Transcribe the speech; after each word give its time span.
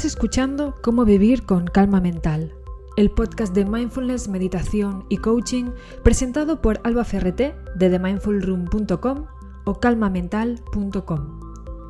Estás 0.00 0.14
escuchando 0.14 0.76
Cómo 0.80 1.04
vivir 1.04 1.44
con 1.44 1.66
calma 1.66 2.00
mental, 2.00 2.54
el 2.96 3.10
podcast 3.10 3.54
de 3.54 3.66
mindfulness, 3.66 4.28
meditación 4.28 5.04
y 5.10 5.18
coaching 5.18 5.72
presentado 6.02 6.62
por 6.62 6.80
Alba 6.84 7.04
Ferreté 7.04 7.54
de 7.74 7.90
themindfulroom.com 7.90 9.26
o 9.66 9.74
calmamental.com. 9.78 11.40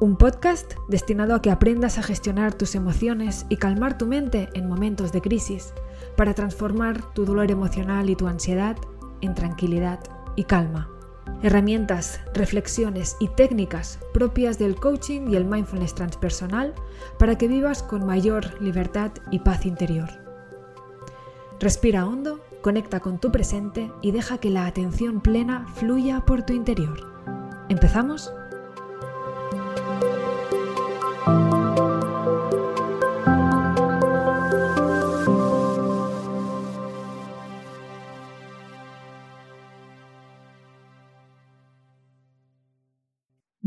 Un 0.00 0.16
podcast 0.16 0.73
destinado 0.88 1.37
a 1.37 1.41
que 1.41 1.52
aprendas 1.52 1.98
a 1.98 2.02
gestionar 2.02 2.52
tus 2.52 2.74
emociones 2.74 3.46
y 3.48 3.59
calmar 3.59 3.96
tu 3.96 4.09
mente 4.09 4.48
en 4.54 4.68
momentos 4.68 5.12
de 5.12 5.20
crisis 5.20 5.73
para 6.16 6.34
transformar 6.34 7.15
tu 7.15 7.24
dolor 7.24 7.52
emocional 7.52 8.10
y 8.10 8.16
tu 8.16 8.27
ansiedad 8.27 8.77
en 9.20 9.37
tranquilidad 9.37 10.01
y 10.34 10.42
calma 10.42 10.90
herramientas, 11.42 12.20
reflexiones 12.34 13.16
y 13.20 13.29
técnicas 13.29 13.98
propias 14.12 14.59
del 14.59 14.77
coaching 14.77 15.30
y 15.30 15.37
el 15.37 15.45
mindfulness 15.45 15.95
transpersonal 15.95 16.74
para 17.19 17.38
que 17.38 17.48
vivas 17.48 17.83
con 17.83 18.06
mayor 18.06 18.60
libertad 18.60 19.12
y 19.30 19.41
paz 19.41 19.66
interior. 19.66 20.09
Respira 21.59 22.06
hondo, 22.06 22.41
conecta 22.62 23.01
con 23.01 23.19
tu 23.19 23.30
presente 23.30 23.91
y 24.02 24.12
deja 24.12 24.38
que 24.38 24.51
la 24.51 24.66
atención 24.66 25.20
plena 25.20 25.66
fluya 25.74 26.24
por 26.27 26.43
tu 26.43 26.52
interior. 26.52 27.06
¿Empezamos? 27.68 28.32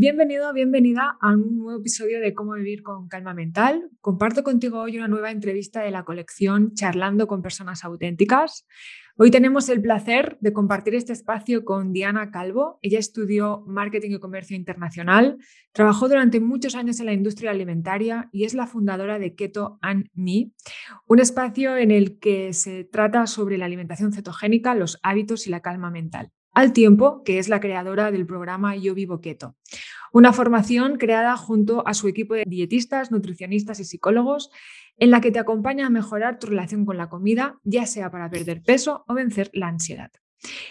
Bienvenido, 0.03 0.51
bienvenida 0.51 1.17
a 1.21 1.31
un 1.31 1.59
nuevo 1.59 1.79
episodio 1.79 2.19
de 2.19 2.33
Cómo 2.33 2.55
vivir 2.55 2.83
con 2.83 3.07
calma 3.07 3.33
mental. 3.33 3.89
Comparto 4.01 4.43
contigo 4.43 4.81
hoy 4.81 4.97
una 4.97 5.07
nueva 5.07 5.31
entrevista 5.31 5.81
de 5.81 5.91
la 5.91 6.03
colección 6.03 6.73
Charlando 6.73 7.25
con 7.25 7.41
personas 7.41 7.85
auténticas. 7.85 8.67
Hoy 9.15 9.31
tenemos 9.31 9.69
el 9.69 9.81
placer 9.81 10.37
de 10.41 10.51
compartir 10.51 10.95
este 10.95 11.13
espacio 11.13 11.63
con 11.63 11.93
Diana 11.93 12.31
Calvo. 12.31 12.79
Ella 12.81 12.99
estudió 12.99 13.63
Marketing 13.65 14.11
y 14.11 14.19
Comercio 14.19 14.57
Internacional, 14.57 15.37
trabajó 15.71 16.09
durante 16.09 16.41
muchos 16.41 16.75
años 16.75 16.99
en 16.99 17.05
la 17.05 17.13
industria 17.13 17.51
alimentaria 17.51 18.27
y 18.33 18.43
es 18.43 18.53
la 18.55 18.67
fundadora 18.67 19.19
de 19.19 19.35
Keto 19.35 19.79
and 19.81 20.09
Me, 20.13 20.51
un 21.07 21.19
espacio 21.21 21.77
en 21.77 21.91
el 21.91 22.19
que 22.19 22.51
se 22.51 22.83
trata 22.83 23.25
sobre 23.25 23.57
la 23.57 23.67
alimentación 23.67 24.11
cetogénica, 24.11 24.75
los 24.75 24.99
hábitos 25.01 25.47
y 25.47 25.49
la 25.49 25.61
calma 25.61 25.91
mental 25.91 26.33
al 26.53 26.73
tiempo 26.73 27.23
que 27.23 27.39
es 27.39 27.49
la 27.49 27.59
creadora 27.59 28.11
del 28.11 28.25
programa 28.25 28.75
Yo 28.75 28.93
Vivo 28.93 29.21
Keto, 29.21 29.55
una 30.11 30.33
formación 30.33 30.97
creada 30.97 31.35
junto 31.37 31.85
a 31.87 31.93
su 31.93 32.07
equipo 32.07 32.35
de 32.35 32.43
dietistas, 32.45 33.11
nutricionistas 33.11 33.79
y 33.79 33.85
psicólogos 33.85 34.51
en 34.97 35.11
la 35.11 35.21
que 35.21 35.31
te 35.31 35.39
acompaña 35.39 35.87
a 35.87 35.89
mejorar 35.89 36.39
tu 36.39 36.47
relación 36.47 36.85
con 36.85 36.97
la 36.97 37.09
comida, 37.09 37.59
ya 37.63 37.85
sea 37.85 38.11
para 38.11 38.29
perder 38.29 38.61
peso 38.61 39.03
o 39.07 39.13
vencer 39.13 39.49
la 39.53 39.67
ansiedad. 39.67 40.11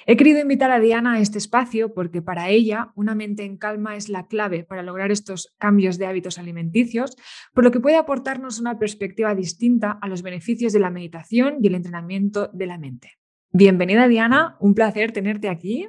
He 0.06 0.16
querido 0.16 0.40
invitar 0.40 0.70
a 0.70 0.80
Diana 0.80 1.14
a 1.14 1.20
este 1.20 1.38
espacio 1.38 1.94
porque 1.94 2.22
para 2.22 2.50
ella 2.50 2.92
una 2.94 3.14
mente 3.14 3.44
en 3.44 3.56
calma 3.56 3.96
es 3.96 4.08
la 4.08 4.26
clave 4.26 4.64
para 4.64 4.82
lograr 4.82 5.10
estos 5.10 5.54
cambios 5.58 5.98
de 5.98 6.06
hábitos 6.06 6.38
alimenticios, 6.38 7.16
por 7.54 7.64
lo 7.64 7.70
que 7.70 7.80
puede 7.80 7.96
aportarnos 7.96 8.60
una 8.60 8.78
perspectiva 8.78 9.34
distinta 9.34 9.98
a 10.00 10.08
los 10.08 10.22
beneficios 10.22 10.72
de 10.72 10.80
la 10.80 10.90
meditación 10.90 11.56
y 11.62 11.68
el 11.68 11.74
entrenamiento 11.74 12.50
de 12.52 12.66
la 12.66 12.78
mente. 12.78 13.21
Bienvenida 13.54 14.08
Diana, 14.08 14.56
un 14.60 14.74
placer 14.74 15.12
tenerte 15.12 15.50
aquí. 15.50 15.86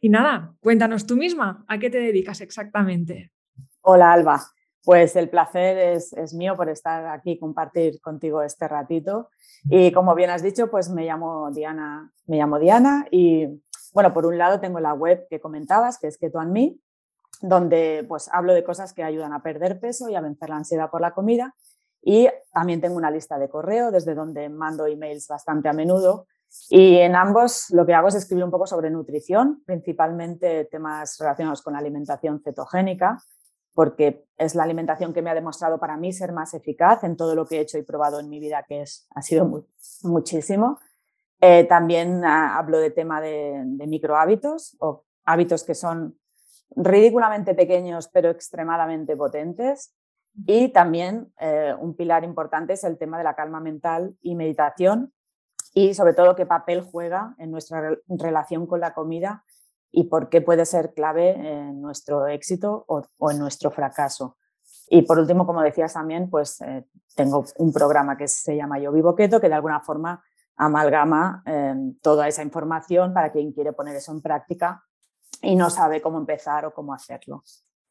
Y 0.00 0.10
nada, 0.10 0.54
cuéntanos 0.60 1.06
tú 1.06 1.16
misma, 1.16 1.64
¿a 1.66 1.76
qué 1.76 1.90
te 1.90 1.98
dedicas 1.98 2.40
exactamente? 2.40 3.32
Hola 3.80 4.12
Alba, 4.12 4.40
pues 4.84 5.16
el 5.16 5.28
placer 5.28 5.76
es, 5.76 6.14
mío 6.34 6.54
por 6.54 6.68
estar 6.68 7.08
aquí 7.08 7.32
y 7.32 7.38
compartir 7.40 8.00
contigo 8.00 8.42
este 8.42 8.68
ratito. 8.68 9.28
Y 9.68 9.90
como 9.90 10.14
bien 10.14 10.30
has 10.30 10.40
dicho, 10.40 10.70
pues 10.70 10.88
me 10.88 11.04
llamo 11.04 11.50
Diana, 11.50 12.12
me 12.26 12.36
llamo 12.36 12.60
Diana 12.60 13.08
y 13.10 13.60
bueno, 13.92 14.14
por 14.14 14.24
un 14.24 14.38
lado 14.38 14.60
tengo 14.60 14.78
la 14.78 14.94
web 14.94 15.26
que 15.28 15.40
comentabas, 15.40 15.98
que 15.98 16.06
es 16.06 16.16
Keto 16.16 16.38
and 16.38 16.52
Me, 16.52 16.76
donde 17.42 18.04
pues 18.06 18.30
hablo 18.32 18.54
de 18.54 18.62
cosas 18.62 18.92
que 18.92 19.02
ayudan 19.02 19.32
a 19.32 19.42
perder 19.42 19.80
peso 19.80 20.08
y 20.08 20.14
a 20.14 20.20
vencer 20.20 20.48
la 20.48 20.58
ansiedad 20.58 20.90
por 20.90 21.00
la 21.00 21.10
comida. 21.10 21.56
Y 22.00 22.28
también 22.52 22.80
tengo 22.80 22.94
una 22.94 23.10
lista 23.10 23.36
de 23.36 23.48
correo 23.48 23.90
desde 23.90 24.14
donde 24.14 24.48
mando 24.48 24.86
emails 24.86 25.26
bastante 25.26 25.68
a 25.68 25.72
menudo 25.72 26.28
y 26.70 26.96
en 26.98 27.14
ambos 27.16 27.66
lo 27.70 27.86
que 27.86 27.94
hago 27.94 28.08
es 28.08 28.14
escribir 28.14 28.44
un 28.44 28.50
poco 28.50 28.66
sobre 28.66 28.90
nutrición, 28.90 29.62
principalmente 29.64 30.64
temas 30.66 31.16
relacionados 31.18 31.62
con 31.62 31.74
la 31.74 31.78
alimentación 31.78 32.40
cetogénica, 32.42 33.18
porque 33.74 34.26
es 34.36 34.54
la 34.54 34.64
alimentación 34.64 35.12
que 35.12 35.22
me 35.22 35.30
ha 35.30 35.34
demostrado 35.34 35.78
para 35.78 35.96
mí 35.96 36.12
ser 36.12 36.32
más 36.32 36.52
eficaz 36.54 37.04
en 37.04 37.16
todo 37.16 37.34
lo 37.34 37.46
que 37.46 37.56
he 37.56 37.60
hecho 37.60 37.78
y 37.78 37.82
probado 37.82 38.18
en 38.18 38.28
mi 38.28 38.40
vida, 38.40 38.64
que 38.66 38.82
es, 38.82 39.06
ha 39.14 39.22
sido 39.22 39.66
muchísimo. 40.02 40.78
Eh, 41.40 41.64
también 41.64 42.24
ah, 42.24 42.58
hablo 42.58 42.78
de 42.78 42.90
tema 42.90 43.20
de, 43.20 43.62
de 43.64 43.86
microhábitos 43.86 44.76
o 44.80 45.04
hábitos 45.24 45.62
que 45.62 45.74
son 45.74 46.18
ridículamente 46.74 47.54
pequeños 47.54 48.08
pero 48.08 48.30
extremadamente 48.30 49.16
potentes. 49.16 49.94
Y 50.46 50.68
también 50.68 51.32
eh, 51.40 51.74
un 51.78 51.94
pilar 51.96 52.24
importante 52.24 52.74
es 52.74 52.84
el 52.84 52.98
tema 52.98 53.18
de 53.18 53.24
la 53.24 53.34
calma 53.34 53.60
mental 53.60 54.16
y 54.20 54.34
meditación, 54.34 55.12
y 55.78 55.94
sobre 55.94 56.12
todo 56.12 56.34
qué 56.34 56.44
papel 56.44 56.80
juega 56.82 57.36
en 57.38 57.52
nuestra 57.52 57.96
relación 58.08 58.66
con 58.66 58.80
la 58.80 58.94
comida 58.94 59.44
y 59.92 60.04
por 60.04 60.28
qué 60.28 60.40
puede 60.40 60.66
ser 60.66 60.92
clave 60.92 61.30
en 61.30 61.80
nuestro 61.80 62.26
éxito 62.26 62.84
o, 62.88 63.30
en 63.30 63.38
nuestro 63.38 63.70
fracaso. 63.70 64.36
Y 64.88 65.02
por 65.02 65.20
último, 65.20 65.46
como 65.46 65.62
decías 65.62 65.92
también, 65.92 66.30
pues 66.30 66.60
eh, 66.62 66.84
tengo 67.14 67.44
un 67.58 67.72
programa 67.72 68.16
que 68.16 68.26
se 68.26 68.56
llama 68.56 68.80
Yo 68.80 68.90
Vivo 68.90 69.14
Keto, 69.14 69.40
que 69.40 69.48
de 69.48 69.54
alguna 69.54 69.78
forma 69.78 70.20
amalgama 70.56 71.44
em, 71.46 71.94
toda 72.02 72.26
esa 72.26 72.42
información 72.42 73.14
para 73.14 73.30
quien 73.30 73.52
quiere 73.52 73.72
poner 73.72 73.94
eso 73.94 74.10
en 74.10 74.20
práctica 74.20 74.82
y 75.42 75.54
no 75.54 75.70
sabe 75.70 76.02
cómo 76.02 76.18
empezar 76.18 76.66
o 76.66 76.74
cómo 76.74 76.92
hacerlo. 76.92 77.44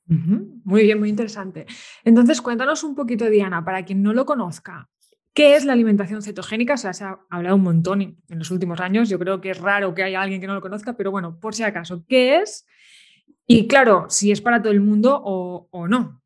Muy 0.07 0.83
bien, 0.83 0.99
muy 0.99 1.09
interesante. 1.09 1.65
Entonces, 2.03 2.41
cuéntanos 2.41 2.83
un 2.83 2.95
poquito, 2.95 3.29
Diana, 3.29 3.63
para 3.63 3.85
quien 3.85 4.03
no 4.03 4.11
lo 4.11 4.25
conozca, 4.25 4.89
¿Qué 5.37 5.55
es 5.55 5.65
la 5.65 5.73
alimentación 5.73 6.23
cetogénica? 6.23 6.73
O 6.73 6.77
sea, 6.77 6.93
se 6.93 7.03
ha 7.03 7.19
hablado 7.29 7.57
un 7.57 7.61
montón 7.61 8.01
en 8.01 8.39
los 8.39 8.49
últimos 8.49 8.79
años. 8.79 9.07
Yo 9.07 9.19
creo 9.19 9.39
que 9.39 9.51
es 9.51 9.61
raro 9.61 9.93
que 9.93 10.01
haya 10.01 10.19
alguien 10.19 10.41
que 10.41 10.47
no 10.47 10.55
lo 10.55 10.61
conozca, 10.61 10.93
pero 10.93 11.11
bueno, 11.11 11.39
por 11.39 11.53
si 11.53 11.61
acaso, 11.61 12.03
¿qué 12.07 12.37
es? 12.39 12.65
Y 13.45 13.67
claro, 13.67 14.07
si 14.09 14.31
es 14.31 14.41
para 14.41 14.63
todo 14.63 14.73
el 14.73 14.81
mundo 14.81 15.21
o, 15.23 15.67
o 15.69 15.87
no. 15.87 16.23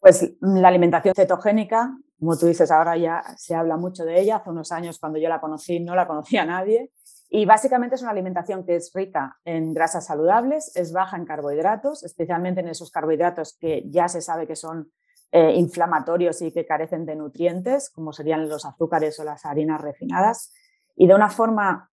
Pues 0.00 0.32
la 0.40 0.68
alimentación 0.68 1.14
cetogénica, 1.14 1.94
como 2.18 2.38
tú 2.38 2.46
dices, 2.46 2.70
ahora 2.70 2.96
ya 2.96 3.22
se 3.36 3.54
habla 3.54 3.76
mucho 3.76 4.02
de 4.06 4.18
ella. 4.18 4.36
Hace 4.36 4.48
unos 4.48 4.72
años, 4.72 4.98
cuando 4.98 5.18
yo 5.18 5.28
la 5.28 5.38
conocí, 5.38 5.80
no 5.80 5.94
la 5.94 6.06
conocía 6.06 6.46
nadie. 6.46 6.92
Y 7.28 7.44
básicamente 7.44 7.96
es 7.96 8.00
una 8.00 8.12
alimentación 8.12 8.64
que 8.64 8.76
es 8.76 8.92
rica 8.94 9.36
en 9.44 9.74
grasas 9.74 10.06
saludables, 10.06 10.74
es 10.74 10.90
baja 10.90 11.18
en 11.18 11.26
carbohidratos, 11.26 12.02
especialmente 12.02 12.62
en 12.62 12.68
esos 12.68 12.90
carbohidratos 12.90 13.58
que 13.60 13.82
ya 13.90 14.08
se 14.08 14.22
sabe 14.22 14.46
que 14.46 14.56
son 14.56 14.90
eh, 15.32 15.54
inflamatorios 15.56 16.40
y 16.42 16.52
que 16.52 16.66
carecen 16.66 17.04
de 17.06 17.16
nutrientes, 17.16 17.90
como 17.90 18.12
serían 18.12 18.48
los 18.48 18.64
azúcares 18.64 19.18
o 19.18 19.24
las 19.24 19.44
harinas 19.44 19.80
refinadas. 19.80 20.52
Y 20.94 21.06
de 21.06 21.14
una 21.14 21.30
forma 21.30 21.90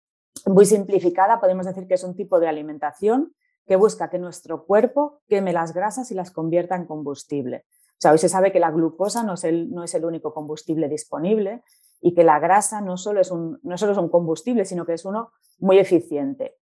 muy 0.47 0.65
simplificada, 0.65 1.41
podemos 1.41 1.67
decir 1.67 1.87
que 1.87 1.95
es 1.95 2.05
un 2.05 2.15
tipo 2.15 2.39
de 2.41 2.49
alimentación 2.49 3.35
que 3.67 3.77
busca 3.77 4.09
que 4.09 4.19
nuestro 4.19 4.65
cuerpo 4.65 5.21
queme 5.29 5.53
las 5.53 5.75
grasas 5.75 6.11
y 6.11 6.15
las 6.15 6.31
convierta 6.31 6.77
en 6.77 6.87
combustible. 6.87 7.65
O 7.97 8.01
sea, 8.01 8.13
hoy 8.13 8.19
se 8.19 8.29
sabe 8.29 8.53
que 8.53 8.61
la 8.61 8.71
glucosa 8.71 9.23
no 9.23 9.35
es 9.35 9.45
el, 9.45 9.71
no 9.71 9.83
es 9.83 9.95
el 9.95 10.05
único 10.05 10.33
combustible 10.33 10.89
disponible 10.89 11.63
y 12.01 12.15
que 12.15 12.25
la 12.25 12.39
grasa 12.39 12.81
no 12.81 12.97
solo, 12.97 13.21
es 13.21 13.31
un, 13.31 13.59
no 13.63 13.79
solo 13.79 13.93
es 13.93 13.99
un 13.99 14.11
combustible, 14.11 14.65
sino 14.65 14.85
que 14.85 14.93
es 14.93 15.05
uno 15.05 15.33
muy 15.59 15.79
eficiente. 15.79 16.57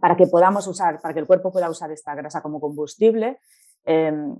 Para 0.00 0.16
que 0.16 0.26
podamos 0.26 0.66
usar, 0.66 1.00
para 1.00 1.12
que 1.12 1.20
el 1.20 1.26
cuerpo 1.26 1.52
pueda 1.52 1.68
usar 1.68 1.92
esta 1.92 2.14
grasa 2.14 2.40
como 2.40 2.58
combustible, 2.58 3.38
em, 3.84 4.36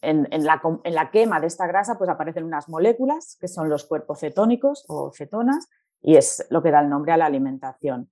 en, 0.00 0.44
la, 0.44 1.10
quema 1.10 1.40
de 1.40 1.46
esta 1.46 1.66
grasa 1.66 1.98
pues 1.98 2.08
aparecen 2.08 2.44
unas 2.44 2.68
moléculas 2.68 3.36
que 3.40 3.48
son 3.48 3.68
los 3.68 3.84
cuerpos 3.84 4.20
cetónicos 4.20 4.84
o 4.88 5.12
cetonas 5.12 5.68
y 6.00 6.16
es 6.16 6.46
lo 6.50 6.62
que 6.62 6.70
da 6.70 6.80
el 6.80 6.88
nombre 6.88 7.12
a 7.12 7.16
la 7.16 7.26
alimentación. 7.26 8.10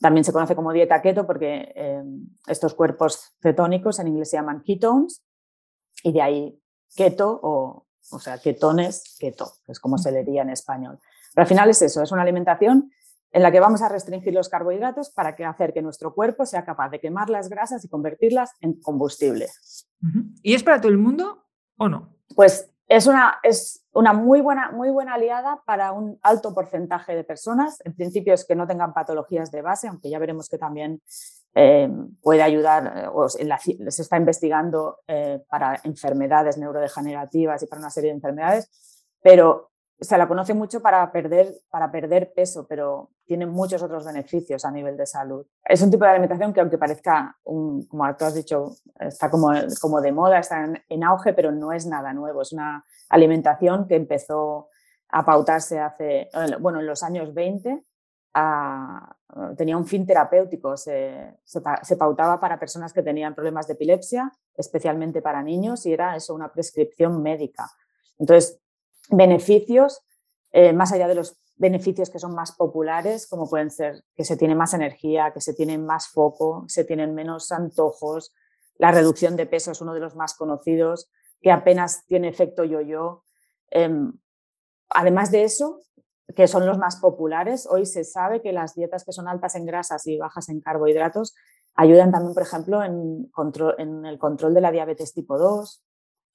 También 0.00 0.24
se 0.24 0.32
conoce 0.32 0.54
como 0.54 0.72
dieta 0.72 1.00
keto 1.00 1.26
porque 1.26 1.72
eh, 1.74 2.02
estos 2.46 2.74
cuerpos 2.74 3.34
cetónicos 3.40 3.98
en 4.00 4.08
inglés 4.08 4.30
se 4.30 4.36
llaman 4.36 4.62
ketones 4.62 5.24
y 6.02 6.12
de 6.12 6.22
ahí 6.22 6.62
keto 6.94 7.40
o, 7.42 7.86
o 8.10 8.18
sea, 8.18 8.38
ketones, 8.38 9.16
keto, 9.18 9.50
es 9.68 9.80
como 9.80 9.96
se 9.96 10.12
diría 10.12 10.42
en 10.42 10.50
español. 10.50 10.98
Pero 11.34 11.42
al 11.42 11.48
final 11.48 11.70
es 11.70 11.80
eso, 11.80 12.02
es 12.02 12.12
una 12.12 12.22
alimentación 12.22 12.90
en 13.32 13.42
la 13.42 13.50
que 13.50 13.60
vamos 13.60 13.82
a 13.82 13.88
restringir 13.88 14.34
los 14.34 14.48
carbohidratos 14.48 15.10
para 15.10 15.34
que 15.34 15.44
hacer 15.44 15.72
que 15.72 15.82
nuestro 15.82 16.14
cuerpo 16.14 16.44
sea 16.44 16.64
capaz 16.64 16.90
de 16.90 17.00
quemar 17.00 17.30
las 17.30 17.48
grasas 17.48 17.84
y 17.84 17.88
convertirlas 17.88 18.52
en 18.60 18.74
combustible. 18.74 19.48
¿Y 20.42 20.54
es 20.54 20.62
para 20.62 20.80
todo 20.80 20.92
el 20.92 20.98
mundo 20.98 21.44
o 21.78 21.88
no? 21.88 22.14
Pues 22.34 22.70
es 22.88 23.06
una, 23.06 23.38
es 23.42 23.86
una 23.92 24.12
muy, 24.12 24.42
buena, 24.42 24.70
muy 24.70 24.90
buena 24.90 25.14
aliada 25.14 25.62
para 25.64 25.92
un 25.92 26.18
alto 26.22 26.52
porcentaje 26.52 27.14
de 27.14 27.24
personas. 27.24 27.80
En 27.84 27.94
principio 27.94 28.34
es 28.34 28.44
que 28.44 28.54
no 28.54 28.66
tengan 28.66 28.92
patologías 28.92 29.50
de 29.50 29.62
base, 29.62 29.88
aunque 29.88 30.10
ya 30.10 30.18
veremos 30.18 30.50
que 30.50 30.58
también 30.58 31.00
eh, 31.54 31.88
puede 32.20 32.42
ayudar, 32.42 33.10
o 33.14 33.30
se 33.30 33.46
está 33.88 34.18
investigando 34.18 34.98
para 35.48 35.80
enfermedades 35.84 36.58
neurodegenerativas 36.58 37.62
y 37.62 37.66
para 37.66 37.80
una 37.80 37.90
serie 37.90 38.10
de 38.10 38.16
enfermedades, 38.16 38.68
pero 39.22 39.71
se 40.02 40.18
la 40.18 40.26
conoce 40.26 40.52
mucho 40.52 40.82
para 40.82 41.10
perder, 41.12 41.54
para 41.70 41.90
perder 41.90 42.32
peso, 42.34 42.66
pero 42.68 43.10
tiene 43.24 43.46
muchos 43.46 43.82
otros 43.82 44.04
beneficios 44.04 44.64
a 44.64 44.70
nivel 44.70 44.96
de 44.96 45.06
salud. 45.06 45.46
Es 45.64 45.80
un 45.80 45.90
tipo 45.90 46.04
de 46.04 46.10
alimentación 46.10 46.52
que 46.52 46.60
aunque 46.60 46.76
parezca, 46.76 47.38
como 47.44 48.16
tú 48.18 48.24
has 48.24 48.34
dicho, 48.34 48.72
está 48.98 49.30
como, 49.30 49.52
como 49.80 50.00
de 50.00 50.12
moda, 50.12 50.38
está 50.38 50.64
en, 50.88 51.04
auge, 51.04 51.32
pero 51.32 51.52
no 51.52 51.72
es 51.72 51.86
nada 51.86 52.12
nuevo. 52.12 52.42
Es 52.42 52.52
una 52.52 52.84
alimentación 53.08 53.86
que 53.86 53.94
empezó 53.94 54.68
a 55.08 55.24
pautarse 55.24 55.78
hace, 55.78 56.28
bueno, 56.60 56.80
en 56.80 56.86
los 56.86 57.02
años 57.02 57.32
20. 57.32 57.84
tenía 59.56 59.76
un 59.76 59.86
fin 59.86 60.04
terapéutico, 60.04 60.76
se, 60.76 61.38
se, 61.44 61.96
pautaba 61.96 62.40
para 62.40 62.58
personas 62.58 62.92
que 62.92 63.02
tenían 63.02 63.34
problemas 63.34 63.68
de 63.68 63.74
epilepsia, 63.74 64.32
especialmente 64.56 65.22
para 65.22 65.42
niños, 65.42 65.86
y 65.86 65.92
era 65.92 66.16
eso, 66.16 66.34
una 66.34 66.52
prescripción 66.52 67.22
médica. 67.22 67.70
Entonces, 68.18 68.61
beneficios, 69.08 70.02
eh, 70.52 70.72
más 70.72 70.92
allá 70.92 71.08
de 71.08 71.14
los 71.14 71.36
beneficios 71.56 72.10
que 72.10 72.18
son 72.18 72.34
más 72.34 72.52
populares, 72.52 73.26
como 73.26 73.48
pueden 73.48 73.70
ser 73.70 74.04
que 74.16 74.24
se 74.24 74.36
tiene 74.36 74.54
más 74.54 74.74
energía, 74.74 75.32
que 75.32 75.40
se 75.40 75.54
tiene 75.54 75.78
más 75.78 76.08
foco, 76.08 76.64
se 76.68 76.84
tienen 76.84 77.14
menos 77.14 77.52
antojos, 77.52 78.34
la 78.76 78.90
reducción 78.90 79.36
de 79.36 79.46
peso 79.46 79.70
es 79.70 79.80
uno 79.80 79.94
de 79.94 80.00
los 80.00 80.16
más 80.16 80.34
conocidos, 80.34 81.10
que 81.40 81.52
apenas 81.52 82.04
tiene 82.06 82.28
efecto 82.28 82.64
yo-yo. 82.64 83.24
Em, 83.70 84.12
además 84.90 85.30
de 85.30 85.44
eso, 85.44 85.80
que 86.34 86.48
son 86.48 86.66
los 86.66 86.78
más 86.78 86.96
populares, 86.96 87.66
hoy 87.70 87.86
se 87.86 88.04
sabe 88.04 88.40
que 88.40 88.52
las 88.52 88.74
dietas 88.74 89.04
que 89.04 89.12
son 89.12 89.28
altas 89.28 89.54
en 89.54 89.66
grasas 89.66 90.06
y 90.06 90.18
bajas 90.18 90.48
en 90.48 90.60
carbohidratos 90.60 91.34
ayudan 91.74 92.12
también, 92.12 92.34
por 92.34 92.42
ejemplo, 92.42 92.82
en, 92.82 93.30
en 93.78 94.06
el 94.06 94.18
control 94.18 94.54
de 94.54 94.60
la 94.60 94.70
diabetes 94.70 95.14
tipo 95.14 95.38
2, 95.38 95.82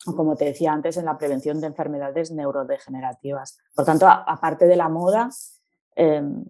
como 0.05 0.35
te 0.35 0.45
decía 0.45 0.73
antes, 0.73 0.97
en 0.97 1.05
la 1.05 1.17
prevención 1.17 1.59
de 1.59 1.67
enfermedades 1.67 2.31
neurodegenerativas. 2.31 3.57
Por 3.75 3.85
tanto, 3.85 4.07
aparte 4.07 4.67
de 4.67 4.75
la 4.75 4.89
moda, 4.89 5.29
em, 5.95 6.45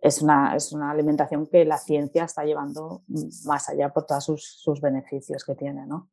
es, 0.00 0.22
una, 0.22 0.54
es, 0.54 0.72
una, 0.72 0.90
alimentación 0.90 1.46
que 1.46 1.64
la 1.64 1.78
ciencia 1.78 2.24
está 2.24 2.44
llevando 2.44 3.02
más 3.44 3.68
allá 3.68 3.90
por 3.90 4.06
todos 4.06 4.24
sus, 4.24 4.80
beneficios 4.80 5.44
que 5.44 5.54
tiene. 5.54 5.86
¿no? 5.86 6.10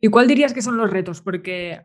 ¿Y 0.00 0.08
cuál 0.08 0.28
dirías 0.28 0.52
que 0.52 0.62
son 0.62 0.76
los 0.76 0.90
retos? 0.90 1.20
Porque 1.20 1.80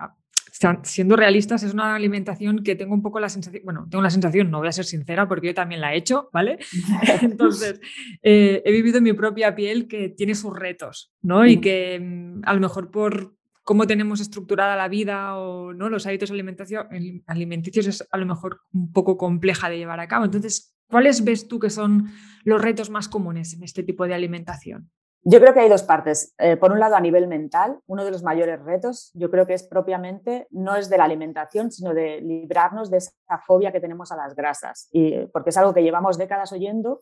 siendo 0.83 1.15
realistas, 1.15 1.63
es 1.63 1.73
una 1.73 1.95
alimentación 1.95 2.63
que 2.63 2.75
tengo 2.75 2.93
un 2.93 3.01
poco 3.01 3.19
la 3.19 3.29
sensación, 3.29 3.63
bueno, 3.63 3.87
tengo 3.89 4.01
la 4.01 4.09
sensación, 4.09 4.51
no 4.51 4.59
voy 4.59 4.67
a 4.67 4.73
ser 4.73 4.85
sincera 4.85 5.27
porque 5.27 5.47
yo 5.47 5.53
también 5.53 5.79
la 5.79 5.93
he 5.93 5.97
hecho, 5.97 6.29
¿vale? 6.33 6.59
Entonces, 7.21 7.79
eh, 8.21 8.61
he 8.65 8.71
vivido 8.71 8.97
en 8.97 9.03
mi 9.03 9.13
propia 9.13 9.55
piel 9.55 9.87
que 9.87 10.09
tiene 10.09 10.35
sus 10.35 10.53
retos, 10.53 11.13
¿no? 11.21 11.45
Y 11.45 11.61
que 11.61 11.99
mm, 11.99 12.41
a 12.43 12.53
lo 12.53 12.59
mejor 12.59 12.91
por 12.91 13.38
cómo 13.69 13.85
tenemos 13.85 14.19
estructurada 14.19 14.75
la 14.75 14.87
vida 14.87 15.37
o 15.37 15.73
¿no? 15.73 15.89
los 15.89 16.07
hábitos 16.07 16.31
alimenticios 16.31 17.85
es 17.85 18.07
a 18.09 18.17
lo 18.17 18.25
mejor 18.25 18.61
un 18.73 18.91
poco 18.91 19.15
compleja 19.15 19.69
de 19.69 19.77
llevar 19.77 19.99
a 19.99 20.07
cabo. 20.07 20.25
Entonces, 20.25 20.75
¿cuáles 20.89 21.23
ves 21.23 21.47
tú 21.47 21.59
que 21.59 21.69
son 21.69 22.07
los 22.45 22.59
retos 22.63 22.89
más 22.89 23.07
comunes 23.07 23.53
en 23.53 23.61
este 23.61 23.83
tipo 23.83 24.07
de 24.07 24.15
alimentación? 24.15 24.89
Yo 25.21 25.39
creo 25.39 25.53
que 25.53 25.59
hay 25.59 25.69
dos 25.69 25.83
partes. 25.83 26.33
Eh, 26.39 26.57
por 26.57 26.71
un 26.71 26.79
lado, 26.79 26.95
a 26.95 26.99
nivel 26.99 27.27
mental, 27.27 27.77
uno 27.85 28.03
de 28.03 28.09
los 28.09 28.23
mayores 28.23 28.59
retos, 28.63 29.11
yo 29.13 29.29
creo 29.29 29.45
que 29.45 29.53
es 29.53 29.61
propiamente, 29.61 30.47
no 30.49 30.75
es 30.75 30.89
de 30.89 30.97
la 30.97 31.03
alimentación, 31.03 31.71
sino 31.71 31.93
de 31.93 32.21
librarnos 32.21 32.89
de 32.89 32.97
esa 32.97 33.13
fobia 33.45 33.71
que 33.71 33.79
tenemos 33.79 34.11
a 34.11 34.15
las 34.15 34.33
grasas. 34.33 34.89
Y, 34.91 35.27
porque 35.27 35.51
es 35.51 35.57
algo 35.57 35.75
que 35.75 35.83
llevamos 35.83 36.17
décadas 36.17 36.51
oyendo, 36.53 37.01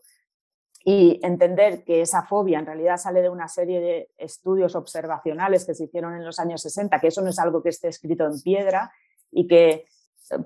y 0.90 1.20
entender 1.22 1.84
que 1.84 2.00
esa 2.00 2.22
fobia 2.22 2.58
en 2.58 2.64
realidad 2.64 2.96
sale 2.96 3.20
de 3.20 3.28
una 3.28 3.46
serie 3.46 3.78
de 3.78 4.10
estudios 4.16 4.74
observacionales 4.74 5.66
que 5.66 5.74
se 5.74 5.84
hicieron 5.84 6.14
en 6.14 6.24
los 6.24 6.38
años 6.38 6.62
60, 6.62 6.98
que 6.98 7.08
eso 7.08 7.20
no 7.20 7.28
es 7.28 7.38
algo 7.38 7.62
que 7.62 7.68
esté 7.68 7.88
escrito 7.88 8.24
en 8.24 8.40
piedra 8.40 8.90
y 9.30 9.46
que 9.46 9.84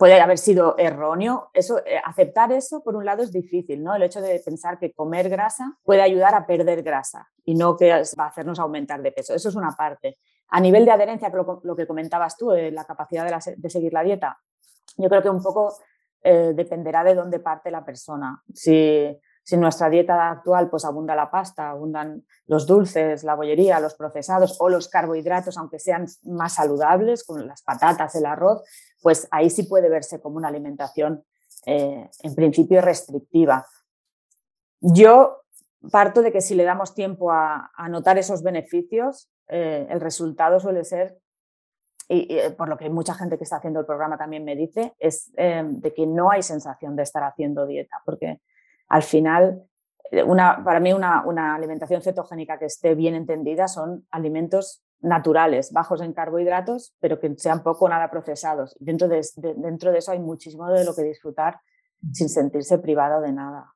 puede 0.01 0.21
haber 0.21 0.39
sido 0.39 0.75
erróneo. 0.79 1.51
Eso, 1.55 1.79
eh, 1.87 1.97
aceptar 2.05 2.51
eso, 2.51 2.83
por 2.83 2.97
un 2.97 3.05
lado, 3.05 3.23
es 3.23 3.31
difícil, 3.31 3.85
¿no? 3.85 3.95
El 3.95 4.03
hecho 4.03 4.21
de 4.21 4.43
pensar 4.45 4.81
que 4.81 4.93
comer 4.93 5.29
grasa 5.29 5.79
puede 5.85 6.03
ayudar 6.03 6.35
a 6.35 6.45
perder 6.45 6.83
grasa 6.83 7.31
y 7.45 7.55
no 7.55 7.77
que 7.77 7.91
va 7.93 8.25
a 8.25 8.27
hacernos 8.27 8.59
aumentar 8.59 9.01
de 9.01 9.13
peso. 9.13 9.35
Eso 9.35 9.49
es 9.49 9.55
una 9.55 9.71
parte. 9.77 10.19
A 10.49 10.59
nivel 10.59 10.85
de 10.85 10.91
adherencia, 10.91 11.29
lo, 11.29 11.77
que 11.77 11.87
comentabas 11.87 12.37
tú, 12.37 12.51
de 12.51 12.73
la 12.73 12.85
capacidad 12.85 13.25
de, 13.57 13.71
seguir 13.71 13.93
la 13.93 14.03
dieta, 14.03 14.41
yo 14.97 15.09
creo 15.09 15.23
que 15.23 15.31
un 15.31 15.41
poco 15.41 15.73
eh, 16.21 16.51
dependerá 16.53 17.05
de 17.05 17.15
dónde 17.15 17.39
parte 17.39 17.71
la 17.71 17.85
persona. 17.85 18.43
Si 18.53 19.17
si 19.45 19.57
en 19.57 19.61
nuestra 19.61 19.91
dieta 19.91 20.31
actual 20.31 20.71
pues 20.71 20.85
abunda 20.85 21.17
la 21.17 21.31
pasta, 21.31 21.71
abundan 21.71 22.25
los 22.47 22.67
dulces, 22.67 23.25
la 23.25 23.35
bollería, 23.35 23.81
los 23.81 23.95
procesados 23.95 24.57
o 24.61 24.69
los 24.69 24.89
carbohidratos, 24.89 25.59
aunque 25.59 25.79
sean 25.79 26.07
más 26.25 26.55
saludables, 26.55 27.25
como 27.25 27.41
las 27.41 27.63
patatas, 27.63 28.15
el 28.15 28.27
arroz, 28.27 28.63
pues 29.01 29.27
ahí 29.31 29.51
sí 29.51 29.65
puede 29.65 29.89
verse 29.89 30.21
como 30.21 30.37
una 30.37 30.49
alimentación 30.49 31.25
eh, 31.67 32.09
en 32.23 32.35
principio 32.35 32.81
restrictiva. 32.81 33.67
Yo 34.81 35.43
parto 35.91 36.23
de 36.23 36.31
que 36.31 36.41
si 36.41 36.55
le 36.55 36.65
damos 36.65 36.95
tiempo 36.95 37.33
a, 37.33 37.71
notar 37.89 38.19
esos 38.19 38.43
beneficios, 38.43 39.29
eh, 39.49 39.87
el 39.91 40.01
resultado 40.01 40.61
suele 40.61 40.85
ser, 40.85 41.19
y, 42.09 42.37
eh, 42.37 42.51
por 42.51 42.69
lo 42.69 42.77
que 42.77 42.91
mucha 42.91 43.15
gente 43.15 43.39
que 43.39 43.45
está 43.45 43.57
haciendo 43.57 43.81
el 43.81 43.87
programa 43.87 44.17
también 44.17 44.45
me 44.45 44.55
dice, 44.55 44.95
es 44.99 45.33
de 45.33 45.95
que 45.95 46.07
no 46.07 46.31
hay 46.31 46.43
sensación 46.43 46.95
de 46.95 47.03
estar 47.03 47.25
haciendo 47.25 47.67
dieta, 47.67 48.03
porque 48.05 48.41
al 48.93 49.03
final, 49.03 49.63
eh, 50.11 50.23
una, 50.23 50.63
para 50.63 50.79
mí 50.79 50.93
una, 50.93 51.55
alimentación 51.55 52.03
cetogénica 52.03 52.59
que 52.59 52.67
esté 52.67 52.95
bien 52.95 53.15
entendida 53.15 53.67
son 53.67 54.07
alimentos 54.11 54.83
naturales, 55.01 55.73
bajos 55.73 56.03
en 56.03 56.13
carbohidratos, 56.13 56.95
pero 57.01 57.19
que 57.19 57.35
sean 57.39 57.63
poco 57.63 57.87
o 57.87 57.89
nada 57.89 58.11
procesados. 58.11 58.77
Dentro 58.79 59.09
de, 59.09 59.27
dentro 59.57 59.93
de 59.93 59.99
eso 59.99 60.13
hay 60.13 60.19
muchísimo 60.19 60.69
de 60.71 60.85
lo 60.85 60.95
que 60.95 61.05
disfrutar 61.05 61.59
sin 62.13 62.29
sentirse 62.29 62.79
privado 62.81 63.23
de 63.23 63.33
nada. 63.33 63.73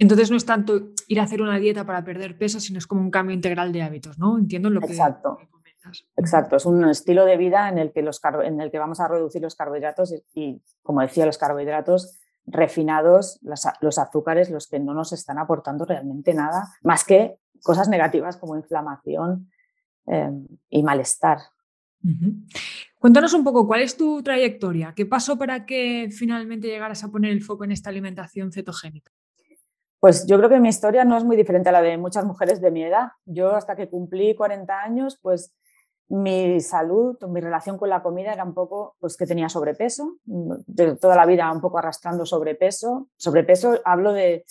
Entonces 0.00 0.32
no 0.32 0.36
es 0.36 0.44
tanto 0.44 0.88
ir 1.06 1.20
a 1.20 1.22
hacer 1.22 1.40
una 1.40 1.60
dieta 1.60 1.86
para 1.86 2.02
perder 2.02 2.36
peso, 2.36 2.58
sino 2.58 2.78
es 2.78 2.88
como 2.88 3.02
un 3.02 3.12
cambio 3.12 3.36
integral 3.36 3.72
de 3.72 3.82
hábitos, 3.82 4.18
¿no? 4.18 4.36
Entiendo 4.36 4.68
lo 4.68 4.80
que, 4.80 4.86
Exacto. 4.86 5.38
Exacto, 6.16 6.56
es 6.56 6.66
un 6.66 6.84
estilo 6.88 7.24
de 7.24 7.36
vida 7.36 7.68
en 7.68 7.78
el 7.78 7.92
que, 7.92 8.02
los, 8.02 8.20
en 8.42 8.60
el 8.60 8.72
que 8.72 8.80
vamos 8.80 8.98
a 8.98 9.06
reducir 9.06 9.40
los 9.40 9.54
carbohidratos 9.54 10.12
y, 10.34 10.60
como 10.82 11.00
decía, 11.02 11.24
los 11.24 11.38
carbohidratos 11.38 12.18
refinados, 12.46 13.38
los, 13.42 13.98
azúcares, 13.98 14.50
los 14.50 14.68
que 14.68 14.78
no 14.78 14.94
nos 14.94 15.12
están 15.12 15.38
aportando 15.38 15.84
realmente 15.84 16.32
nada, 16.32 16.68
más 16.82 17.04
que 17.04 17.38
cosas 17.62 17.88
negativas 17.88 18.36
como 18.36 18.56
inflamación 18.56 19.50
em, 20.06 20.46
y 20.68 20.82
malestar. 20.82 21.38
Cuéntanos 22.98 23.34
un 23.34 23.42
poco 23.42 23.66
cuál 23.66 23.82
es 23.82 23.96
tu 23.96 24.22
trayectoria, 24.22 24.92
qué 24.94 25.06
pasó 25.06 25.36
para 25.36 25.66
que 25.66 26.08
finalmente 26.10 26.68
llegaras 26.68 27.02
a 27.02 27.08
poner 27.08 27.32
el 27.32 27.42
foco 27.42 27.64
en 27.64 27.72
esta 27.72 27.90
alimentación 27.90 28.52
cetogénica. 28.52 29.12
Pues 29.98 30.26
yo 30.26 30.36
creo 30.36 30.48
que 30.48 30.60
mi 30.60 30.68
historia 30.68 31.04
no 31.04 31.16
es 31.16 31.24
muy 31.24 31.36
diferente 31.36 31.70
a 31.70 31.72
la 31.72 31.82
de 31.82 31.98
muchas 31.98 32.24
mujeres 32.24 32.60
de 32.60 32.70
mi 32.70 32.84
edad. 32.84 33.08
Yo 33.24 33.56
hasta 33.56 33.74
que 33.74 33.88
cumplí 33.88 34.36
40 34.36 34.80
años, 34.80 35.18
pues 35.20 35.52
mi 36.08 36.60
salud, 36.60 37.16
mi 37.28 37.40
relación 37.40 37.78
con 37.78 37.88
la 37.88 38.02
comida 38.02 38.32
era 38.32 38.44
un 38.44 38.54
poco, 38.54 38.96
pues 39.00 39.16
que 39.16 39.26
tenía 39.26 39.48
sobrepeso, 39.48 40.18
de 40.24 40.96
toda 40.96 41.16
la 41.16 41.26
vida 41.26 41.50
un 41.50 41.60
poco 41.60 41.78
arrastrando 41.78 42.24
sobrepeso. 42.24 43.08
Sobrepeso, 43.16 43.80
hablo 43.84 44.12
de 44.12 44.44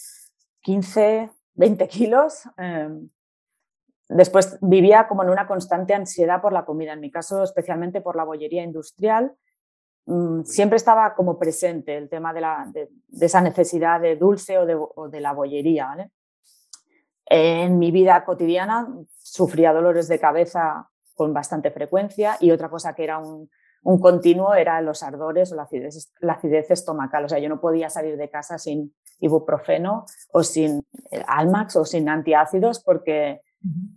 15, 0.61 1.29
20 1.53 1.87
kilos. 1.87 2.43
Em, 2.57 3.09
después 4.09 4.57
vivía 4.61 5.07
como 5.07 5.23
en 5.23 5.29
una 5.29 5.47
constante 5.47 5.93
ansiedad 5.93 6.41
por 6.41 6.51
la 6.51 6.65
comida, 6.65 6.93
en 6.93 6.99
mi 6.99 7.09
caso 7.09 7.43
especialmente 7.43 8.01
por 8.01 8.17
la 8.17 8.25
bollería 8.25 8.63
industrial. 8.63 9.33
Mm, 10.07 10.43
siempre 10.43 10.75
estaba 10.75 11.15
como 11.15 11.39
presente 11.39 11.95
el 11.95 12.09
tema 12.09 12.33
de, 12.33 12.41
la, 12.41 12.69
de, 12.71 12.89
esa 13.21 13.39
necesidad 13.39 14.01
de 14.01 14.17
dulce 14.17 14.57
o 14.57 14.65
de, 14.65 14.75
o 14.75 15.07
de 15.09 15.21
la 15.21 15.31
bollería. 15.31 16.11
En 17.25 17.79
mi 17.79 17.91
vida 17.91 18.25
cotidiana 18.25 18.87
sufría 19.17 19.73
dolores 19.73 20.09
de 20.09 20.19
cabeza 20.19 20.89
con 21.15 21.33
bastante 21.33 21.71
frecuencia 21.71 22.37
y 22.39 22.51
otra 22.51 22.69
cosa 22.69 22.93
que 22.93 23.03
era 23.03 23.17
un, 23.17 23.49
continuo 24.01 24.53
era 24.55 24.81
los 24.81 25.03
ardores 25.03 25.51
o 25.51 25.55
la 25.55 25.63
acidez, 25.63 26.11
la 26.19 26.33
acidez, 26.33 26.71
estomacal. 26.71 27.25
O 27.25 27.29
sea, 27.29 27.39
yo 27.39 27.49
no 27.49 27.61
podía 27.61 27.89
salir 27.89 28.17
de 28.17 28.29
casa 28.29 28.57
sin 28.57 28.93
ibuprofeno 29.19 30.05
o 30.33 30.43
sin 30.43 30.83
eh, 31.11 31.23
Almax 31.27 31.75
o 31.75 31.85
sin 31.85 32.09
antiácidos 32.09 32.83
porque, 32.83 33.41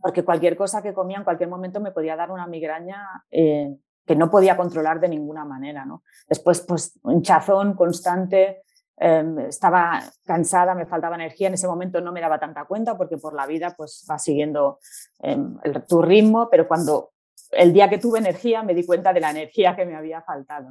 porque 0.00 0.24
cualquier 0.24 0.56
cosa 0.56 0.82
que 0.82 0.92
comía 0.92 1.16
en 1.16 1.24
cualquier 1.24 1.48
momento 1.48 1.80
me 1.80 1.90
podía 1.90 2.16
dar 2.16 2.30
una 2.30 2.46
migraña 2.46 3.02
eh, 3.30 3.76
que 4.08 4.16
no 4.16 4.30
podía 4.30 4.56
controlar 4.56 5.00
de 5.00 5.08
ninguna 5.08 5.44
manera. 5.44 5.84
¿no? 5.84 6.02
Después, 6.28 6.60
pues, 6.62 6.98
hinchazón 7.04 7.74
constante, 7.74 8.44
em, 8.46 8.62
estaba 9.00 10.02
cansada, 10.24 10.74
me 10.74 10.86
faltaba 10.86 11.14
energía, 11.14 11.48
en 11.48 11.54
ese 11.54 11.68
momento 11.68 12.00
no 12.00 12.12
me 12.12 12.20
daba 12.20 12.38
tanta 12.38 12.64
cuenta 12.64 12.96
porque 12.96 13.16
por 13.16 13.34
la 13.34 13.46
vida 13.46 13.74
pues 13.76 14.04
va 14.10 14.18
siguiendo 14.18 14.78
em, 15.20 15.56
tu 15.88 16.02
ritmo, 16.02 16.48
pero 16.50 16.66
cuando 16.66 17.10
el 17.52 17.72
día 17.72 17.88
que 17.88 17.98
tuve 17.98 18.18
energía 18.18 18.62
me 18.62 18.74
di 18.74 18.84
cuenta 18.84 19.12
de 19.12 19.20
la 19.20 19.30
energía 19.30 19.76
que 19.76 19.86
me 19.86 19.96
había 19.96 20.22
faltado. 20.22 20.68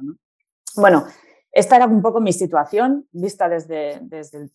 Bueno, 0.76 1.06
esta 1.50 1.76
era 1.76 1.86
un 1.86 2.02
poco 2.02 2.20
mi 2.20 2.32
situación 2.32 3.08
vista 3.10 3.48
desde, 3.48 3.98
desde 4.02 4.50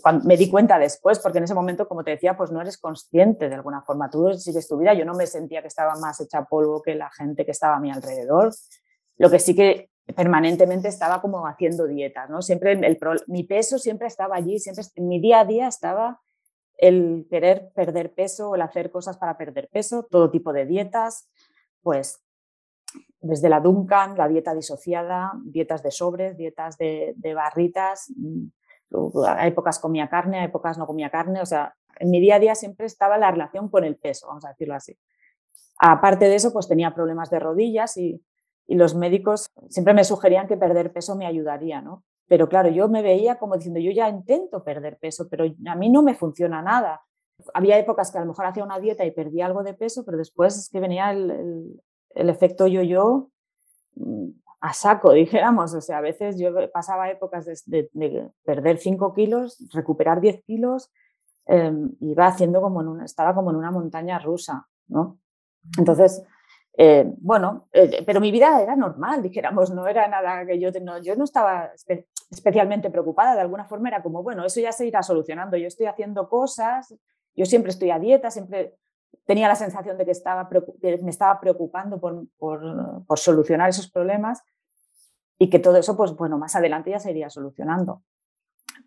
cuando 0.00 0.24
me 0.24 0.36
di 0.36 0.48
cuenta 0.48 0.78
después, 0.78 1.18
porque 1.18 1.38
en 1.38 1.44
ese 1.44 1.54
momento, 1.54 1.86
como 1.86 2.04
te 2.04 2.12
decía, 2.12 2.36
pues 2.36 2.50
no 2.50 2.60
eres 2.60 2.78
consciente 2.78 3.48
de 3.48 3.54
alguna 3.54 3.82
forma. 3.82 4.08
Tú 4.08 4.32
sigues 4.34 4.68
tu 4.68 4.78
vida. 4.78 4.94
Yo 4.94 5.04
no 5.04 5.14
me 5.14 5.26
sentía 5.26 5.60
que 5.60 5.68
estaba 5.68 5.96
más 5.96 6.20
hecha 6.20 6.44
polvo 6.44 6.80
que 6.80 6.94
la 6.94 7.10
gente 7.10 7.44
que 7.44 7.50
estaba 7.50 7.76
a 7.76 7.80
mi 7.80 7.90
alrededor. 7.90 8.52
Lo 9.18 9.30
que 9.30 9.38
sí 9.38 9.54
que 9.54 9.89
permanentemente 10.14 10.88
estaba 10.88 11.20
como 11.20 11.46
haciendo 11.46 11.86
dietas, 11.86 12.30
¿no? 12.30 12.42
Siempre 12.42 12.72
el, 12.72 12.98
mi 13.26 13.44
peso 13.44 13.78
siempre 13.78 14.08
estaba 14.08 14.36
allí, 14.36 14.58
siempre 14.58 14.84
en 14.96 15.08
mi 15.08 15.20
día 15.20 15.40
a 15.40 15.44
día 15.44 15.68
estaba 15.68 16.20
el 16.76 17.26
querer 17.28 17.70
perder 17.74 18.14
peso, 18.14 18.54
el 18.54 18.62
hacer 18.62 18.90
cosas 18.90 19.18
para 19.18 19.36
perder 19.36 19.68
peso, 19.68 20.06
todo 20.10 20.30
tipo 20.30 20.52
de 20.52 20.64
dietas, 20.64 21.28
pues 21.82 22.22
desde 23.20 23.48
la 23.48 23.60
Duncan, 23.60 24.16
la 24.16 24.28
dieta 24.28 24.54
disociada, 24.54 25.32
dietas 25.44 25.82
de 25.82 25.90
sobres, 25.90 26.36
dietas 26.36 26.78
de, 26.78 27.14
barritas. 27.34 28.12
Mm, 28.16 28.46
a 29.26 29.46
épocas 29.46 29.78
comía 29.78 30.08
carne, 30.08 30.40
a 30.40 30.44
épocas 30.44 30.78
no 30.78 30.86
comía 30.86 31.10
carne. 31.10 31.40
O 31.42 31.46
sea, 31.46 31.74
en 31.98 32.10
mi 32.10 32.20
día 32.20 32.36
a 32.36 32.38
día 32.38 32.54
siempre 32.54 32.86
estaba 32.86 33.18
la 33.18 33.30
relación 33.30 33.68
con 33.68 33.84
el 33.84 33.96
peso, 33.96 34.26
vamos 34.28 34.44
a 34.44 34.48
decirlo 34.48 34.74
así. 34.74 34.98
Aparte 35.78 36.26
de 36.26 36.34
eso, 36.34 36.52
pues 36.52 36.66
tenía 36.66 36.94
problemas 36.94 37.30
de 37.30 37.38
rodillas 37.38 37.96
y, 37.96 38.22
y 38.70 38.76
los 38.76 38.94
médicos 38.94 39.50
siempre 39.68 39.94
me 39.94 40.04
sugerían 40.04 40.46
que 40.46 40.56
perder 40.56 40.92
peso 40.92 41.16
me 41.16 41.26
ayudaría, 41.26 41.82
¿no? 41.82 42.04
Pero 42.28 42.48
claro, 42.48 42.68
yo 42.68 42.88
me 42.88 43.02
veía 43.02 43.36
como 43.36 43.56
diciendo, 43.56 43.80
yo 43.80 43.90
ya 43.90 44.08
intento 44.08 44.62
perder 44.62 44.96
peso, 44.96 45.26
pero 45.28 45.44
a 45.66 45.74
mí 45.74 45.90
no 45.90 46.04
me 46.04 46.14
funciona 46.14 46.62
nada. 46.62 47.02
Había 47.52 47.80
épocas 47.80 48.12
que 48.12 48.18
a 48.18 48.20
lo 48.20 48.28
mejor 48.28 48.46
hacía 48.46 48.62
una 48.62 48.78
dieta 48.78 49.04
y 49.04 49.10
perdía 49.10 49.46
algo 49.46 49.64
de 49.64 49.74
peso, 49.74 50.04
pero 50.04 50.18
después 50.18 50.56
es 50.56 50.68
que 50.68 50.78
venía 50.78 51.10
el, 51.10 51.82
el 52.10 52.30
efecto 52.30 52.68
yo-yo 52.68 53.30
mm, 53.96 54.28
a 54.60 54.72
saco, 54.72 55.12
dijéramos. 55.14 55.74
O 55.74 55.80
sea, 55.80 55.98
a 55.98 56.02
veces 56.02 56.38
yo 56.38 56.52
pasaba 56.72 57.10
épocas 57.10 57.46
de, 57.66 58.30
perder 58.44 58.78
5 58.78 59.12
kilos, 59.14 59.66
recuperar 59.72 60.20
10 60.20 60.44
kilos, 60.44 60.92
eh, 61.46 61.72
iba 62.02 62.28
haciendo 62.28 62.60
como 62.62 62.82
en 62.82 62.86
una, 62.86 63.04
estaba 63.04 63.34
como 63.34 63.50
en 63.50 63.56
una 63.56 63.72
montaña 63.72 64.20
rusa, 64.20 64.68
¿no? 64.86 65.18
Entonces, 65.76 66.22
eh, 66.82 67.04
bueno, 67.18 67.68
eh, 67.72 68.02
pero 68.06 68.20
mi 68.20 68.32
vida 68.32 68.62
era 68.62 68.74
normal, 68.74 69.20
dijéramos, 69.20 69.70
no 69.70 69.86
era 69.86 70.08
nada 70.08 70.46
que 70.46 70.58
yo, 70.58 70.70
no, 70.80 70.96
yo 71.02 71.14
no 71.14 71.24
estaba 71.24 71.72
especialmente 72.30 72.88
preocupada, 72.88 73.34
de 73.34 73.42
alguna 73.42 73.66
forma 73.66 73.90
era 73.90 74.02
como, 74.02 74.22
bueno, 74.22 74.46
eso 74.46 74.60
ya 74.60 74.72
se 74.72 74.86
irá 74.86 75.02
solucionando, 75.02 75.58
yo 75.58 75.66
estoy 75.66 75.84
haciendo 75.84 76.30
cosas, 76.30 76.96
yo 77.36 77.44
siempre 77.44 77.70
estoy 77.70 77.90
a 77.90 77.98
dieta, 77.98 78.30
siempre 78.30 78.78
tenía 79.26 79.46
la 79.46 79.56
sensación 79.56 79.98
de 79.98 80.06
que, 80.06 80.12
estaba, 80.12 80.48
me 81.02 81.10
estaba 81.10 81.38
preocupando 81.38 82.00
por, 82.00 82.26
por, 82.38 83.18
solucionar 83.18 83.68
esos 83.68 83.90
problemas 83.90 84.42
y 85.38 85.50
que 85.50 85.58
todo 85.58 85.76
eso, 85.76 85.98
pues 85.98 86.16
bueno, 86.16 86.38
más 86.38 86.56
adelante 86.56 86.92
ya 86.92 86.98
se 86.98 87.10
iría 87.10 87.28
solucionando. 87.28 88.04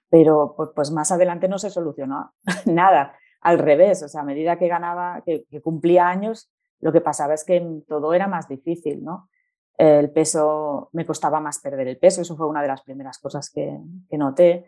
Pero 0.10 0.56
pues, 0.58 0.72
pues 0.76 0.90
más 0.90 1.12
adelante 1.12 1.48
no 1.48 1.60
se 1.60 1.70
solucionó 1.70 2.34
nada, 2.66 3.16
al 3.40 3.60
revés, 3.60 4.02
o 4.02 4.08
sea, 4.08 4.22
a 4.22 4.26
medida 4.26 4.58
que 4.58 4.68
ganaba, 4.68 5.22
que, 5.24 5.46
cumplía 5.62 6.08
años, 6.08 6.50
lo 6.84 6.92
que 6.92 7.02
pasaba 7.02 7.34
es 7.34 7.46
que 7.46 7.66
todo 7.88 8.14
era 8.14 8.28
más 8.28 8.50
difícil, 8.50 9.04
¿no? 9.04 9.30
El 9.78 10.12
peso, 10.12 10.90
me 10.92 11.06
costaba 11.06 11.40
más 11.40 11.60
perder 11.60 11.88
el 11.88 11.98
peso, 11.98 12.22
eso 12.22 12.36
fue 12.36 12.46
una 12.46 12.62
de 12.62 12.68
las 12.68 12.82
primeras 12.84 13.20
cosas 13.20 13.50
que, 13.50 13.80
que 14.10 14.18
noté. 14.18 14.66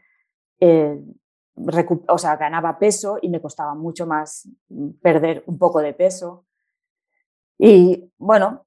Eh, 0.62 0.98
o 2.08 2.18
sea, 2.18 2.38
ganaba 2.38 2.80
peso 2.80 3.20
y 3.22 3.30
me 3.30 3.42
costaba 3.42 3.76
mucho 3.76 4.08
más 4.08 4.48
perder 5.02 5.44
un 5.46 5.58
poco 5.58 5.80
de 5.80 5.94
peso. 5.94 6.46
Y 7.58 8.12
bueno, 8.18 8.66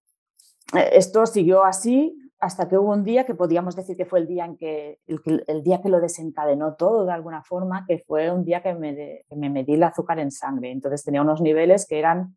eh, 0.76 0.90
esto 0.92 1.24
siguió 1.24 1.64
así 1.64 2.14
hasta 2.40 2.68
que 2.68 2.76
hubo 2.76 2.92
un 2.92 3.02
día 3.02 3.24
que 3.24 3.34
podíamos 3.34 3.74
decir 3.74 3.96
que 3.96 4.04
fue 4.04 4.20
el 4.20 4.26
día 4.26 4.44
en 4.44 4.56
que 4.58 5.00
el, 5.06 5.62
día 5.62 5.80
que 5.80 5.88
lo 5.88 6.00
desencadenó 6.00 6.74
todo 6.74 7.06
de 7.06 7.12
alguna 7.12 7.42
forma, 7.42 7.86
que 7.88 8.04
fue 8.06 8.30
un 8.30 8.44
día 8.44 8.62
que 8.62 8.74
me, 8.74 9.24
me 9.30 9.48
medí 9.48 9.74
el 9.74 9.82
azúcar 9.82 10.18
en 10.18 10.30
sangre. 10.30 10.70
Entonces 10.70 11.02
tenía 11.02 11.22
unos 11.22 11.40
niveles 11.40 11.86
que 11.86 11.98
eran 11.98 12.36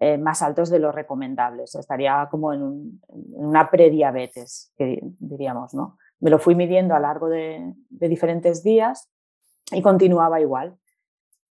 eh, 0.00 0.16
más 0.16 0.42
altos 0.42 0.70
de 0.70 0.78
los 0.78 0.94
recomendables. 0.94 1.74
Estaría 1.74 2.28
como 2.30 2.52
en, 2.52 2.62
un, 2.62 3.02
en 3.08 3.44
una 3.44 3.68
prediabetes, 3.68 4.72
que 4.76 5.00
diríamos, 5.18 5.74
¿no? 5.74 5.98
Me 6.20 6.30
lo 6.30 6.38
fui 6.38 6.54
midiendo 6.54 6.94
a 6.94 7.00
largo 7.00 7.28
de, 7.28 7.74
diferentes 7.90 8.62
días 8.62 9.10
y 9.72 9.82
continuaba 9.82 10.40
igual. 10.40 10.76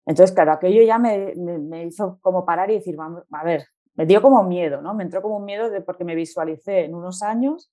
Entonces, 0.06 0.34
claro, 0.34 0.54
aquello 0.54 0.82
ya 0.84 0.98
me, 0.98 1.34
me, 1.36 1.84
hizo 1.84 2.20
como 2.22 2.46
parar 2.46 2.72
y 2.72 2.76
decir, 2.76 2.96
vamos, 2.96 3.24
a 3.30 3.44
ver, 3.44 3.66
me 3.96 4.06
dio 4.06 4.22
como 4.22 4.42
miedo, 4.44 4.82
¿no? 4.82 4.94
Me 4.94 5.04
entró 5.04 5.22
como 5.22 5.38
un 5.38 5.46
miedo 5.46 5.70
de, 5.70 5.82
porque 5.82 6.06
me 6.06 6.16
visualicé 6.16 6.86
en 6.86 6.96
unos 6.96 7.24
años, 7.24 7.70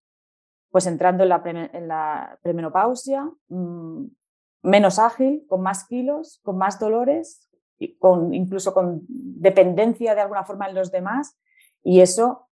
pues 0.70 0.86
entrando 0.86 1.22
en 1.22 1.28
la, 1.28 1.42
la 1.82 2.38
premenopausia, 2.42 3.30
mm, 3.48 4.06
menos 4.62 4.98
ágil, 4.98 5.44
con 5.48 5.60
más 5.62 5.86
kilos, 5.86 6.40
con 6.42 6.58
más 6.58 6.80
dolores, 6.80 7.48
con, 7.98 8.32
incluso 8.34 8.72
con 8.72 9.02
dependencia 9.08 10.14
de 10.14 10.20
alguna 10.20 10.44
forma 10.44 10.68
en 10.68 10.74
los 10.74 10.90
demás. 10.90 11.38
Y 11.82 12.00
eso 12.00 12.48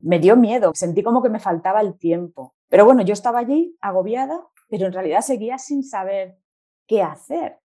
me 0.00 0.18
dio 0.18 0.36
miedo, 0.36 0.72
sentí 0.74 1.02
como 1.02 1.22
que 1.22 1.30
me 1.30 1.40
faltaba 1.40 1.80
el 1.80 1.98
tiempo. 1.98 2.54
Pero 2.68 2.84
bueno, 2.84 3.02
yo 3.02 3.12
estaba 3.12 3.40
allí 3.40 3.76
agobiada, 3.80 4.40
pero 4.68 4.86
en 4.86 4.92
realidad 4.92 5.22
seguía 5.22 5.58
sin 5.58 5.82
saber 5.82 6.38
qué 6.86 7.02
hacer. 7.02 7.58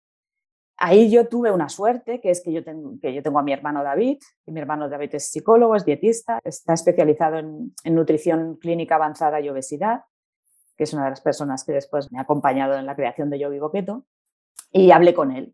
Ahí 0.78 1.12
yo 1.12 1.28
tuve 1.28 1.52
una 1.52 1.70
suerte, 1.70 2.20
que 2.20 2.32
es 2.32 2.42
que 2.42 2.52
yo, 2.52 2.64
tengo, 2.64 3.00
que 3.02 3.14
yo 3.14 3.22
tengo 3.22 3.40
a 3.40 3.44
mi 3.44 3.54
hermano 3.54 3.84
David, 3.84 4.18
y 4.46 4.52
mi 4.52 4.60
hermano 4.60 4.90
David 4.90 5.16
es 5.16 5.30
psicólogo, 5.30 5.76
es 5.76 5.86
dietista, 5.86 6.40
está 6.44 6.74
especializado 6.74 7.38
en, 7.38 7.74
nutrición 7.86 8.58
clínica 8.58 8.96
avanzada 8.96 9.40
y 9.40 9.50
obesidad, 9.50 10.06
que 10.76 10.86
es 10.86 10.94
una 10.94 11.04
de 11.04 11.12
las 11.12 11.22
personas 11.22 11.64
que 11.64 11.74
después 11.74 12.12
me 12.12 12.20
ha 12.20 12.24
acompañado 12.24 12.76
en 12.76 12.86
la 12.86 12.96
creación 12.96 13.30
de 13.30 13.40
Yo 13.40 13.50
Vivo 13.50 13.72
Keto, 13.72 14.06
y 14.72 14.92
hablé 14.92 15.14
con 15.14 15.32
él. 15.32 15.54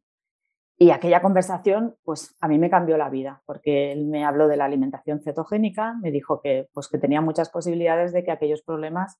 Y 0.81 0.91
aquella 0.91 1.21
conversación, 1.21 1.97
pues 2.05 2.37
a 2.39 2.47
mí 2.47 2.57
me 2.57 2.69
cambió 2.69 2.97
la 2.97 3.09
vida, 3.09 3.43
porque 3.45 3.91
él 3.91 4.05
me 4.05 4.23
habló 4.23 4.47
de 4.47 4.55
la 4.55 4.63
alimentación 4.63 5.19
cetogénica, 5.21 5.95
me 6.01 6.09
dijo 6.09 6.39
que, 6.39 6.69
pues, 6.73 6.87
que 6.87 6.97
tenía 6.97 7.19
muchas 7.19 7.49
posibilidades 7.49 8.13
de 8.13 8.23
que 8.23 8.31
aquellos 8.31 8.61
problemas 8.61 9.19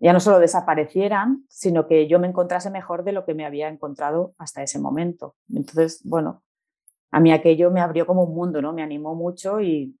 ya 0.00 0.12
no 0.12 0.18
solo 0.18 0.40
desaparecieran, 0.40 1.44
sino 1.48 1.86
que 1.86 2.08
yo 2.08 2.18
me 2.18 2.26
encontrase 2.26 2.70
mejor 2.70 3.04
de 3.04 3.12
lo 3.12 3.24
que 3.24 3.34
me 3.34 3.46
había 3.46 3.68
encontrado 3.68 4.34
hasta 4.38 4.64
ese 4.64 4.80
momento. 4.80 5.36
Entonces, 5.48 6.02
bueno, 6.04 6.42
a 7.12 7.20
mí 7.20 7.30
aquello 7.30 7.70
me 7.70 7.80
abrió 7.80 8.04
como 8.04 8.24
un 8.24 8.34
mundo, 8.34 8.60
¿no? 8.60 8.72
Me 8.72 8.82
animó 8.82 9.14
mucho 9.14 9.60
y, 9.60 9.96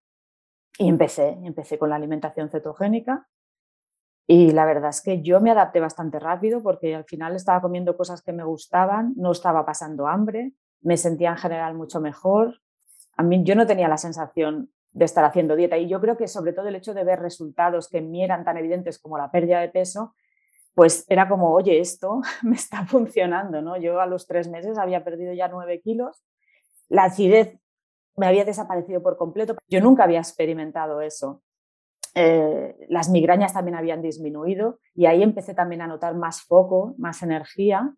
y 0.78 0.88
empecé, 0.88 1.38
empecé 1.44 1.78
con 1.78 1.90
la 1.90 1.96
alimentación 1.96 2.50
cetogénica. 2.50 3.28
Y 4.26 4.50
la 4.50 4.66
verdad 4.66 4.90
es 4.90 5.00
que 5.00 5.22
yo 5.22 5.40
me 5.40 5.52
adapté 5.52 5.78
bastante 5.78 6.18
rápido 6.18 6.60
porque 6.60 6.96
al 6.96 7.04
final 7.04 7.36
estaba 7.36 7.60
comiendo 7.60 7.96
cosas 7.96 8.20
que 8.20 8.32
me 8.32 8.42
gustaban, 8.42 9.14
no 9.16 9.30
estaba 9.30 9.64
pasando 9.64 10.08
hambre, 10.08 10.54
me 10.80 10.96
sentía 10.96 11.30
en 11.30 11.36
general 11.36 11.74
mucho 11.74 12.00
mejor. 12.00 12.60
Yo 13.18 13.54
no 13.54 13.66
tenía 13.66 13.88
la 13.88 13.96
sensación 13.96 14.70
de 14.92 15.04
estar 15.04 15.24
haciendo 15.24 15.56
dieta. 15.56 15.76
Y 15.76 15.88
yo 15.88 16.00
creo 16.00 16.16
que 16.16 16.28
sobre 16.28 16.52
todo 16.52 16.68
el 16.68 16.76
hecho 16.76 16.94
de 16.94 17.04
ver 17.04 17.20
resultados 17.20 17.88
que 17.88 17.98
en 17.98 18.10
mí 18.10 18.24
eran 18.24 18.44
tan 18.44 18.56
evidentes 18.56 18.98
como 18.98 19.18
la 19.18 19.30
pérdida 19.30 19.60
de 19.60 19.68
peso, 19.68 20.14
pues 20.74 21.04
era 21.08 21.28
como, 21.28 21.52
oye, 21.52 21.80
esto 21.80 22.20
me 22.42 22.56
está 22.56 22.86
funcionando, 22.86 23.62
¿no? 23.62 23.76
Yo 23.76 24.00
a 24.00 24.06
los 24.06 24.26
tres 24.26 24.48
meses 24.48 24.78
había 24.78 25.04
perdido 25.04 25.32
ya 25.32 25.48
nueve 25.48 25.80
kilos, 25.80 26.24
la 26.88 27.04
acidez 27.04 27.58
me 28.16 28.26
había 28.26 28.44
desaparecido 28.44 29.02
por 29.02 29.16
completo, 29.16 29.56
yo 29.68 29.80
nunca 29.80 30.04
había 30.04 30.18
experimentado 30.18 31.00
eso. 31.00 31.42
Eh, 32.14 32.76
las 32.88 33.10
migrañas 33.10 33.52
también 33.52 33.76
habían 33.76 34.02
disminuido 34.02 34.80
y 34.94 35.06
ahí 35.06 35.22
empecé 35.22 35.54
también 35.54 35.82
a 35.82 35.86
notar 35.86 36.14
más 36.14 36.42
foco, 36.42 36.94
más 36.98 37.22
energía 37.22 37.94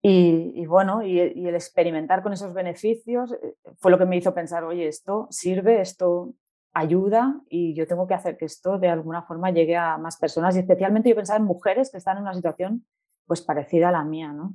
y, 0.00 0.64
bueno, 0.66 1.02
y, 1.02 1.18
el 1.18 1.54
experimentar 1.54 2.22
con 2.22 2.32
esos 2.32 2.54
beneficios 2.54 3.32
eh, 3.32 3.56
fue 3.78 3.90
lo 3.90 3.98
que 3.98 4.06
me 4.06 4.16
hizo 4.16 4.32
pensar, 4.32 4.62
oye, 4.64 4.86
esto 4.86 5.26
sirve, 5.30 5.80
esto 5.80 6.34
ayuda 6.72 7.40
y 7.48 7.74
yo 7.74 7.86
tengo 7.86 8.06
que 8.06 8.14
hacer 8.14 8.36
que 8.36 8.44
esto 8.44 8.78
de 8.78 8.88
alguna 8.88 9.22
forma 9.22 9.50
llegue 9.50 9.76
a 9.76 9.98
más 9.98 10.16
personas 10.16 10.54
y 10.54 10.60
especialmente 10.60 11.08
yo 11.08 11.16
pensaba 11.16 11.38
en 11.38 11.44
mujeres 11.44 11.90
que 11.90 11.98
están 11.98 12.18
en 12.18 12.22
una 12.22 12.34
situación 12.34 12.86
pues 13.26 13.42
parecida 13.42 13.88
a 13.88 13.92
la 13.92 14.04
mía, 14.04 14.32
¿no? 14.32 14.54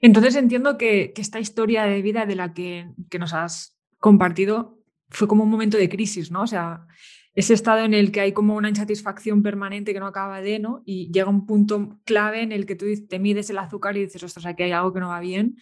Entonces 0.00 0.36
entiendo 0.36 0.76
que, 0.76 1.14
esta 1.16 1.40
historia 1.40 1.84
de 1.84 2.02
vida 2.02 2.26
de 2.26 2.34
la 2.34 2.52
que, 2.52 2.90
que, 3.08 3.18
nos 3.18 3.32
has 3.32 3.78
compartido 3.98 4.78
fue 5.08 5.28
como 5.28 5.44
un 5.44 5.50
momento 5.50 5.78
de 5.78 5.88
crisis, 5.88 6.30
¿no? 6.30 6.42
O 6.42 6.46
sea, 6.46 6.86
ese 7.34 7.54
estado 7.54 7.84
en 7.84 7.94
el 7.94 8.12
que 8.12 8.20
hay 8.20 8.32
como 8.32 8.56
una 8.56 8.68
insatisfacción 8.68 9.42
permanente 9.42 9.94
que 9.94 10.00
no 10.00 10.06
acaba 10.06 10.40
de, 10.40 10.58
¿no? 10.58 10.82
Y 10.84 11.10
llega 11.12 11.30
un 11.30 11.46
punto 11.46 11.98
clave 12.04 12.42
en 12.42 12.52
el 12.52 12.66
que 12.66 12.76
tú 12.76 12.86
te 13.08 13.18
mides 13.18 13.48
el 13.48 13.58
azúcar 13.58 13.96
y 13.96 14.00
dices, 14.00 14.22
ostras, 14.22 14.44
aquí 14.46 14.64
hay 14.64 14.72
algo 14.72 14.92
que 14.92 15.00
no 15.00 15.08
va 15.08 15.20
bien. 15.20 15.56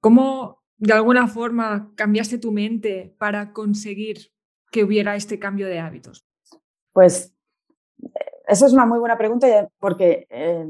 ¿Cómo 0.00 0.62
de 0.76 0.92
alguna 0.92 1.26
forma 1.26 1.90
cambiaste 1.96 2.38
tu 2.38 2.52
mente 2.52 3.14
para 3.18 3.52
conseguir 3.52 4.32
que 4.70 4.84
hubiera 4.84 5.16
este 5.16 5.40
cambio 5.40 5.66
de 5.66 5.80
hábitos? 5.80 6.28
Pues 6.92 7.34
esa 8.46 8.66
es 8.66 8.72
una 8.72 8.86
muy 8.86 9.00
buena 9.00 9.18
pregunta 9.18 9.68
porque 9.80 10.28
eh, 10.30 10.66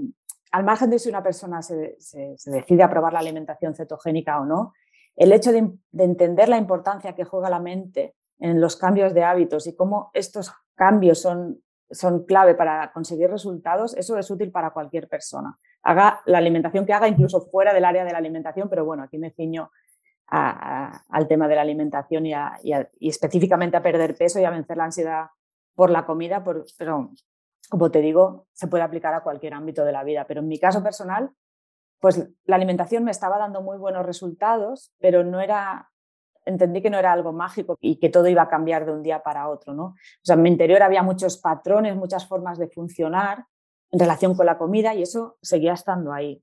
al 0.53 0.65
margen 0.65 0.89
de 0.89 0.99
si 0.99 1.11
una 1.11 1.23
persona 1.23 1.61
se, 1.61 1.99
decide 2.47 2.83
a 2.83 2.91
probar 2.91 3.13
la 3.13 3.19
alimentación 3.19 3.75
cetogénica 3.75 4.41
o 4.41 4.47
no, 4.47 4.73
el 5.17 5.33
hecho 5.33 5.53
de 5.53 5.71
entender 5.99 6.49
la 6.49 6.57
importancia 6.57 7.15
que 7.15 7.25
juega 7.25 7.51
la 7.51 7.61
mente 7.61 8.15
en 8.39 8.61
los 8.61 8.77
cambios 8.77 9.15
de 9.15 9.25
hábitos 9.25 9.67
y 9.67 9.75
cómo 9.75 10.11
estos 10.15 10.53
cambios 10.75 11.21
son 11.21 11.61
son 11.91 12.25
clave 12.25 12.55
para 12.55 12.93
conseguir 12.93 13.31
resultados, 13.31 13.97
eso 13.97 14.19
es 14.19 14.31
útil 14.31 14.51
para 14.51 14.71
cualquier 14.71 15.09
persona. 15.09 15.59
Haga 15.83 16.21
la 16.27 16.39
alimentación 16.39 16.85
que 16.85 16.93
haga, 16.93 17.09
incluso 17.09 17.41
fuera 17.51 17.73
del 17.73 17.85
área 17.85 18.05
de 18.05 18.13
la 18.13 18.19
alimentación, 18.19 18.69
pero 18.69 18.85
bueno, 18.85 19.03
aquí 19.03 19.19
me 19.19 19.31
ciño 19.31 19.71
al 20.31 21.27
tema 21.27 21.49
de 21.49 21.55
la 21.55 21.63
alimentación 21.63 22.27
y, 22.27 22.35
específicamente 23.01 23.79
a 23.79 23.83
perder 23.83 24.15
peso 24.15 24.39
y 24.39 24.45
a 24.45 24.51
vencer 24.51 24.77
la 24.77 24.85
ansiedad 24.85 25.27
por 25.75 25.89
la 25.89 26.05
comida, 26.05 26.45
pero 26.45 26.65
como 27.71 27.91
te 27.91 28.01
digo, 28.01 28.47
se 28.53 28.67
puede 28.67 28.85
aplicar 28.85 29.15
a 29.15 29.23
cualquier 29.23 29.55
ámbito 29.55 29.85
de 29.85 29.93
la 29.93 30.05
vida. 30.05 30.27
Pero 30.27 30.41
en 30.41 30.49
mi 30.49 30.59
caso 30.59 30.83
personal, 30.83 31.31
pues 31.99 32.29
la 32.45 32.57
alimentación 32.57 33.05
me 33.05 33.11
estaba 33.11 33.39
dando 33.39 33.63
muy 33.63 33.79
buenos 33.79 34.05
resultados, 34.05 34.93
pero 34.99 35.25
no 35.25 35.41
era, 35.41 35.91
entendí 36.49 36.81
que 36.81 36.91
no 36.91 36.99
era 36.99 37.13
algo 37.13 37.33
mágico 37.33 37.77
y 37.81 37.97
que 37.97 38.09
todo 38.09 38.27
iba 38.27 38.43
a 38.43 38.49
cambiar 38.49 38.87
de 38.87 38.93
un 38.93 39.03
día 39.03 39.23
para 39.23 39.49
otro, 39.49 39.75
¿no? 39.75 39.85
O 39.85 40.25
sea, 40.25 40.35
en 40.35 40.43
mi 40.43 40.49
interior 40.49 40.83
había 40.83 41.03
muchos 41.03 41.37
patrones, 41.37 41.95
muchas 41.95 42.27
formas 42.27 42.59
de 42.59 42.69
funcionar 42.69 43.45
en 43.91 44.01
relación 44.01 44.35
con 44.35 44.47
la 44.47 44.57
comida 44.57 44.95
y 44.95 45.03
eso 45.03 45.37
seguía 45.43 45.75
estando 45.75 46.13
ahí. 46.13 46.43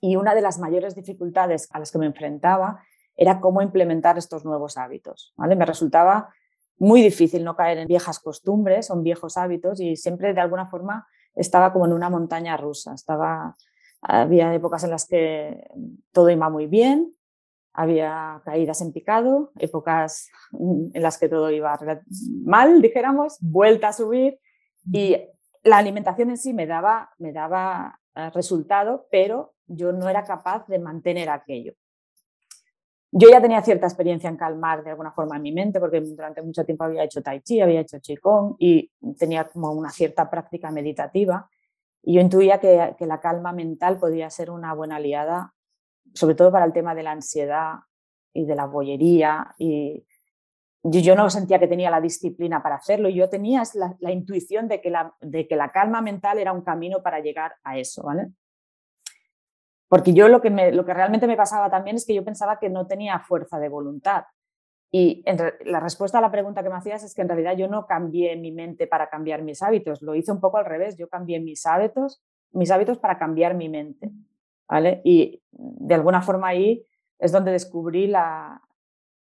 Y 0.00 0.16
una 0.16 0.34
de 0.34 0.42
las 0.42 0.58
mayores 0.58 0.94
dificultades 0.94 1.68
a 1.72 1.78
las 1.78 1.90
que 1.90 1.98
me 1.98 2.06
enfrentaba 2.06 2.84
era 3.16 3.40
cómo 3.40 3.62
implementar 3.62 4.18
estos 4.18 4.44
nuevos 4.44 4.76
hábitos, 4.76 5.32
¿vale? 5.36 5.56
Me 5.56 5.64
resultaba 5.64 6.28
muy 6.78 7.00
difícil 7.00 7.44
no 7.44 7.56
caer 7.56 7.78
en 7.78 7.88
viejas 7.88 8.18
costumbres 8.18 8.90
o 8.90 8.94
en 8.94 9.04
viejos 9.04 9.36
hábitos 9.36 9.80
y 9.80 9.96
siempre 9.96 10.34
de 10.34 10.40
alguna 10.40 10.66
forma 10.66 11.06
estaba 11.34 11.72
como 11.72 11.86
en 11.86 11.92
una 11.92 12.10
montaña 12.10 12.56
rusa. 12.56 12.92
Estaba, 12.92 13.56
había 14.02 14.54
épocas 14.54 14.84
en 14.84 14.90
las 14.90 15.06
que 15.06 15.66
todo 16.12 16.28
iba 16.28 16.50
muy 16.50 16.66
bien, 16.66 17.14
había 17.74 18.40
caídas 18.44 18.80
en 18.80 18.92
picado, 18.92 19.52
épocas 19.58 20.30
en 20.52 21.02
las 21.02 21.18
que 21.18 21.28
todo 21.28 21.50
iba 21.50 21.78
mal, 22.44 22.80
dijéramos, 22.82 23.36
vuelta 23.40 23.88
a 23.88 23.92
subir 23.92 24.38
y 24.90 25.16
la 25.64 25.78
alimentación 25.78 26.30
en 26.30 26.38
sí 26.38 26.52
me 26.52 26.66
daba, 26.66 27.10
me 27.18 27.32
daba 27.32 27.98
eh, 28.14 28.30
resultado, 28.30 29.06
pero 29.10 29.54
yo 29.66 29.92
no 29.92 30.08
era 30.08 30.24
capaz 30.24 30.66
de 30.68 30.78
mantener 30.78 31.30
aquello. 31.30 31.74
Yo 33.10 33.30
ya 33.30 33.40
tenía 33.40 33.62
cierta 33.62 33.86
experiencia 33.86 34.28
en 34.28 34.36
calmar 34.36 34.82
de 34.82 34.90
alguna 34.90 35.12
forma 35.12 35.38
mi 35.38 35.52
mente, 35.52 35.78
porque 35.78 36.00
durante 36.00 36.42
mucho 36.42 36.64
tiempo 36.64 36.84
había 36.84 37.04
hecho 37.04 37.22
tai 37.22 37.40
chi, 37.42 37.60
había 37.60 37.80
hecho 37.80 38.00
qigong 38.00 38.56
y 38.58 38.90
tenía 39.16 39.48
como 39.48 39.70
una 39.72 39.90
cierta 39.90 40.28
práctica 40.28 40.70
meditativa. 40.72 41.48
Y 42.02 42.14
yo 42.14 42.20
intuía 42.20 42.58
que, 42.58 42.94
la 42.98 43.20
calma 43.20 43.52
mental 43.52 43.98
podía 43.98 44.28
ser 44.30 44.50
una 44.50 44.74
buena 44.74 44.96
aliada, 44.96 45.53
sobre 46.14 46.34
todo 46.34 46.50
para 46.50 46.64
el 46.64 46.72
tema 46.72 46.94
de 46.94 47.02
la 47.02 47.12
ansiedad 47.12 47.74
y 48.32 48.44
de 48.46 48.54
la 48.54 48.66
bollería. 48.66 49.54
Y 49.58 50.04
yo, 50.82 51.14
no 51.14 51.28
sentía 51.30 51.58
que 51.58 51.68
tenía 51.68 51.90
la 51.90 52.00
disciplina 52.00 52.62
para 52.62 52.76
hacerlo. 52.76 53.08
Yo 53.08 53.28
tenía 53.28 53.62
la, 54.00 54.10
intuición 54.10 54.68
de 54.68 54.80
que 54.80 54.90
la, 54.90 55.14
de 55.20 55.46
que 55.46 55.56
la 55.56 55.72
calma 55.72 56.00
mental 56.00 56.38
era 56.38 56.52
un 56.52 56.62
camino 56.62 57.02
para 57.02 57.20
llegar 57.20 57.56
a 57.64 57.78
eso, 57.78 58.02
¿vale? 58.02 58.28
Porque 59.88 60.12
yo 60.12 60.28
lo 60.28 60.40
que, 60.40 60.50
lo 60.50 60.84
que 60.84 60.94
realmente 60.94 61.26
me 61.26 61.36
pasaba 61.36 61.70
también 61.70 61.96
es 61.96 62.06
que 62.06 62.14
yo 62.14 62.24
pensaba 62.24 62.58
que 62.58 62.68
no 62.68 62.86
tenía 62.86 63.18
fuerza 63.20 63.58
de 63.58 63.68
voluntad. 63.68 64.24
Y 64.90 65.24
la 65.64 65.80
respuesta 65.80 66.18
a 66.18 66.20
la 66.20 66.30
pregunta 66.30 66.62
que 66.62 66.68
me 66.68 66.76
hacías 66.76 67.02
es 67.02 67.14
que 67.14 67.22
en 67.22 67.28
realidad 67.28 67.56
yo 67.56 67.66
no 67.66 67.86
cambié 67.86 68.36
mi 68.36 68.52
mente 68.52 68.86
para 68.86 69.08
cambiar 69.08 69.42
mis 69.42 69.60
hábitos, 69.60 70.02
lo 70.02 70.14
hice 70.14 70.30
un 70.30 70.40
poco 70.40 70.56
al 70.56 70.66
revés, 70.66 70.96
yo 70.96 71.08
cambié 71.08 71.40
mis 71.40 71.66
hábitos, 71.66 72.22
mis 72.52 72.70
hábitos 72.70 72.98
para 72.98 73.18
cambiar 73.18 73.54
mi 73.54 73.68
mente. 73.68 74.12
Y 75.04 75.42
de 75.50 75.94
alguna 75.94 76.22
forma 76.22 76.48
ahí 76.48 76.86
es 77.18 77.32
donde 77.32 77.52
descubrí 77.52 78.06
la, 78.06 78.60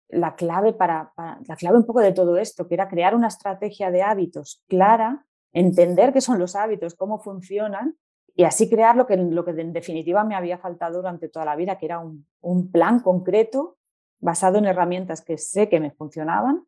la 0.10 0.36
clave 0.36 0.74
para, 0.74 1.14
la 1.18 1.56
clave 1.56 1.78
un 1.78 1.86
poco 1.86 2.02
de 2.02 2.12
todo 2.12 2.38
esto, 2.38 2.68
que 2.68 2.76
era 2.76 2.90
crear 2.90 3.16
una 3.16 3.28
estrategia 3.28 3.92
de 3.92 4.04
hábitos 4.04 4.64
clara, 4.68 5.26
entender 5.54 6.14
qué 6.14 6.22
son 6.22 6.40
los 6.40 6.56
hábitos, 6.56 6.96
cómo 6.96 7.20
funcionan 7.20 7.98
y 8.36 8.44
así 8.44 8.70
crear 8.70 8.96
lo 8.96 9.08
que, 9.08 9.18
lo 9.18 9.44
que 9.44 9.52
en 9.52 9.74
definitiva 9.74 10.24
me 10.24 10.36
había 10.36 10.58
faltado 10.58 10.98
durante 10.98 11.28
toda 11.28 11.46
la 11.46 11.56
vida, 11.56 11.78
que 11.78 11.86
era 11.86 12.00
un, 12.00 12.26
un 12.42 12.72
plan 12.72 13.00
concreto 13.00 13.78
basado 14.20 14.58
en 14.58 14.66
herramientas 14.66 15.22
que 15.22 15.38
sé 15.38 15.68
que 15.68 15.80
me 15.80 15.92
funcionaban 15.92 16.66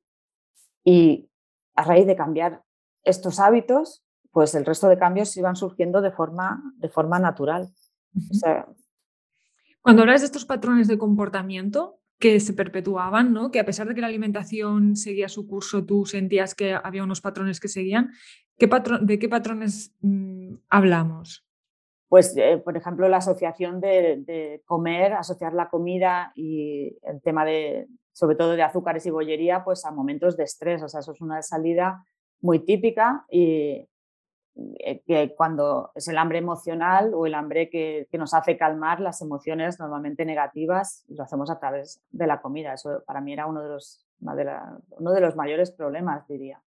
y 0.83 1.29
a 1.75 1.83
raíz 1.83 2.05
de 2.07 2.15
cambiar 2.15 2.63
estos 3.03 3.39
hábitos, 3.39 4.03
pues 4.31 4.55
el 4.55 4.65
resto 4.65 4.89
de 4.89 4.97
cambios 4.97 5.35
iban 5.37 5.55
surgiendo 5.55 6.01
de 6.01 6.11
forma, 6.11 6.61
de 6.77 6.89
forma 6.89 7.19
natural. 7.19 7.69
Cuando 9.81 10.01
hablas 10.01 10.21
de 10.21 10.27
estos 10.27 10.45
patrones 10.45 10.87
de 10.87 10.97
comportamiento 10.97 11.99
que 12.19 12.39
se 12.39 12.53
perpetuaban, 12.53 13.33
¿no? 13.33 13.51
que 13.51 13.59
a 13.59 13.65
pesar 13.65 13.87
de 13.87 13.95
que 13.95 14.01
la 14.01 14.07
alimentación 14.07 14.95
seguía 14.95 15.27
su 15.27 15.45
curso, 15.45 15.85
tú 15.85 16.05
sentías 16.05 16.55
que 16.55 16.73
había 16.73 17.03
unos 17.03 17.21
patrones 17.21 17.59
que 17.59 17.67
seguían, 17.67 18.11
¿qué 18.57 18.69
¿de 19.01 19.19
qué 19.19 19.27
patrones 19.27 19.93
mm, 20.01 20.55
hablamos? 20.69 21.45
pues, 22.13 22.37
eh, 22.37 22.61
por 22.63 22.77
ejemplo, 22.77 23.09
la 23.09 23.17
asociación 23.17 23.81
de, 23.81 24.61
comer, 24.65 25.13
asociar 25.13 25.51
la 25.55 25.69
comida 25.69 26.31
y 26.35 26.95
el 27.01 27.19
tema 27.23 27.43
de, 27.43 27.87
sobre 28.11 28.35
todo 28.35 28.51
de 28.51 28.61
azúcares 28.61 29.03
y 29.07 29.09
bollería, 29.09 29.63
pues 29.63 29.83
a 29.83 29.89
momentos 29.89 30.37
de 30.37 30.43
estrés. 30.43 30.83
O 30.83 30.87
sea, 30.87 30.99
eso 30.99 31.13
es 31.13 31.21
una 31.21 31.41
salida 31.41 32.05
muy 32.39 32.59
típica 32.59 33.25
y 33.31 33.89
que 34.55 35.33
cuando 35.35 35.91
es 35.95 36.07
el 36.07 36.17
hambre 36.17 36.37
emocional 36.37 37.13
o 37.13 37.25
el 37.25 37.33
hambre 37.33 37.69
que, 37.69 38.07
nos 38.13 38.33
hace 38.33 38.57
calmar 38.57 38.99
las 38.99 39.21
emociones 39.21 39.79
normalmente 39.79 40.25
negativas, 40.25 41.05
lo 41.09 41.23
hacemos 41.23 41.49
a 41.49 41.59
través 41.59 42.01
de 42.11 42.27
la 42.27 42.41
comida. 42.41 42.73
Eso 42.73 43.03
para 43.05 43.21
mí 43.21 43.33
era 43.33 43.47
uno 43.47 43.61
de 43.63 43.69
los, 43.69 44.05
uno 44.19 45.11
de 45.11 45.21
los 45.21 45.35
mayores 45.35 45.71
problemas, 45.71 46.27
diría. 46.27 46.61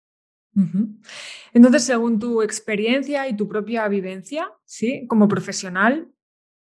Entonces, 1.54 1.84
según 1.84 2.18
tu 2.18 2.42
experiencia 2.42 3.28
y 3.28 3.36
tu 3.36 3.48
propia 3.48 3.88
vivencia, 3.88 4.50
¿sí? 4.64 5.06
Como 5.08 5.28
profesional, 5.28 6.10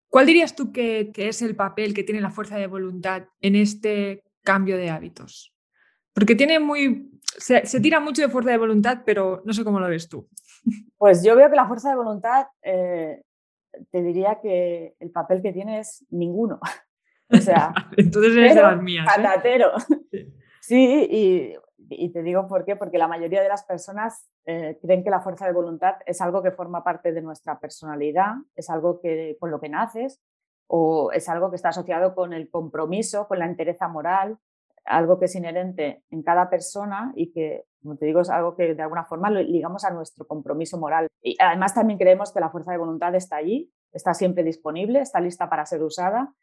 ¿cuál 0.10 0.26
dirías 0.26 0.56
tú 0.56 0.72
que, 0.72 1.12
es 1.16 1.42
el 1.42 1.56
papel 1.56 1.94
que 1.94 2.04
tiene 2.04 2.22
la 2.22 2.30
fuerza 2.30 2.58
de 2.58 2.68
voluntad 2.68 3.24
en 3.40 3.56
este 3.56 4.24
cambio 4.44 4.78
de 4.78 4.90
hábitos? 4.90 5.56
Porque 6.14 6.36
tiene 6.36 6.60
muy. 6.60 7.15
Se, 7.38 7.80
tira 7.82 8.00
mucho 8.00 8.22
de 8.22 8.30
fuerza 8.30 8.52
de 8.52 8.58
voluntad, 8.58 9.00
pero 9.06 9.42
no 9.46 9.54
sé 9.54 9.64
cómo 9.64 9.80
lo 9.80 9.88
ves 9.88 10.08
tú. 10.08 10.28
Pues 10.98 11.24
yo 11.24 11.36
veo 11.36 11.50
que 11.50 11.56
la 11.56 11.68
fuerza 11.68 11.90
de 11.90 11.96
voluntad, 11.96 12.48
eh, 12.62 13.22
te 13.92 14.02
diría 14.02 14.40
que 14.42 14.96
el 15.00 15.12
papel 15.12 15.42
que 15.42 15.54
tiene 15.54 15.80
es 15.80 16.06
ninguno. 16.10 16.60
O 17.28 17.38
sea, 17.38 17.74
entonces 17.98 18.38
eres 18.38 18.54
de 18.54 18.62
las 18.62 18.80
mías. 18.80 19.08
¿eh? 20.12 20.32
Sí, 20.62 21.08
y 21.10 21.56
y 21.90 22.10
te 22.10 22.24
digo 22.24 22.48
por 22.48 22.66
qué, 22.66 22.76
porque 22.76 22.98
la 22.98 23.08
mayoría 23.08 23.42
de 23.42 23.50
las 23.50 23.64
personas 23.64 24.30
eh, 24.46 24.78
creen 24.82 25.04
que 25.04 25.10
la 25.10 25.22
fuerza 25.22 25.46
de 25.46 25.54
voluntad 25.54 25.96
es 26.06 26.22
algo 26.22 26.42
que 26.42 26.52
forma 26.52 26.84
parte 26.84 27.12
de 27.12 27.22
nuestra 27.22 27.60
personalidad, 27.60 28.36
es 28.56 28.70
algo 28.70 29.00
que, 29.02 29.38
con 29.40 29.52
lo 29.52 29.60
que 29.60 29.70
naces 29.70 30.22
o 30.68 31.12
es 31.12 31.30
algo 31.30 31.50
que 31.50 31.58
está 31.58 31.70
asociado 31.70 32.16
con 32.16 32.34
el 32.34 32.50
compromiso, 32.50 33.28
con 33.28 33.40
la 33.40 33.46
entereza 33.46 33.88
moral, 33.88 34.38
algo 34.86 35.20
que 35.20 35.26
es 35.26 35.36
inherente 35.36 36.04
en 36.10 36.24
cada 36.24 36.50
persona 36.50 37.12
y 37.16 37.32
que, 37.32 37.66
como 37.82 37.98
te 37.98 38.06
digo, 38.06 38.22
es 38.22 38.30
algo 38.30 38.56
que 38.56 38.74
de 38.76 38.82
alguna 38.82 39.06
forma 39.06 39.30
lo 39.30 39.42
ligamos 39.42 39.84
a 39.84 39.92
nuestro 39.92 40.26
compromiso 40.26 40.78
moral. 40.78 41.08
Y 41.22 41.36
además 41.40 41.74
también 41.74 42.00
creemos 42.00 42.32
que 42.32 42.40
la 42.40 42.50
fuerza 42.50 42.72
de 42.72 42.78
voluntad 42.78 43.14
está 43.16 43.38
allí, 43.38 43.72
está 43.92 44.14
siempre 44.14 44.44
disponible, 44.44 45.02
está 45.02 45.20
lista 45.20 45.50
para 45.50 45.66
ser 45.66 45.82
usada 45.84 46.34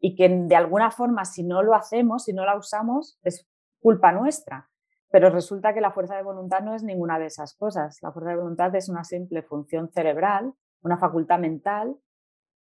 y 0.00 0.16
que 0.16 0.28
de 0.28 0.56
alguna 0.56 0.90
forma 0.90 1.24
si 1.24 1.44
no 1.44 1.62
lo 1.62 1.74
hacemos, 1.74 2.24
si 2.24 2.32
no 2.32 2.44
la 2.44 2.56
usamos, 2.56 3.18
es 3.22 3.48
culpa 3.80 4.12
nuestra. 4.12 4.68
Pero 5.10 5.30
resulta 5.30 5.74
que 5.74 5.80
la 5.80 5.92
fuerza 5.92 6.16
de 6.16 6.22
voluntad 6.22 6.60
no 6.62 6.74
es 6.74 6.82
ninguna 6.82 7.18
de 7.18 7.26
esas 7.26 7.54
cosas. 7.54 7.98
La 8.02 8.12
fuerza 8.12 8.30
de 8.30 8.36
voluntad 8.36 8.74
es 8.74 8.88
una 8.88 9.04
simple 9.04 9.42
función 9.42 9.90
cerebral, 9.92 10.54
una 10.82 10.98
facultad 10.98 11.38
mental 11.38 11.96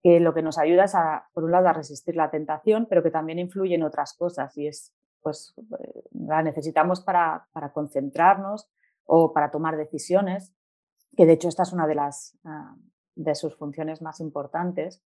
que 0.02 0.20
lo 0.20 0.34
que 0.34 0.42
nos 0.42 0.58
ayuda 0.58 0.86
es, 0.86 0.94
por 1.34 1.44
un 1.44 1.52
lado, 1.52 1.68
a 1.68 1.74
resistir 1.74 2.16
la 2.16 2.30
tentación, 2.30 2.88
pero 2.90 3.04
que 3.04 3.12
también 3.12 3.40
influye 3.40 3.76
en 3.76 3.84
otras 3.84 4.16
cosas 4.18 4.56
y 4.58 4.68
es, 4.68 4.94
pues, 5.28 5.54
eh, 5.58 6.04
la 6.14 6.42
necesitamos 6.42 7.02
para, 7.02 7.50
para 7.52 7.74
concentrarnos 7.74 8.70
o 9.04 9.34
para 9.34 9.52
tomar 9.52 9.76
decisiones, 9.76 10.56
que 11.18 11.26
de 11.26 11.34
hecho 11.34 11.50
esta 11.50 11.64
es 11.64 11.74
una 11.74 11.86
de, 11.86 11.96
las, 11.96 12.38
ah, 12.46 12.78
de 13.14 13.36
sus 13.36 13.54
funciones 13.58 14.02
más 14.02 14.22
importantes. 14.22 15.04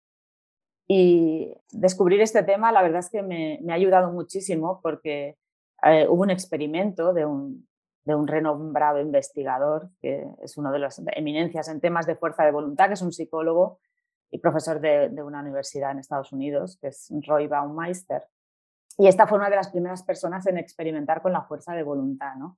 Y 0.87 1.53
descubrir 1.72 2.20
este 2.20 2.44
tema, 2.44 2.70
la 2.70 2.83
verdad 2.83 3.00
es 3.00 3.11
que 3.11 3.24
me, 3.24 3.59
ha 3.68 3.74
ayudado 3.74 4.12
muchísimo 4.12 4.79
porque 4.81 5.37
eh, 5.83 6.07
hubo 6.09 6.22
un 6.22 6.31
experimento 6.31 7.12
de 7.12 7.27
un, 7.27 7.66
de 8.05 8.14
un 8.14 8.29
renombrado 8.29 9.00
investigador, 9.00 9.90
que 10.00 10.29
es 10.44 10.57
uno 10.57 10.70
de 10.70 10.79
las 10.79 11.03
eminencias 11.16 11.66
en 11.66 11.81
temas 11.81 12.07
de 12.07 12.14
fuerza 12.14 12.44
de 12.44 12.53
voluntad, 12.53 12.87
que 12.87 12.94
es 12.94 13.03
un 13.03 13.11
psicólogo 13.11 13.81
y 14.31 14.38
profesor 14.38 14.79
de, 14.79 15.11
una 15.24 15.40
universidad 15.40 15.90
en 15.90 15.98
Estados 15.98 16.33
Unidos, 16.33 16.79
que 16.81 16.87
es 16.87 17.12
Roy 17.27 17.48
Baumeister. 17.48 18.29
Y 18.98 19.09
esta 19.09 19.26
fue 19.26 19.38
una 19.38 19.50
de 19.50 19.57
las 19.57 19.70
primeras 19.70 20.02
personas 20.02 20.46
en 20.46 20.59
experimentar 20.59 21.20
con 21.22 21.33
la 21.33 21.42
fuerza 21.42 21.74
de 21.74 21.83
voluntad. 21.83 22.35
¿no? 22.37 22.57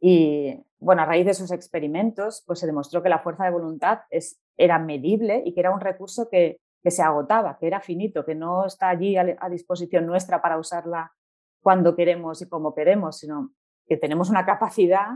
Y 0.00 0.62
bueno, 0.78 1.02
a 1.02 1.06
raíz 1.06 1.26
de 1.26 1.34
sus 1.34 1.50
experimentos, 1.50 2.42
pues 2.46 2.58
se 2.58 2.66
demostró 2.66 3.02
que 3.02 3.08
la 3.08 3.20
fuerza 3.20 3.44
de 3.44 3.50
voluntad 3.50 4.00
es, 4.10 4.40
era 4.56 4.78
medible 4.78 5.42
y 5.44 5.54
que 5.54 5.60
era 5.60 5.70
un 5.70 5.80
recurso 5.80 6.28
que, 6.30 6.60
que 6.84 6.90
se 6.90 7.02
agotaba, 7.02 7.56
que 7.58 7.66
era 7.66 7.80
finito, 7.80 8.26
que 8.26 8.34
no 8.34 8.66
está 8.66 8.90
allí 8.90 9.16
a, 9.16 9.48
disposición 9.48 10.04
nuestra 10.04 10.42
para 10.42 10.58
usarla 10.58 11.14
cuando 11.62 11.96
queremos 11.96 12.42
y 12.42 12.48
cómo 12.48 12.74
queremos, 12.74 13.18
sino 13.18 13.54
que 13.86 13.96
tenemos 13.96 14.28
una 14.28 14.44
capacidad 14.44 15.12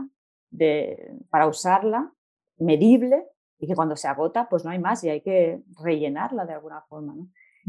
de, 0.49 1.15
para 1.29 1.45
usarla 1.45 2.11
medible 2.57 3.27
y 3.59 3.67
que 3.67 3.75
cuando 3.75 3.95
se 3.95 4.07
agota, 4.07 4.49
pues 4.49 4.65
no 4.65 4.71
hay 4.71 4.79
más 4.79 5.03
y 5.03 5.09
hay 5.09 5.21
que 5.21 5.61
rellenarla 5.79 6.45
de 6.45 6.53
alguna 6.53 6.81
forma. 6.81 7.13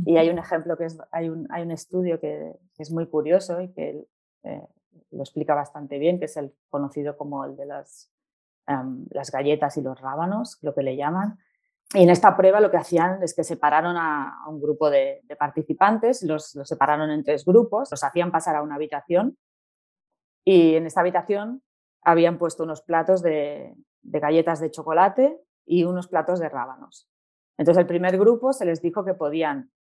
Y 0.04 0.16
hay 0.16 0.28
un 0.30 0.38
ejemplo 0.38 0.76
que 0.76 0.84
es, 0.84 0.98
hay 1.10 1.28
un, 1.28 1.46
hay 1.50 1.62
un 1.62 1.70
estudio 1.70 2.20
que, 2.20 2.54
es 2.78 2.90
muy 2.90 3.06
curioso 3.06 3.60
y 3.60 3.72
que 3.72 4.06
eh, 4.44 4.66
lo 5.10 5.20
explica 5.20 5.54
bastante 5.54 5.98
bien, 5.98 6.18
que 6.18 6.26
es 6.26 6.36
el 6.36 6.52
conocido 6.68 7.16
como 7.16 7.44
el 7.44 7.56
de 7.56 7.66
las, 7.66 8.10
em, 8.66 9.06
las 9.10 9.30
galletas 9.30 9.76
y 9.76 9.82
los 9.82 10.00
rábanos, 10.00 10.58
lo 10.62 10.74
que 10.74 10.82
le 10.82 10.96
llaman. 10.96 11.38
Y 11.92 12.02
en 12.04 12.10
esta 12.10 12.36
prueba 12.36 12.60
lo 12.60 12.70
que 12.70 12.76
hacían 12.76 13.22
es 13.22 13.34
que 13.34 13.42
separaron 13.42 13.96
a, 13.96 14.44
un 14.48 14.60
grupo 14.60 14.90
de, 14.90 15.22
participantes, 15.38 16.22
los, 16.22 16.54
los, 16.54 16.68
separaron 16.68 17.10
en 17.10 17.24
tres 17.24 17.44
grupos, 17.44 17.90
los 17.90 18.04
hacían 18.04 18.30
pasar 18.30 18.56
a 18.56 18.62
una 18.62 18.76
habitación 18.76 19.36
y 20.44 20.76
en 20.76 20.86
esta 20.86 21.00
habitación 21.00 21.62
habían 22.02 22.38
puesto 22.38 22.62
unos 22.62 22.82
platos 22.82 23.22
de, 23.22 23.74
de 24.02 24.20
galletas 24.20 24.60
de 24.60 24.70
chocolate 24.70 25.38
y 25.66 25.84
unos 25.84 26.08
platos 26.08 26.40
de 26.40 26.48
rábanos. 26.48 27.08
Entonces, 27.58 27.80
el 27.80 27.86
primer 27.86 28.18
grupo 28.18 28.52
se 28.52 28.64
les 28.64 28.80
dijo 28.80 29.04
que 29.04 29.14
podían 29.14 29.70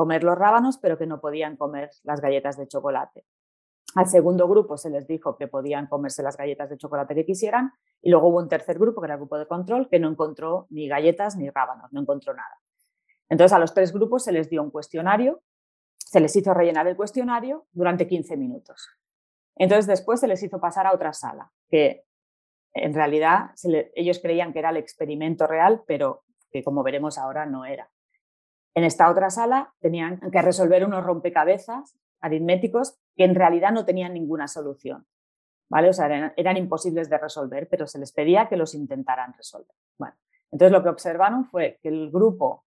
comer 0.00 0.24
los 0.24 0.38
rábanos, 0.38 0.78
pero 0.78 0.96
que 0.96 1.06
no 1.06 1.20
podían 1.20 1.58
comer 1.58 1.90
las 2.04 2.22
galletas 2.22 2.56
de 2.56 2.66
chocolate. 2.66 3.26
Al 3.94 4.06
segundo 4.06 4.48
grupo 4.48 4.78
se 4.78 4.88
les 4.88 5.06
dijo 5.06 5.36
que 5.36 5.46
podían 5.46 5.88
comerse 5.88 6.22
las 6.22 6.38
galletas 6.38 6.70
de 6.70 6.78
chocolate 6.78 7.14
que 7.14 7.26
quisieran 7.26 7.74
y 8.00 8.08
luego 8.08 8.28
hubo 8.28 8.38
un 8.38 8.48
tercer 8.48 8.78
grupo, 8.78 9.02
que 9.02 9.08
era 9.08 9.16
el 9.16 9.20
grupo 9.20 9.36
de 9.36 9.46
control, 9.46 9.90
que 9.90 9.98
no 9.98 10.08
encontró 10.08 10.66
ni 10.70 10.88
galletas 10.88 11.36
ni 11.36 11.50
rábanos, 11.50 11.92
no 11.92 12.00
encontró 12.00 12.32
nada. 12.32 12.62
Entonces 13.28 13.52
a 13.52 13.58
los 13.58 13.74
tres 13.74 13.92
grupos 13.92 14.24
se 14.24 14.32
les 14.32 14.48
dio 14.48 14.62
un 14.62 14.70
cuestionario, 14.70 15.42
se 15.98 16.18
les 16.18 16.34
hizo 16.34 16.54
rellenar 16.54 16.86
el 16.86 16.96
cuestionario 16.96 17.66
durante 17.72 18.08
15 18.08 18.38
minutos. 18.38 18.88
Entonces 19.54 19.86
después 19.86 20.18
se 20.18 20.28
les 20.28 20.42
hizo 20.42 20.62
pasar 20.62 20.86
a 20.86 20.94
otra 20.94 21.12
sala, 21.12 21.52
que 21.68 22.06
en 22.72 22.94
realidad 22.94 23.50
ellos 23.94 24.18
creían 24.22 24.54
que 24.54 24.60
era 24.60 24.70
el 24.70 24.78
experimento 24.78 25.46
real, 25.46 25.82
pero 25.86 26.22
que 26.50 26.64
como 26.64 26.82
veremos 26.82 27.18
ahora 27.18 27.44
no 27.44 27.66
era. 27.66 27.90
En 28.74 28.84
esta 28.84 29.10
otra 29.10 29.30
sala 29.30 29.74
tenían 29.80 30.20
que 30.30 30.42
resolver 30.42 30.84
unos 30.84 31.04
rompecabezas 31.04 31.96
aritméticos 32.20 32.98
que 33.16 33.24
en 33.24 33.34
realidad 33.34 33.72
no 33.72 33.84
tenían 33.84 34.14
ninguna 34.14 34.46
solución. 34.48 35.06
¿vale? 35.70 35.88
O 35.88 35.92
sea, 35.92 36.32
eran, 36.36 36.56
imposibles 36.56 37.08
de 37.08 37.16
resolver, 37.16 37.68
pero 37.70 37.86
se 37.86 37.98
les 37.98 38.12
pedía 38.12 38.48
que 38.48 38.56
los 38.56 38.74
intentaran 38.74 39.32
resolver. 39.32 39.74
Bueno, 39.96 40.14
entonces 40.50 40.72
lo 40.72 40.82
que 40.82 40.88
observaron 40.90 41.46
fue 41.46 41.78
que 41.80 41.88
el 41.88 42.10
grupo 42.10 42.64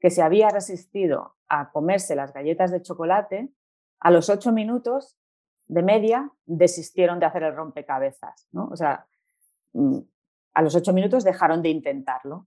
que 0.00 0.10
se 0.10 0.22
había 0.22 0.48
resistido 0.48 1.36
a 1.48 1.70
comerse 1.70 2.16
las 2.16 2.32
galletas 2.32 2.72
de 2.72 2.82
chocolate, 2.82 3.50
a 4.00 4.10
los 4.10 4.28
ocho 4.30 4.52
minutos 4.52 5.16
de 5.66 5.82
media 5.82 6.30
desistieron 6.44 7.20
de 7.20 7.26
hacer 7.26 7.42
el 7.42 7.54
rompecabezas. 7.54 8.48
¿no? 8.52 8.68
O 8.68 8.76
sea, 8.76 9.06
mm, 9.74 9.98
a 10.54 10.62
los 10.62 10.74
ocho 10.74 10.92
minutos 10.92 11.24
dejaron 11.24 11.62
de 11.62 11.68
intentarlo. 11.68 12.46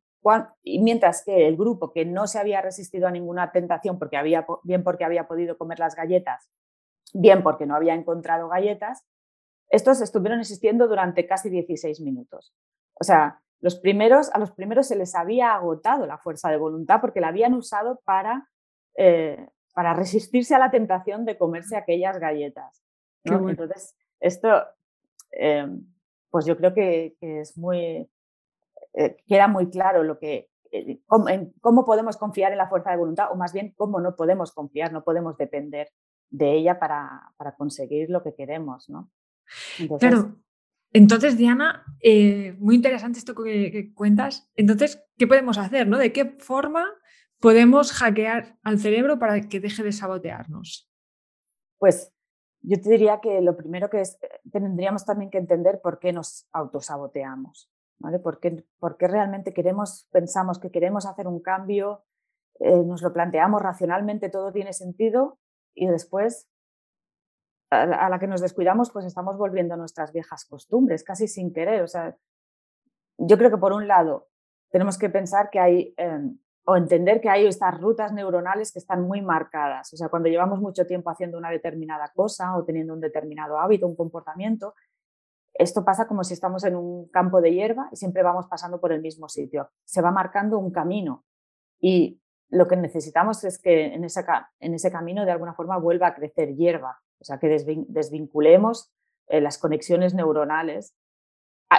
Y 0.64 0.80
mientras 0.80 1.24
que 1.24 1.48
el 1.48 1.56
grupo 1.58 1.92
que 1.92 2.06
no 2.06 2.28
se 2.28 2.40
había 2.40 2.62
resistido 2.62 3.08
a 3.08 3.12
ninguna 3.12 3.52
tentación, 3.52 3.98
porque 3.98 4.18
había, 4.18 4.46
bien 4.64 4.84
porque 4.84 5.06
había 5.06 5.28
podido 5.28 5.58
comer 5.58 5.80
las 5.80 5.96
galletas, 5.96 6.50
bien 7.14 7.44
porque 7.44 7.66
no 7.66 7.76
había 7.76 7.94
encontrado 7.94 8.50
galletas, 8.50 9.06
estos 9.70 10.02
estuvieron 10.02 10.40
existiendo 10.40 10.88
durante 10.88 11.28
casi 11.28 11.50
16 11.50 12.02
minutos. 12.02 12.54
O 13.00 13.04
sea, 13.04 13.42
los 13.62 13.80
primeros, 13.80 14.30
a 14.34 14.40
los 14.40 14.52
primeros 14.52 14.88
se 14.88 14.96
les 14.96 15.16
había 15.16 15.54
agotado 15.54 16.06
la 16.06 16.18
fuerza 16.18 16.50
de 16.50 16.58
voluntad 16.58 17.02
porque 17.02 17.22
la 17.22 17.28
habían 17.28 17.54
usado 17.54 18.02
para, 18.06 18.50
eh, 18.96 19.48
para 19.74 19.94
resistirse 19.94 20.56
a 20.56 20.60
la 20.60 20.72
tentación 20.72 21.26
de 21.26 21.38
comerse 21.38 21.76
aquellas 21.76 22.20
galletas. 22.20 22.84
Entonces, 23.24 23.96
esto, 24.20 24.50
eh, 25.32 25.68
pues 26.30 26.46
yo 26.46 26.58
creo 26.58 26.74
que, 26.74 27.16
es 27.20 27.58
muy, 27.58 28.10
eh, 28.94 29.18
queda 29.28 29.48
muy 29.48 29.70
claro 29.70 30.04
lo 30.04 30.20
que, 30.20 30.50
cómo, 31.06 31.26
cómo 31.62 31.86
podemos 31.86 32.18
confiar 32.18 32.52
en 32.52 32.58
la 32.58 32.70
fuerza 32.70 32.92
de 32.92 32.98
voluntad 32.98 33.32
o 33.32 33.36
más 33.36 33.54
bien 33.54 33.74
cómo 33.76 34.00
no 34.02 34.16
podemos 34.16 34.52
confiar, 34.52 34.92
no 34.92 35.04
podemos 35.04 35.38
depender 35.38 35.90
de 36.30 36.54
ella 36.54 36.80
para, 36.80 37.34
para 37.38 37.56
conseguir 37.56 38.10
lo 38.10 38.24
que 38.24 38.36
queremos, 38.36 38.90
¿no? 38.90 39.10
Claro. 40.00 40.36
Entonces, 40.92 41.38
Diana, 41.38 41.86
eh, 42.02 42.56
muy 42.60 42.76
interesante 42.76 43.20
esto 43.20 43.36
que, 43.36 43.94
cuentas. 43.94 44.50
Entonces, 44.56 45.04
¿qué 45.18 45.28
podemos 45.28 45.58
hacer? 45.58 45.88
¿no? 45.88 45.98
¿De 45.98 46.12
qué 46.12 46.36
forma 46.40 46.86
podemos 47.40 47.92
hackear 47.92 48.58
al 48.64 48.80
cerebro 48.80 49.20
para 49.20 49.42
que 49.42 49.60
deje 49.60 49.84
de 49.84 49.92
sabotearnos? 49.92 50.90
Pues 51.78 52.12
yo 52.62 52.82
te 52.82 52.90
diría 52.90 53.20
que 53.22 53.42
lo 53.42 53.56
primero 53.56 53.90
que 53.90 54.02
es, 54.02 54.18
eh, 54.22 54.30
tendríamos 54.52 55.06
también 55.06 55.30
que 55.30 55.38
entender 55.38 55.80
por 55.82 56.00
qué 56.00 56.12
nos 56.12 56.48
autosaboteamos. 56.52 57.72
¿Vale? 58.00 58.20
¿Por, 58.20 58.40
qué, 58.40 58.64
realmente 59.08 59.54
queremos, 59.54 60.08
pensamos 60.12 60.60
que 60.60 60.72
queremos 60.72 61.06
hacer 61.06 61.28
un 61.28 61.42
cambio, 61.42 62.04
eh, 62.60 62.84
nos 62.84 63.02
lo 63.02 63.14
planteamos 63.14 63.62
racionalmente, 63.62 64.30
todo 64.30 64.52
tiene 64.52 64.74
sentido 64.74 65.40
y 65.74 65.88
después 65.88 66.50
a 67.72 68.10
la 68.10 68.18
que 68.18 68.28
nos 68.28 68.42
descuidamos, 68.42 68.92
pues 68.92 69.06
estamos 69.06 69.38
volviendo 69.38 69.76
a 69.76 69.78
nuestras 69.78 70.12
viejas 70.12 70.46
costumbres, 70.46 71.04
casi 71.04 71.28
sin 71.28 71.54
querer. 71.54 71.84
O 71.84 71.88
sea, 71.88 72.18
yo 73.18 73.38
creo 73.38 73.52
que 73.52 73.58
por 73.58 73.74
un 73.74 73.88
lado 73.88 74.28
tenemos 74.72 74.98
que 74.98 75.10
pensar 75.10 75.50
que 75.50 75.60
hay, 75.60 75.94
em, 75.98 76.40
o 76.66 76.76
entender 76.76 77.22
que 77.22 77.30
hay 77.30 77.46
estas 77.46 77.80
rutas 77.80 78.12
neuronales 78.12 78.72
que 78.72 78.80
están 78.80 79.04
muy 79.04 79.22
marcadas. 79.22 79.94
O 79.94 79.98
sea, 79.98 80.10
cuando 80.10 80.30
llevamos 80.30 80.60
mucho 80.60 80.86
tiempo 80.88 81.10
haciendo 81.10 81.38
una 81.38 81.52
determinada 81.52 82.12
cosa 82.16 82.56
o 82.56 82.64
teniendo 82.64 82.94
un 82.94 83.02
determinado 83.02 83.60
hábito, 83.60 83.88
un 83.88 83.96
comportamiento, 83.96 84.74
esto 85.60 85.84
pasa 85.84 86.08
como 86.08 86.24
si 86.24 86.34
estamos 86.34 86.64
en 86.64 86.76
un 86.76 87.10
campo 87.10 87.42
de 87.42 87.54
hierba 87.54 87.90
y 87.92 87.98
siempre 87.98 88.24
vamos 88.24 88.48
pasando 88.48 88.80
por 88.80 88.94
el 88.94 89.02
mismo 89.02 89.28
sitio. 89.28 89.70
Se 89.84 90.02
va 90.02 90.10
marcando 90.10 90.58
un 90.58 90.72
camino 90.72 91.26
y 91.82 92.22
lo 92.50 92.68
que 92.70 92.78
necesitamos 92.78 93.44
es 93.44 93.62
que 93.62 93.94
en 93.94 94.06
ese, 94.06 94.24
camino 94.92 95.26
de 95.26 95.32
alguna 95.32 95.54
forma 95.54 95.78
vuelva 95.78 96.08
a 96.08 96.16
crecer 96.16 96.56
hierba, 96.56 97.02
o 97.20 97.26
sea, 97.26 97.40
que 97.40 97.50
desvinculemos 97.90 98.90
eh, 99.28 99.42
las 99.42 99.58
conexiones 99.58 100.14
neuronales. 100.14 100.96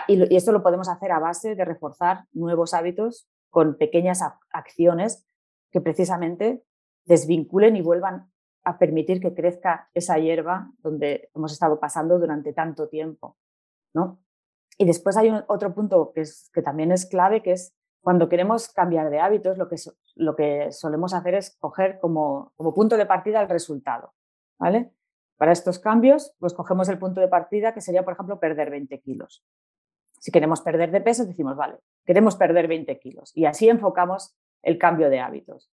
Y, 0.07 0.37
esto 0.37 0.53
lo 0.53 0.63
podemos 0.63 0.91
hacer 0.91 1.11
a 1.11 1.19
base 1.19 1.55
de 1.55 1.65
reforzar 1.65 2.27
nuevos 2.33 2.75
hábitos 2.75 3.29
con 3.49 3.79
pequeñas 3.79 4.23
acciones 4.53 5.27
que 5.73 5.81
precisamente 5.81 6.63
desvinculen 7.07 7.77
y 7.77 7.81
vuelvan 7.81 8.31
a 8.63 8.79
permitir 8.79 9.21
que 9.21 9.35
crezca 9.35 9.89
esa 9.95 10.19
hierba 10.19 10.71
donde 10.81 11.31
hemos 11.35 11.53
estado 11.53 11.81
pasando 11.81 12.19
durante 12.19 12.53
tanto 12.53 12.89
tiempo. 12.89 13.39
¿No? 13.95 14.21
Y 14.79 14.87
después 14.87 15.17
hay 15.17 15.31
otro 15.49 15.75
punto 15.75 16.13
que, 16.15 16.63
también 16.63 16.91
es 16.93 17.07
clave, 17.07 17.43
que 17.43 17.53
es 17.53 17.75
cuando 18.01 18.29
queremos 18.29 18.69
cambiar 18.69 19.11
de 19.11 19.21
hábitos, 19.21 19.59
lo 19.59 19.69
que, 19.69 19.77
lo 20.15 20.35
que 20.35 20.73
solemos 20.73 21.13
hacer 21.13 21.35
es 21.35 21.57
coger 21.59 22.01
como, 22.01 22.53
como 22.57 22.73
punto 22.73 22.97
de 22.97 23.05
partida 23.05 23.43
el 23.43 23.49
resultado. 23.49 24.15
¿vale? 24.59 24.93
Para 25.37 25.53
estos 25.53 25.79
cambios, 25.79 26.35
pues 26.39 26.55
cogemos 26.55 26.89
el 26.89 26.99
punto 26.99 27.21
de 27.21 27.29
partida 27.29 27.73
que 27.75 27.81
sería, 27.81 28.05
por 28.05 28.13
ejemplo, 28.13 28.39
perder 28.39 28.71
20 28.71 29.01
kilos. 29.01 29.45
Si 30.19 30.31
queremos 30.31 30.61
perder 30.61 30.91
de 30.91 31.01
peso, 31.01 31.25
decimos, 31.25 31.57
vale, 31.57 31.79
queremos 32.05 32.37
perder 32.37 32.69
20 32.69 32.99
kilos. 33.01 33.33
Y 33.35 33.47
así 33.47 33.69
enfocamos 33.69 34.37
el 34.63 34.79
cambio 34.79 35.09
de 35.09 35.21
hábitos. 35.21 35.73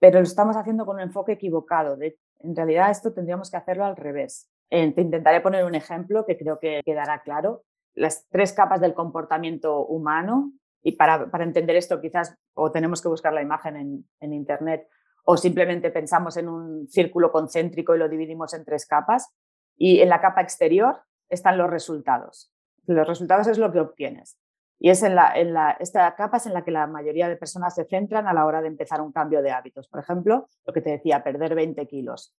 Pero 0.00 0.18
lo 0.18 0.24
estamos 0.24 0.56
haciendo 0.56 0.84
con 0.84 0.96
un 0.96 1.02
enfoque 1.02 1.32
equivocado. 1.32 1.96
en 2.00 2.56
realidad, 2.56 2.90
esto 2.90 3.12
tendríamos 3.12 3.50
que 3.50 3.56
hacerlo 3.56 3.84
al 3.84 3.96
revés. 3.96 4.50
Eh, 4.76 4.90
te 4.90 5.02
intentaré 5.02 5.40
poner 5.40 5.64
un 5.64 5.76
ejemplo 5.76 6.26
que 6.26 6.36
creo 6.36 6.58
que 6.58 6.82
quedará 6.84 7.22
claro. 7.22 7.62
Las 7.94 8.26
tres 8.28 8.52
capas 8.52 8.80
del 8.80 8.92
comportamiento 8.92 9.86
humano, 9.86 10.50
y 10.82 10.96
para, 10.96 11.30
entender 11.44 11.76
esto 11.76 12.00
quizás 12.00 12.36
o 12.54 12.72
tenemos 12.72 13.00
que 13.00 13.06
buscar 13.06 13.32
la 13.32 13.40
imagen 13.40 14.04
en, 14.18 14.32
Internet 14.32 14.88
o 15.26 15.36
simplemente 15.36 15.92
pensamos 15.92 16.36
en 16.38 16.48
un 16.48 16.88
círculo 16.88 17.30
concéntrico 17.30 17.94
y 17.94 18.00
lo 18.00 18.08
dividimos 18.08 18.52
en 18.52 18.64
tres 18.64 18.84
capas. 18.84 19.32
Y 19.76 20.00
en 20.00 20.08
la 20.08 20.20
capa 20.20 20.40
exterior 20.40 21.02
están 21.28 21.56
los 21.56 21.70
resultados. 21.70 22.52
Los 22.86 23.06
resultados 23.06 23.46
es 23.46 23.58
lo 23.58 23.70
que 23.70 23.78
obtienes. 23.78 24.40
Y 24.80 24.90
es 24.90 25.04
en, 25.04 25.14
la, 25.14 25.38
en 25.38 25.54
la, 25.54 25.76
esta 25.78 26.12
capa 26.16 26.38
es 26.38 26.46
en 26.46 26.52
la 26.52 26.64
que 26.64 26.72
la 26.72 26.88
mayoría 26.88 27.28
de 27.28 27.36
personas 27.36 27.76
se 27.76 27.84
centran 27.84 28.26
a 28.26 28.34
la 28.34 28.44
hora 28.44 28.60
de 28.60 28.66
empezar 28.66 29.00
un 29.00 29.12
cambio 29.12 29.40
de 29.40 29.52
hábitos. 29.52 29.86
Por 29.86 30.00
ejemplo, 30.00 30.48
lo 30.66 30.72
que 30.72 30.80
te 30.80 30.90
decía, 30.90 31.22
perder 31.22 31.54
20 31.54 31.86
kilos. 31.86 32.34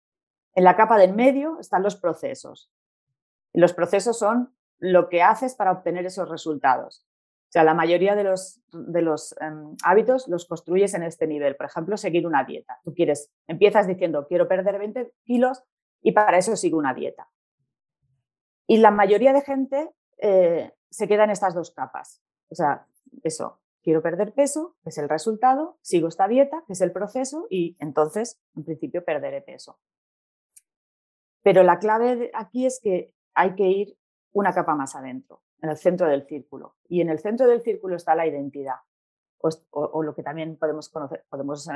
En 0.55 0.63
la 0.63 0.75
capa 0.75 0.97
del 0.97 1.13
medio 1.13 1.59
están 1.59 1.83
los 1.83 1.95
procesos. 1.95 2.71
Los 3.53 3.73
procesos 3.73 4.17
son 4.17 4.55
lo 4.79 5.09
que 5.09 5.21
haces 5.21 5.55
para 5.55 5.71
obtener 5.71 6.05
esos 6.05 6.29
resultados 6.29 7.05
sea, 7.55 7.63
la 7.63 7.73
mayoría 7.73 8.15
de 8.15 8.25
los, 8.25 8.61
de 8.73 9.01
los 9.01 9.33
em, 9.39 9.77
hábitos 9.85 10.27
los 10.27 10.45
construyes 10.45 10.93
en 10.93 11.03
este 11.03 11.25
nivel. 11.25 11.55
Por 11.55 11.67
ejemplo, 11.67 11.95
seguir 11.95 12.27
una 12.27 12.43
dieta. 12.43 12.81
Tú 12.83 12.93
quieres, 12.93 13.31
empiezas 13.47 13.87
diciendo, 13.87 14.27
quiero 14.27 14.49
perder 14.49 14.77
20 14.77 15.13
kilos 15.23 15.63
y 16.01 16.11
para 16.11 16.37
eso 16.37 16.57
sigo 16.57 16.77
una 16.77 16.93
dieta. 16.93 17.29
Y 18.67 18.79
la 18.79 18.91
mayoría 18.91 19.31
de 19.31 19.39
gente 19.39 19.89
eh, 20.17 20.73
se 20.89 21.07
queda 21.07 21.23
en 21.23 21.29
estas 21.29 21.53
dos 21.53 21.71
capas. 21.71 22.21
O 22.49 22.55
sea, 22.55 22.87
eso, 23.23 23.61
quiero 23.81 24.01
perder 24.01 24.33
peso, 24.33 24.75
que 24.83 24.89
es 24.89 24.97
el 24.97 25.07
resultado, 25.07 25.77
sigo 25.81 26.09
esta 26.09 26.27
dieta, 26.27 26.65
que 26.67 26.73
es 26.73 26.81
el 26.81 26.91
proceso, 26.91 27.47
y 27.49 27.77
entonces, 27.79 28.37
en 28.57 28.65
principio, 28.65 29.05
perderé 29.05 29.41
peso. 29.41 29.79
Pero 31.45 31.61
la 31.61 31.77
clave 31.77 32.31
aquí 32.33 32.65
es 32.65 32.79
que 32.81 33.13
hay 33.35 33.53
que 33.53 33.67
ir 33.67 33.95
una 34.33 34.51
capa 34.51 34.73
más 34.73 34.95
adentro. 34.95 35.43
en 35.61 35.69
el 35.69 35.77
centro 35.77 36.07
del 36.07 36.27
círculo. 36.27 36.75
Y 36.87 37.01
en 37.01 37.09
el 37.09 37.19
centro 37.19 37.47
del 37.47 37.61
círculo 37.61 37.95
está 37.95 38.13
la 38.13 38.27
identidad, 38.27 38.77
o, 39.39 40.03
lo 40.03 40.13
que 40.13 40.21
también 40.21 40.57
podemos, 40.57 40.89
conocer, 40.89 41.23
podemos 41.29 41.67
eh, 41.67 41.71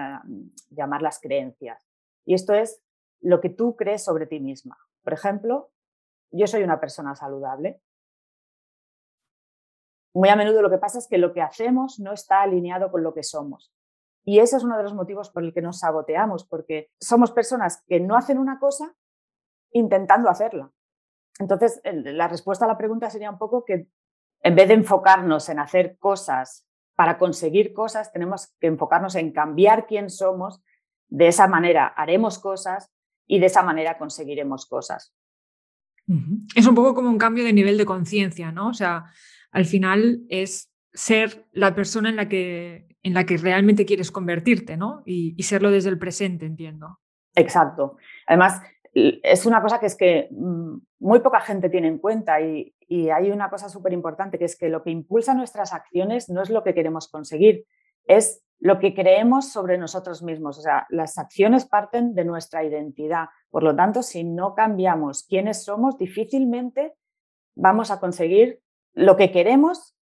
llamar 0.72 1.02
las 1.02 1.20
creencias. 1.20 1.88
Y 2.26 2.34
esto 2.34 2.54
es 2.54 2.82
lo 3.22 3.40
que 3.42 3.50
tú 3.50 3.76
crees 3.76 4.04
sobre 4.04 4.26
ti 4.26 4.40
misma. 4.40 4.78
Por 5.04 5.14
ejemplo, 5.14 5.72
yo 6.32 6.46
soy 6.48 6.64
una 6.64 6.80
persona 6.80 7.16
saludable. 7.16 7.82
Muy 10.14 10.30
a 10.30 10.36
menudo 10.36 10.62
lo 10.62 10.70
que 10.70 10.78
pasa 10.78 10.98
es 10.98 11.08
que 11.08 11.18
lo 11.20 11.32
que 11.32 11.42
hacemos 11.42 12.00
no 12.00 12.12
está 12.12 12.42
alineado 12.42 12.92
con 12.92 13.04
lo 13.04 13.14
que 13.14 13.24
somos. 13.24 13.72
Y 14.24 14.40
ese 14.40 14.58
es 14.58 14.64
uno 14.64 14.78
de 14.78 14.84
los 14.84 14.94
motivos 14.94 15.30
por 15.30 15.44
el 15.44 15.54
que 15.54 15.62
nos 15.62 15.80
saboteamos, 15.80 16.46
porque 16.46 16.92
somos 17.00 17.32
personas 17.32 17.84
que 17.88 18.00
no 18.00 18.16
hacen 18.16 18.38
una 18.38 18.60
cosa 18.60 18.96
intentando 19.72 20.30
hacerla. 20.30 20.72
Entonces, 21.40 21.82
la 21.84 22.28
respuesta 22.28 22.66
a 22.66 22.68
la 22.68 22.78
pregunta 22.78 23.10
sería 23.10 23.32
un 23.32 23.38
poco 23.38 23.64
que 23.64 23.88
en 24.42 24.56
vez 24.56 24.68
de 24.68 24.74
enfocarnos 24.74 25.50
en 25.50 25.60
hacer 25.60 25.98
cosas 25.98 26.66
para 26.96 27.18
conseguir 27.18 27.74
cosas, 27.74 28.12
tenemos 28.12 28.54
que 28.60 28.68
enfocarnos 28.68 29.16
en 29.16 29.32
cambiar 29.32 29.88
quién 29.88 30.10
somos. 30.10 30.62
De 31.08 31.28
esa 31.28 31.48
manera 31.48 31.88
haremos 31.88 32.40
cosas 32.40 32.92
y 33.26 33.40
de 33.40 33.46
esa 33.46 33.64
manera 33.64 33.98
conseguiremos 33.98 34.66
cosas. 34.66 35.14
Es 36.56 36.66
un 36.66 36.76
poco 36.76 36.96
como 36.96 37.10
un 37.10 37.18
cambio 37.18 37.44
de 37.44 37.54
nivel 37.54 37.78
de 37.78 37.86
conciencia, 37.86 38.52
¿no? 38.52 38.70
O 38.70 38.74
sea, 38.74 39.06
al 39.52 39.66
final 39.66 40.24
es 40.30 40.72
ser 40.92 41.48
la 41.52 41.76
persona 41.76 42.10
en 42.10 42.16
la 42.16 42.28
que, 42.28 42.98
en 43.04 43.14
la 43.14 43.26
que 43.26 43.38
realmente 43.38 43.86
quieres 43.86 44.12
convertirte, 44.12 44.76
¿no? 44.76 45.04
Y, 45.06 45.42
serlo 45.44 45.70
desde 45.70 45.90
el 45.90 46.00
presente, 46.00 46.46
entiendo. 46.46 47.00
Exacto. 47.36 47.98
Además, 48.26 48.62
es 49.24 49.46
una 49.46 49.62
cosa 49.62 49.80
que 49.80 49.86
es 49.86 49.96
que 49.96 50.28
mm, 50.32 50.78
muy 51.00 51.20
poca 51.20 51.40
gente 51.42 51.70
tiene 51.70 51.88
en 51.88 52.00
cuenta 52.00 52.42
y, 52.42 52.74
hay 52.92 53.30
una 53.30 53.52
cosa 53.52 53.70
súper 53.70 53.94
importante 53.94 54.40
que 54.40 54.46
es 54.46 54.58
que 54.58 54.68
lo 54.68 54.82
que 54.82 54.90
impulsa 54.90 55.36
nuestras 55.36 55.74
acciones 55.74 56.28
no 56.28 56.42
es 56.42 56.50
lo 56.50 56.64
que 56.64 56.74
queremos 56.74 57.08
conseguir, 57.08 57.68
es 58.06 58.44
lo 58.60 58.80
que 58.80 58.96
creemos 58.96 59.52
sobre 59.52 59.78
nosotros 59.78 60.24
mismos. 60.24 60.58
O 60.58 60.62
sea, 60.62 60.88
las 60.90 61.20
acciones 61.20 61.66
parten 61.66 62.16
de 62.16 62.26
nuestra 62.26 62.64
identidad. 62.64 63.28
Por 63.52 63.62
lo 63.62 63.76
tanto, 63.76 64.02
si 64.02 64.24
no 64.24 64.56
cambiamos 64.56 65.24
quiénes 65.24 65.64
somos, 65.64 66.00
difícilmente 66.00 66.96
vamos 67.54 67.92
a 67.92 68.00
conseguir 68.00 68.60
lo 68.94 69.16
que 69.16 69.32
queremos, 69.32 69.96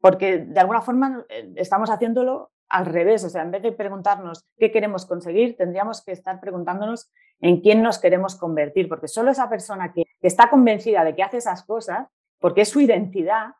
porque 0.00 0.38
de 0.38 0.60
alguna 0.60 0.80
forma 0.80 1.26
eh, 1.28 1.52
estamos 1.56 1.90
haciéndolo 1.90 2.52
al 2.70 2.86
revés. 2.86 3.22
O 3.24 3.28
sea, 3.28 3.42
en 3.42 3.50
vez 3.50 3.62
de 3.62 3.72
preguntarnos 3.72 4.46
qué 4.56 4.70
queremos 4.70 5.04
conseguir, 5.04 5.56
tendríamos 5.58 6.02
que 6.02 6.12
estar 6.12 6.40
preguntándonos 6.40 7.12
en 7.40 7.60
quién 7.60 7.82
nos 7.82 7.98
queremos 7.98 8.36
convertir, 8.36 8.88
porque 8.88 9.08
solo 9.08 9.30
esa 9.30 9.48
persona 9.48 9.92
que, 9.92 10.04
está 10.20 10.50
convencida 10.50 11.04
de 11.04 11.14
que 11.14 11.22
hace 11.22 11.38
esas 11.38 11.64
cosas, 11.64 12.06
porque 12.38 12.62
es 12.62 12.68
su 12.68 12.80
identidad, 12.80 13.54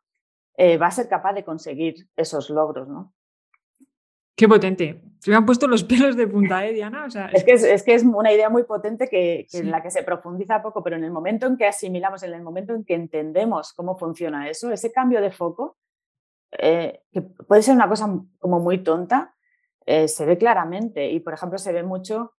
eh, 0.56 0.76
va 0.76 0.88
a 0.88 0.90
ser 0.90 1.08
capaz 1.08 1.32
de 1.32 1.44
conseguir 1.44 2.08
esos 2.16 2.50
logros, 2.50 2.88
¿no? 2.88 3.14
Qué 4.36 4.48
potente. 4.48 5.02
Se 5.18 5.30
me 5.30 5.36
han 5.36 5.44
puesto 5.44 5.66
los 5.66 5.84
pelos 5.84 6.16
de 6.16 6.26
punta, 6.26 6.64
¿eh, 6.66 6.72
Diana? 6.72 7.06
es, 7.32 7.44
que 7.44 7.52
es, 7.52 7.82
que 7.82 7.94
es, 7.94 8.04
una 8.04 8.32
idea 8.32 8.48
muy 8.48 8.62
potente 8.64 9.06
que, 9.08 9.46
en 9.52 9.70
la 9.70 9.82
que 9.82 9.90
se 9.90 10.02
profundiza 10.02 10.62
poco, 10.62 10.82
pero 10.82 10.96
en 10.96 11.04
el 11.04 11.10
momento 11.10 11.46
en 11.46 11.58
que 11.58 11.66
asimilamos, 11.66 12.22
en 12.22 12.32
el 12.32 12.42
momento 12.42 12.74
en 12.74 12.84
que 12.84 12.94
entendemos 12.94 13.74
cómo 13.74 13.98
funciona 13.98 14.48
eso, 14.48 14.72
ese 14.72 14.92
cambio 14.92 15.20
de 15.20 15.30
foco, 15.30 15.76
eh, 16.52 17.02
que 17.12 17.20
puede 17.20 17.62
ser 17.62 17.74
una 17.74 17.88
cosa 17.88 18.08
como 18.38 18.60
muy 18.60 18.82
tonta, 18.82 19.34
eh, 19.84 20.08
se 20.08 20.24
ve 20.24 20.38
claramente. 20.38 21.10
Y, 21.10 21.20
por 21.20 21.34
ejemplo, 21.34 21.58
se 21.58 21.72
ve 21.72 21.82
mucho 21.82 22.32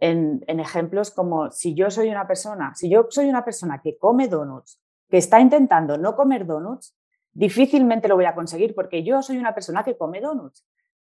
en, 0.00 0.42
ejemplos 0.46 1.10
como 1.10 1.50
si 1.50 1.74
yo 1.74 1.90
soy 1.90 2.10
una 2.10 2.26
persona, 2.26 2.74
si 2.74 2.88
yo 2.88 3.06
soy 3.10 3.28
una 3.28 3.44
persona 3.44 3.80
que 3.82 3.96
come 3.98 4.28
donuts, 4.28 4.80
que 5.08 5.18
está 5.18 5.40
intentando 5.40 5.96
no 5.98 6.16
comer 6.16 6.46
donuts, 6.46 6.96
difícilmente 7.32 8.08
lo 8.08 8.16
voy 8.16 8.24
a 8.26 8.34
conseguir 8.34 8.74
porque 8.74 9.02
yo 9.02 9.22
soy 9.22 9.38
una 9.38 9.54
persona 9.54 9.82
que 9.84 9.96
come 9.96 10.20
donuts 10.20 10.64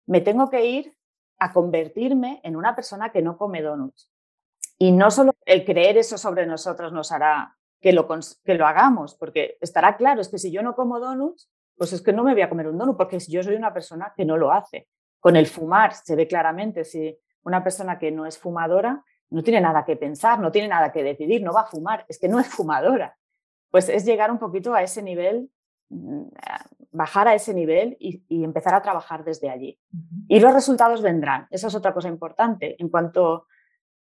me 0.08 0.22
tengo 0.22 0.48
que 0.48 0.64
ir 0.64 0.96
a 1.38 1.52
convertirme 1.52 2.40
en 2.42 2.56
una 2.56 2.74
persona 2.74 3.12
que 3.12 3.22
no 3.22 3.36
come 3.36 3.62
donuts. 3.62 4.10
Y 4.78 4.90
no 4.90 5.10
solo 5.10 5.34
el 5.44 5.64
creer 5.64 5.98
eso 5.98 6.18
sobre 6.18 6.46
nosotros 6.46 6.92
nos 6.92 7.12
hará 7.12 7.56
que 7.80 7.92
lo, 7.92 8.08
que 8.08 8.54
lo 8.54 8.66
hagamos, 8.66 9.14
porque 9.14 9.58
estará 9.60 9.96
claro, 9.96 10.20
es 10.20 10.28
que 10.28 10.38
si 10.38 10.50
yo 10.50 10.62
no 10.62 10.74
como 10.74 10.98
donuts, 10.98 11.50
pues 11.76 11.92
es 11.92 12.02
que 12.02 12.12
no 12.12 12.24
me 12.24 12.32
voy 12.32 12.42
a 12.42 12.48
comer 12.48 12.68
un 12.68 12.78
donut, 12.78 12.96
porque 12.96 13.18
yo 13.20 13.42
soy 13.42 13.54
una 13.54 13.72
persona 13.72 14.12
que 14.16 14.24
no 14.24 14.36
lo 14.36 14.50
hace. 14.50 14.88
Con 15.20 15.36
el 15.36 15.46
fumar 15.46 15.94
se 15.94 16.16
ve 16.16 16.26
claramente, 16.26 16.84
si 16.84 17.16
una 17.44 17.62
persona 17.62 17.98
que 17.98 18.10
no 18.10 18.26
es 18.26 18.38
fumadora 18.38 19.04
no 19.30 19.42
tiene 19.42 19.60
nada 19.60 19.84
que 19.84 19.96
pensar, 19.96 20.40
no 20.40 20.50
tiene 20.50 20.68
nada 20.68 20.90
que 20.90 21.02
decidir, 21.02 21.42
no 21.42 21.52
va 21.52 21.62
a 21.62 21.66
fumar, 21.66 22.04
es 22.08 22.18
que 22.18 22.28
no 22.28 22.40
es 22.40 22.48
fumadora. 22.48 23.16
Pues 23.70 23.88
es 23.88 24.04
llegar 24.04 24.30
un 24.30 24.38
poquito 24.38 24.74
a 24.74 24.82
ese 24.82 25.02
nivel 25.02 25.50
mm, 25.90 26.28
bajar 26.90 27.28
a 27.28 27.34
ese 27.34 27.54
nivel 27.54 27.96
y, 28.00 28.22
empezar 28.42 28.74
a 28.74 28.82
trabajar 28.82 29.24
desde 29.24 29.50
allí. 29.50 29.78
Y 30.26 30.40
los 30.40 30.52
resultados 30.52 31.02
vendrán. 31.02 31.46
Esa 31.50 31.68
es 31.68 31.74
otra 31.74 31.92
cosa 31.92 32.08
importante. 32.08 32.76
En 32.78 32.88
cuanto 32.88 33.46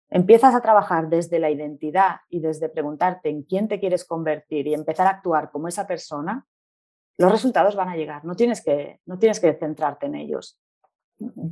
empiezas 0.10 0.56
a 0.56 0.62
trabajar 0.62 1.10
desde 1.10 1.40
la 1.40 1.50
identidad 1.50 2.18
y 2.30 2.40
desde 2.40 2.70
preguntarte 2.70 3.30
en 3.30 3.44
quién 3.44 3.68
te 3.68 3.80
quieres 3.80 4.06
convertir 4.06 4.68
y 4.68 4.74
empezar 4.74 5.08
a 5.08 5.12
actuar 5.12 5.52
como 5.52 5.68
esa 5.68 5.86
persona, 5.86 6.46
los 7.18 7.32
resultados 7.32 7.76
van 7.76 7.90
a 7.90 7.96
llegar. 7.96 8.24
No 8.24 8.36
tienes 8.36 8.64
que, 8.64 9.02
no 9.06 9.20
tienes 9.20 9.40
que 9.40 9.54
centrarte 9.54 10.06
en 10.06 10.16
ellos. 10.16 10.60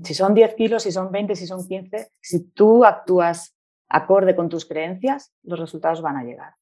Si 0.04 0.14
son 0.14 0.34
10 0.34 0.56
kilos, 0.56 0.84
si 0.84 0.92
son 0.92 1.12
20, 1.12 1.36
si 1.36 1.48
son 1.48 1.68
15, 1.68 2.10
si 2.22 2.50
tú 2.52 2.86
actúas 2.86 3.56
acorde 3.90 4.36
con 4.36 4.50
tus 4.50 4.66
creencias, 4.66 5.34
los 5.44 5.60
resultados 5.60 6.02
van 6.02 6.18
a 6.18 6.24
llegar. 6.24 6.54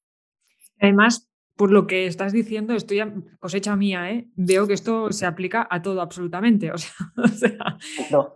Además, 0.80 1.28
por 1.56 1.70
lo 1.70 1.86
que 1.86 2.06
estás 2.06 2.32
diciendo, 2.32 2.74
estoy 2.74 2.98
a 3.00 3.14
cosecha 3.38 3.76
mía, 3.76 4.10
¿eh? 4.10 4.28
veo 4.34 4.66
que 4.66 4.74
esto 4.74 5.12
se 5.12 5.24
aplica 5.24 5.66
a 5.70 5.82
todo 5.82 6.00
absolutamente. 6.00 6.72
O 7.16 7.28
sea, 7.28 7.78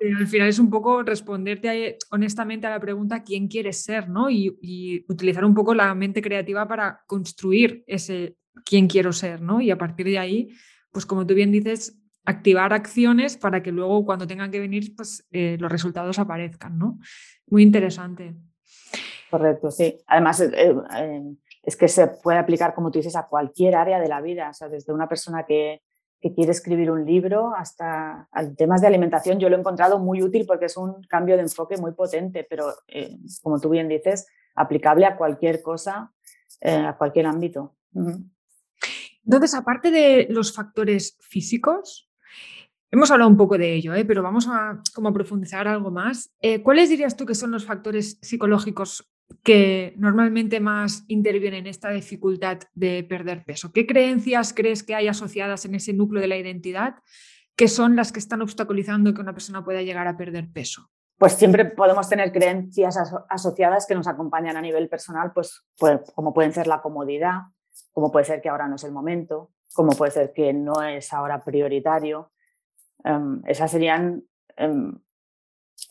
eh, 0.00 0.12
al 0.16 0.26
final 0.26 0.48
es 0.48 0.58
un 0.58 0.70
poco 0.70 1.02
responderte 1.02 1.98
honestamente 2.10 2.66
a 2.66 2.70
la 2.70 2.80
pregunta 2.80 3.24
quién 3.24 3.48
quieres 3.48 3.82
ser, 3.82 4.08
¿no? 4.08 4.30
Y, 4.30 5.04
utilizar 5.08 5.44
un 5.44 5.54
poco 5.54 5.74
la 5.74 5.94
mente 5.94 6.22
creativa 6.22 6.66
para 6.68 7.00
construir 7.06 7.82
ese 7.86 8.36
quién 8.64 8.86
quiero 8.86 9.12
ser, 9.12 9.40
¿no? 9.40 9.60
Y 9.60 9.70
a 9.70 9.78
partir 9.78 10.06
de 10.06 10.18
ahí, 10.18 10.48
pues 10.92 11.06
como 11.06 11.26
tú 11.26 11.34
bien 11.34 11.50
dices, 11.50 11.98
activar 12.28 12.74
acciones 12.74 13.38
para 13.38 13.62
que 13.62 13.72
luego 13.72 14.04
cuando 14.04 14.26
tengan 14.26 14.50
que 14.50 14.60
venir, 14.60 14.94
pues 14.94 15.26
eh, 15.30 15.56
los 15.58 15.72
resultados 15.72 16.18
aparezcan, 16.18 16.78
¿no? 16.78 16.98
Muy 17.46 17.62
interesante. 17.62 18.34
Correcto, 19.30 19.70
sí. 19.70 19.98
Además, 20.06 20.40
eh, 20.40 20.74
es 21.62 21.76
que 21.76 21.88
se 21.88 22.06
puede 22.06 22.38
aplicar, 22.38 22.74
como 22.74 22.90
tú 22.90 22.98
dices, 22.98 23.16
a 23.16 23.26
cualquier 23.26 23.76
área 23.76 23.98
de 23.98 24.08
la 24.08 24.20
vida, 24.20 24.50
o 24.50 24.52
sea, 24.52 24.68
desde 24.68 24.92
una 24.92 25.08
persona 25.08 25.44
que, 25.44 25.82
quiere 26.34 26.50
escribir 26.50 26.90
un 26.90 27.06
libro 27.06 27.54
hasta 27.56 28.28
temas 28.56 28.80
de 28.80 28.88
alimentación. 28.88 29.38
Yo 29.38 29.48
lo 29.48 29.54
he 29.56 29.60
encontrado 29.60 30.00
muy 30.00 30.20
útil 30.20 30.44
porque 30.46 30.64
es 30.64 30.76
un 30.76 31.00
cambio 31.04 31.36
de 31.36 31.42
enfoque 31.42 31.76
muy 31.76 31.92
potente, 31.92 32.44
pero 32.50 32.74
eh, 32.88 33.16
como 33.40 33.60
tú 33.60 33.70
bien 33.70 33.88
dices, 33.88 34.26
aplicable 34.56 35.06
a 35.06 35.16
cualquier 35.16 35.62
cosa, 35.62 36.12
eh, 36.60 36.74
a 36.74 36.98
cualquier 36.98 37.26
ámbito. 37.26 37.76
Entonces, 39.24 39.54
aparte 39.54 39.92
de 39.92 40.26
los 40.28 40.52
factores 40.52 41.16
físicos, 41.20 42.07
hemos 42.90 43.10
hablado 43.10 43.30
un 43.30 43.36
poco 43.36 43.58
de 43.58 43.74
ello, 43.74 43.94
¿eh? 43.94 44.04
pero 44.04 44.22
vamos 44.22 44.48
a 44.48 44.82
como 44.94 45.12
profundizar 45.12 45.68
algo 45.68 45.90
más. 45.90 46.34
¿Cuáles 46.62 46.88
dirías 46.88 47.16
tú 47.16 47.26
que 47.26 47.34
son 47.34 47.50
los 47.50 47.64
factores 47.64 48.18
psicológicos 48.22 49.10
que 49.42 49.94
normalmente 49.96 50.60
más 50.60 51.04
intervienen 51.08 51.60
en 51.60 51.66
esta 51.66 51.90
dificultad 51.90 52.58
de 52.74 53.04
perder 53.04 53.44
peso? 53.44 53.72
¿Qué 53.72 53.86
creencias 53.86 54.52
crees 54.54 54.82
que 54.82 54.94
hay 54.94 55.08
asociadas 55.08 55.64
en 55.64 55.74
ese 55.74 55.92
núcleo 55.92 56.20
de 56.20 56.28
la 56.28 56.36
identidad 56.36 56.96
que 57.56 57.68
son 57.68 57.96
las 57.96 58.12
que 58.12 58.20
están 58.20 58.40
obstaculizando 58.40 59.12
que 59.12 59.20
una 59.20 59.32
persona 59.32 59.64
pueda 59.64 59.82
llegar 59.82 60.06
a 60.06 60.16
perder 60.16 60.50
peso? 60.52 60.90
Pues 61.18 61.32
siempre 61.32 61.64
podemos 61.64 62.08
tener 62.08 62.30
creencias 62.30 62.96
asociadas 63.28 63.86
que 63.86 63.96
nos 63.96 64.06
acompañan 64.06 64.56
a 64.56 64.60
nivel 64.60 64.88
personal, 64.88 65.32
pues, 65.34 65.64
pues, 65.76 66.00
como 66.14 66.32
pueden 66.32 66.52
ser 66.52 66.68
la 66.68 66.80
comodidad, 66.80 67.40
como 67.92 68.12
puede 68.12 68.24
ser 68.24 68.40
que 68.40 68.48
ahora 68.48 68.68
no 68.68 68.76
es 68.76 68.84
el 68.84 68.92
momento, 68.92 69.50
como 69.74 69.92
puede 69.92 70.12
ser 70.12 70.32
que 70.32 70.52
no 70.52 70.80
es 70.82 71.12
ahora 71.12 71.42
prioritario. 71.42 72.30
Em, 73.04 73.42
esas 73.46 73.70
serían 73.70 74.24
em, 74.56 74.98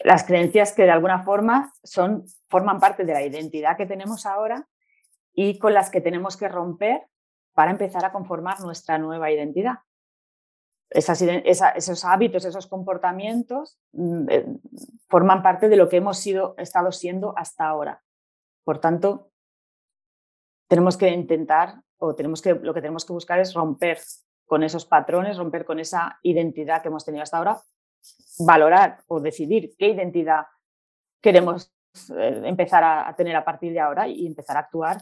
las 0.04 0.24
creencias 0.24 0.74
que 0.74 0.84
de 0.84 0.92
alguna 0.92 1.24
forma 1.24 1.74
son, 1.84 2.26
forman 2.50 2.80
parte 2.80 3.06
de 3.06 3.14
la 3.14 3.24
identidad 3.24 3.78
que 3.78 3.86
tenemos 3.86 4.26
ahora 4.26 4.68
y 5.34 5.60
con 5.60 5.74
las 5.74 5.90
que 5.90 6.02
tenemos 6.02 6.36
que 6.38 6.48
romper 6.48 7.08
para 7.54 7.72
empezar 7.72 8.04
a 8.06 8.12
conformar 8.12 8.60
nuestra 8.62 8.98
nueva 8.98 9.32
identidad. 9.32 9.80
esos 10.90 12.06
hábitos, 12.06 12.46
esos 12.46 12.68
comportamientos 12.68 13.78
mm, 13.94 14.30
eh, 14.30 14.46
forman 15.10 15.42
parte 15.42 15.68
de 15.68 15.76
lo 15.76 15.90
que 15.90 15.98
hemos 15.98 16.18
sido, 16.18 16.56
estado 16.58 16.92
siendo 16.92 17.38
hasta 17.38 17.68
ahora. 17.68 18.04
Por 18.64 18.80
tanto, 18.80 19.32
tenemos 20.68 20.98
que 20.98 21.10
intentar 21.10 21.82
o 21.98 22.16
tenemos 22.16 22.42
que, 22.42 22.54
lo 22.54 22.74
que 22.74 22.82
tenemos 22.82 23.06
que 23.06 23.14
buscar 23.14 23.40
es 23.40 23.54
romper 23.54 24.00
con 24.48 24.64
esos 24.64 24.86
patrones, 24.86 25.38
romper 25.38 25.66
con 25.66 25.80
esa 25.80 26.20
identidad 26.24 26.82
que 26.82 26.88
hemos 26.88 27.06
tenido 27.06 27.22
hasta 27.22 27.38
ahora 27.38 27.62
valorar 28.40 29.00
o 29.08 29.20
decidir 29.20 29.72
qué 29.78 29.90
identidad 29.90 30.46
queremos 31.22 31.72
eh, 32.18 32.42
empezar 32.46 32.84
a, 32.84 33.14
tener 33.16 33.36
a 33.36 33.44
partir 33.44 33.74
de 33.74 33.80
ahora 33.80 34.08
y 34.08 34.26
empezar 34.26 34.58
a 34.58 34.62
actuar 34.62 34.98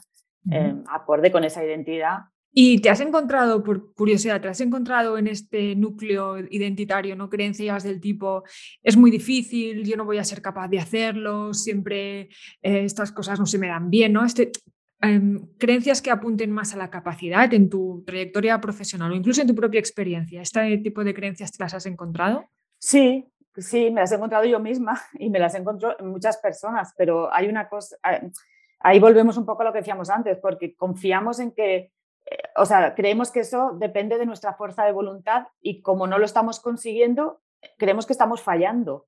eh, 0.51 0.75
acorde 0.87 1.31
con 1.31 1.43
esa 1.43 1.63
identidad. 1.63 2.19
¿Y 2.57 2.79
te 2.79 2.89
has 2.89 3.01
encontrado, 3.01 3.61
por 3.61 3.93
curiosidad, 3.93 4.39
te 4.39 4.47
has 4.47 4.61
encontrado 4.61 5.17
en 5.17 5.27
este 5.27 5.75
núcleo 5.75 6.37
identitario, 6.39 7.13
no 7.17 7.29
creencias 7.29 7.83
del 7.83 7.99
tipo, 7.99 8.43
es 8.81 8.95
muy 8.95 9.11
difícil, 9.11 9.83
yo 9.83 9.97
no 9.97 10.05
voy 10.05 10.19
a 10.19 10.23
ser 10.23 10.41
capaz 10.41 10.69
de 10.69 10.79
hacerlo, 10.79 11.53
siempre 11.53 12.29
eh, 12.61 12.85
estas 12.85 13.11
cosas 13.11 13.41
no 13.41 13.45
se 13.45 13.57
me 13.57 13.67
dan 13.67 13.89
bien, 13.89 14.13
¿no? 14.13 14.23
Este, 14.23 14.53
creencias 15.57 16.01
que 16.01 16.11
apunten 16.11 16.51
más 16.51 16.73
a 16.73 16.77
la 16.77 16.89
capacidad 16.89 17.53
en 17.53 17.69
tu 17.69 18.03
trayectoria 18.05 18.59
profesional 18.59 19.11
o 19.11 19.15
incluso 19.15 19.41
en 19.41 19.47
tu 19.47 19.55
propia 19.55 19.79
experiencia. 19.79 20.41
¿Este 20.41 20.77
tipo 20.79 21.03
de 21.03 21.13
creencias 21.13 21.51
te 21.51 21.63
las 21.63 21.73
has 21.73 21.85
encontrado? 21.85 22.45
Sí, 22.79 23.25
sí, 23.55 23.91
me 23.91 24.01
las 24.01 24.11
he 24.11 24.15
encontrado 24.15 24.45
yo 24.45 24.59
misma 24.59 24.99
y 25.19 25.29
me 25.29 25.39
las 25.39 25.55
encontrado 25.55 25.95
en 25.99 26.07
muchas 26.07 26.37
personas, 26.37 26.93
pero 26.97 27.33
hay 27.33 27.47
una 27.47 27.69
cosa, 27.69 27.97
ahí 28.79 28.99
volvemos 28.99 29.37
un 29.37 29.45
poco 29.45 29.61
a 29.61 29.65
lo 29.65 29.73
que 29.73 29.79
decíamos 29.79 30.09
antes, 30.09 30.37
porque 30.39 30.75
confiamos 30.75 31.39
en 31.39 31.51
que 31.51 31.91
eh, 32.25 32.37
o 32.55 32.65
sea, 32.65 32.95
creemos 32.95 33.31
que 33.31 33.41
eso 33.41 33.73
depende 33.77 34.17
de 34.17 34.25
nuestra 34.25 34.53
fuerza 34.53 34.83
de 34.85 34.91
voluntad 34.91 35.47
y 35.61 35.81
como 35.81 36.07
no 36.07 36.17
lo 36.17 36.25
estamos 36.25 36.59
consiguiendo, 36.59 37.41
creemos 37.77 38.05
que 38.05 38.13
estamos 38.13 38.41
fallando 38.41 39.05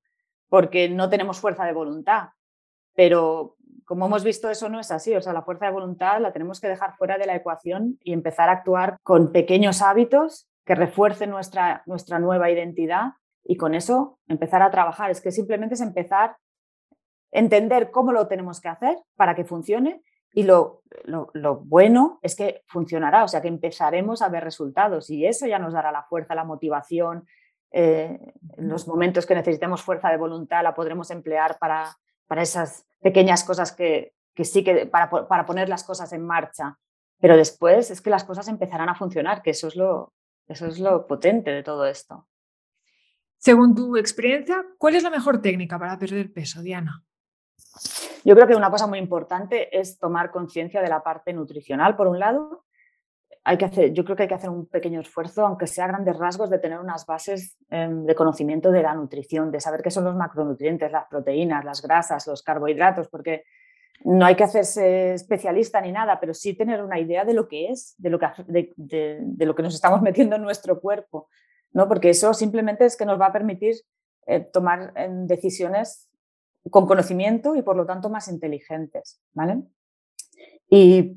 porque 0.48 0.88
no 0.88 1.10
tenemos 1.10 1.40
fuerza 1.40 1.64
de 1.64 1.72
voluntad. 1.72 2.28
Pero 2.94 3.56
como 3.88 4.06
hemos 4.06 4.22
visto, 4.22 4.50
eso 4.50 4.68
no 4.68 4.78
es 4.78 4.90
así. 4.90 5.16
O 5.16 5.22
sea, 5.22 5.32
la 5.32 5.42
fuerza 5.42 5.64
de 5.64 5.72
voluntad 5.72 6.20
la 6.20 6.32
tenemos 6.32 6.60
que 6.60 6.68
dejar 6.68 6.94
fuera 6.96 7.16
de 7.16 7.26
la 7.26 7.34
ecuación 7.34 7.98
y 8.04 8.12
empezar 8.12 8.50
a 8.50 8.52
actuar 8.52 8.98
con 9.02 9.32
pequeños 9.32 9.80
hábitos 9.80 10.46
que 10.66 10.74
refuercen 10.74 11.30
nuestra, 11.30 11.82
nuestra 11.86 12.18
nueva 12.18 12.50
identidad 12.50 13.14
y 13.42 13.56
con 13.56 13.74
eso 13.74 14.18
empezar 14.28 14.62
a 14.62 14.70
trabajar. 14.70 15.10
Es 15.10 15.22
que 15.22 15.32
simplemente 15.32 15.74
es 15.74 15.80
empezar 15.80 16.36
entender 17.30 17.90
cómo 17.90 18.12
lo 18.12 18.26
tenemos 18.28 18.60
que 18.60 18.68
hacer 18.68 18.98
para 19.16 19.34
que 19.34 19.44
funcione 19.44 20.02
y 20.34 20.42
lo, 20.42 20.82
bueno 21.64 22.18
es 22.22 22.36
que 22.36 22.62
funcionará, 22.66 23.24
o 23.24 23.28
sea 23.28 23.40
que 23.40 23.48
empezaremos 23.48 24.22
a 24.22 24.28
ver 24.28 24.44
resultados 24.44 25.10
y 25.10 25.26
eso 25.26 25.46
ya 25.46 25.58
nos 25.58 25.72
dará 25.72 25.90
la 25.90 26.04
fuerza, 26.04 26.34
la 26.34 26.44
motivación. 26.44 27.26
Eh, 27.70 28.18
en 28.56 28.68
los 28.68 28.86
momentos 28.86 29.26
que 29.26 29.34
necesitemos 29.34 29.82
fuerza 29.82 30.10
de 30.10 30.16
voluntad 30.16 30.62
la 30.62 30.74
podremos 30.74 31.10
emplear 31.10 31.58
para, 31.58 31.96
para 32.28 32.42
esas 32.42 32.86
pequeñas 33.00 33.42
cosas 33.42 33.72
que, 33.72 34.14
que 34.34 34.44
sí 34.44 34.62
que 34.62 34.86
para, 34.86 35.10
para, 35.10 35.44
poner 35.44 35.68
las 35.68 35.82
cosas 35.82 36.12
en 36.12 36.24
marcha. 36.24 36.78
Pero 37.20 37.36
después 37.36 37.90
es 37.90 38.00
que 38.00 38.10
las 38.10 38.22
cosas 38.22 38.46
empezarán 38.46 38.88
a 38.88 38.94
funcionar, 38.94 39.42
que 39.42 39.50
eso 39.50 39.66
es 39.66 39.74
lo, 39.74 40.12
eso 40.46 40.66
es 40.66 40.78
lo 40.78 41.06
potente 41.06 41.50
de 41.50 41.64
todo 41.64 41.86
esto. 41.86 42.28
Según 43.38 43.74
tu 43.74 43.96
experiencia, 43.96 44.64
¿cuál 44.78 44.94
es 44.94 45.02
la 45.02 45.10
mejor 45.10 45.40
técnica 45.40 45.78
para 45.78 45.98
perder 45.98 46.32
peso, 46.32 46.60
Diana? 46.60 47.02
Yo 48.24 48.34
creo 48.34 48.46
que 48.46 48.56
una 48.56 48.70
cosa 48.70 48.86
muy 48.86 48.98
importante 48.98 49.76
es 49.78 49.98
tomar 49.98 50.30
conciencia 50.30 50.82
de 50.82 50.88
la 50.88 51.02
parte 51.02 51.32
nutricional, 51.32 51.96
por 51.96 52.08
un 52.08 52.18
lado. 52.18 52.64
Hay 53.48 53.56
que 53.56 53.64
hacer, 53.64 53.94
yo 53.94 54.04
creo 54.04 54.14
que 54.14 54.24
hay 54.24 54.28
que 54.28 54.34
hacer 54.34 54.50
un 54.50 54.66
pequeño 54.66 55.00
esfuerzo, 55.00 55.46
aunque 55.46 55.66
sea 55.66 55.86
a 55.86 55.88
grandes 55.88 56.18
rasgos, 56.18 56.50
de 56.50 56.58
tener 56.58 56.78
unas 56.80 57.06
bases 57.06 57.56
em, 57.70 58.04
de 58.04 58.14
conocimiento 58.14 58.70
de 58.70 58.82
la 58.82 58.94
nutrición, 58.94 59.50
de 59.50 59.58
saber 59.58 59.80
qué 59.80 59.90
son 59.90 60.04
los 60.04 60.14
macronutrientes, 60.14 60.92
las 60.92 61.06
proteínas, 61.06 61.64
las 61.64 61.80
grasas, 61.80 62.26
los 62.26 62.42
carbohidratos, 62.42 63.08
porque 63.08 63.44
no 64.04 64.26
hay 64.26 64.34
que 64.34 64.44
hacerse 64.44 65.14
especialista 65.14 65.80
ni 65.80 65.92
nada, 65.92 66.20
pero 66.20 66.34
sí 66.34 66.52
tener 66.52 66.84
una 66.84 67.00
idea 67.00 67.24
de 67.24 67.32
lo 67.32 67.48
que 67.48 67.70
es, 67.70 67.94
de 67.96 68.10
lo 68.10 68.18
que, 68.18 68.26
de, 68.76 69.46
lo 69.46 69.54
que 69.54 69.62
nos 69.62 69.74
estamos 69.74 70.02
metiendo 70.02 70.36
en 70.36 70.42
nuestro 70.42 70.78
cuerpo, 70.78 71.30
¿no? 71.72 71.88
porque 71.88 72.10
eso 72.10 72.34
simplemente 72.34 72.84
es 72.84 72.98
que 72.98 73.06
nos 73.06 73.18
va 73.18 73.28
a 73.28 73.32
permitir 73.32 73.76
eh, 74.26 74.40
tomar 74.40 74.92
em, 74.94 75.26
decisiones 75.26 76.10
con 76.70 76.86
conocimiento 76.86 77.56
y 77.56 77.62
por 77.62 77.76
lo 77.76 77.86
tanto 77.86 78.10
más 78.10 78.28
inteligentes. 78.28 79.22
¿vale? 79.32 79.62
Y 80.68 81.16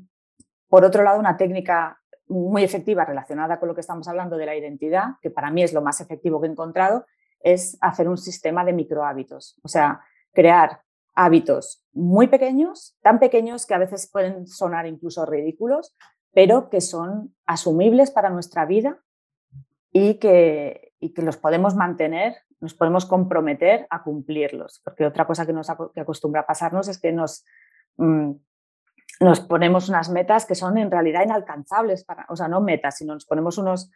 por 0.70 0.86
otro 0.86 1.02
lado, 1.02 1.20
una 1.20 1.36
técnica 1.36 2.01
muy 2.32 2.64
efectiva 2.64 3.04
relacionada 3.04 3.60
con 3.60 3.68
lo 3.68 3.74
que 3.74 3.80
estamos 3.80 4.08
hablando 4.08 4.36
de 4.36 4.46
la 4.46 4.56
identidad, 4.56 5.16
que 5.20 5.30
para 5.30 5.50
mí 5.50 5.62
es 5.62 5.72
lo 5.72 5.82
más 5.82 6.00
efectivo 6.00 6.40
que 6.40 6.46
he 6.46 6.50
encontrado, 6.50 7.06
es 7.40 7.76
hacer 7.80 8.08
un 8.08 8.18
sistema 8.18 8.64
de 8.64 8.72
microhábitos, 8.72 9.58
o 9.62 9.68
sea, 9.68 10.00
crear 10.32 10.82
hábitos 11.14 11.84
muy 11.92 12.28
pequeños, 12.28 12.96
tan 13.02 13.18
pequeños 13.18 13.66
que 13.66 13.74
a 13.74 13.78
veces 13.78 14.10
pueden 14.10 14.46
sonar 14.46 14.86
incluso 14.86 15.26
ridículos, 15.26 15.94
pero 16.32 16.70
que 16.70 16.80
son 16.80 17.34
asumibles 17.44 18.10
para 18.10 18.30
nuestra 18.30 18.64
vida 18.64 18.98
y 19.92 20.14
que, 20.14 20.94
y 21.00 21.12
que 21.12 21.22
los 21.22 21.36
podemos 21.36 21.74
mantener 21.74 22.36
nos 22.62 22.74
podemos 22.74 23.04
comprometer 23.06 23.88
a 23.90 24.04
cumplirlos, 24.04 24.80
porque 24.84 25.04
otra 25.04 25.26
cosa 25.26 25.44
que 25.44 25.52
nos 25.52 25.66
que 25.92 26.00
acostumbra 26.00 26.42
a 26.42 26.46
pasarnos 26.46 26.86
es 26.86 26.98
que 26.98 27.10
nos, 27.10 27.44
mm, 27.96 28.30
nos 29.20 29.40
ponemos 29.40 29.88
unas 29.88 30.10
metas 30.10 30.46
que 30.46 30.54
son 30.54 30.78
en 30.78 30.90
realidad 30.90 31.22
inalcanzables, 31.24 32.04
para, 32.04 32.26
o 32.28 32.36
sea, 32.36 32.48
no 32.48 32.60
metas, 32.60 32.96
sino 32.96 33.14
nos 33.14 33.26
ponemos 33.26 33.58
unos, 33.58 33.90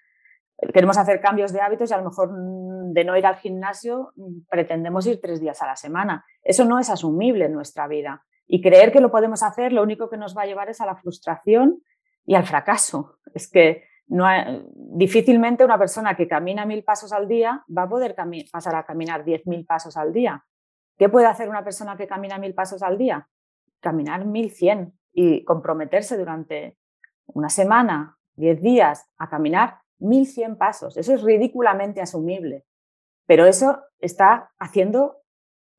queremos 0.72 0.98
hacer 0.98 1.20
cambios 1.20 1.52
de 1.52 1.60
hábitos 1.60 1.90
y 1.90 1.94
a 1.94 1.98
lo 1.98 2.04
mejor 2.04 2.32
mm, 2.32 2.92
de 2.92 3.04
no 3.04 3.16
ir 3.16 3.26
al 3.26 3.36
gimnasio 3.36 4.12
mm, 4.16 4.46
pretendemos 4.48 5.06
ir 5.06 5.20
tres 5.20 5.40
días 5.40 5.60
a 5.62 5.66
la 5.66 5.76
semana. 5.76 6.24
Eso 6.42 6.64
no 6.64 6.78
es 6.78 6.90
asumible 6.90 7.46
en 7.46 7.52
nuestra 7.52 7.88
vida. 7.88 8.24
Y 8.46 8.62
creer 8.62 8.92
que 8.92 9.00
lo 9.00 9.10
podemos 9.10 9.42
hacer, 9.42 9.72
lo 9.72 9.82
único 9.82 10.08
que 10.08 10.16
nos 10.16 10.36
va 10.36 10.42
a 10.42 10.46
llevar 10.46 10.68
es 10.68 10.80
a 10.80 10.86
la 10.86 10.94
frustración 10.94 11.82
y 12.24 12.36
al 12.36 12.44
fracaso. 12.44 13.18
Es 13.34 13.50
que 13.50 13.84
no 14.08 14.26
difícilmente 14.74 15.64
una 15.64 15.78
persona 15.78 16.16
que 16.16 16.28
camina 16.28 16.64
mil 16.64 16.84
pasos 16.84 17.12
al 17.12 17.26
día 17.26 17.64
va 17.76 17.82
a 17.82 17.88
poder 17.88 18.14
pasar 18.52 18.76
a 18.76 18.84
caminar 18.84 19.24
diez 19.24 19.44
mil 19.46 19.66
pasos 19.66 19.96
al 19.96 20.12
día. 20.12 20.44
¿Qué 20.96 21.08
puede 21.08 21.26
hacer 21.26 21.48
una 21.48 21.64
persona 21.64 21.96
que 21.96 22.06
camina 22.06 22.38
mil 22.38 22.54
pasos 22.54 22.84
al 22.84 22.96
día? 22.96 23.28
Caminar 23.80 24.24
mil 24.24 24.50
cien 24.52 24.96
y 25.18 25.44
comprometerse 25.44 26.18
durante 26.18 26.76
una 27.24 27.48
semana, 27.48 28.18
diez 28.34 28.60
días 28.60 29.08
a 29.16 29.30
caminar 29.30 29.78
mil 29.98 30.26
cien 30.26 30.56
pasos. 30.56 30.98
Eso 30.98 31.14
es 31.14 31.22
ridículamente 31.22 32.02
asumible, 32.02 32.66
pero 33.24 33.46
eso 33.46 33.82
está 33.98 34.52
haciendo, 34.58 35.22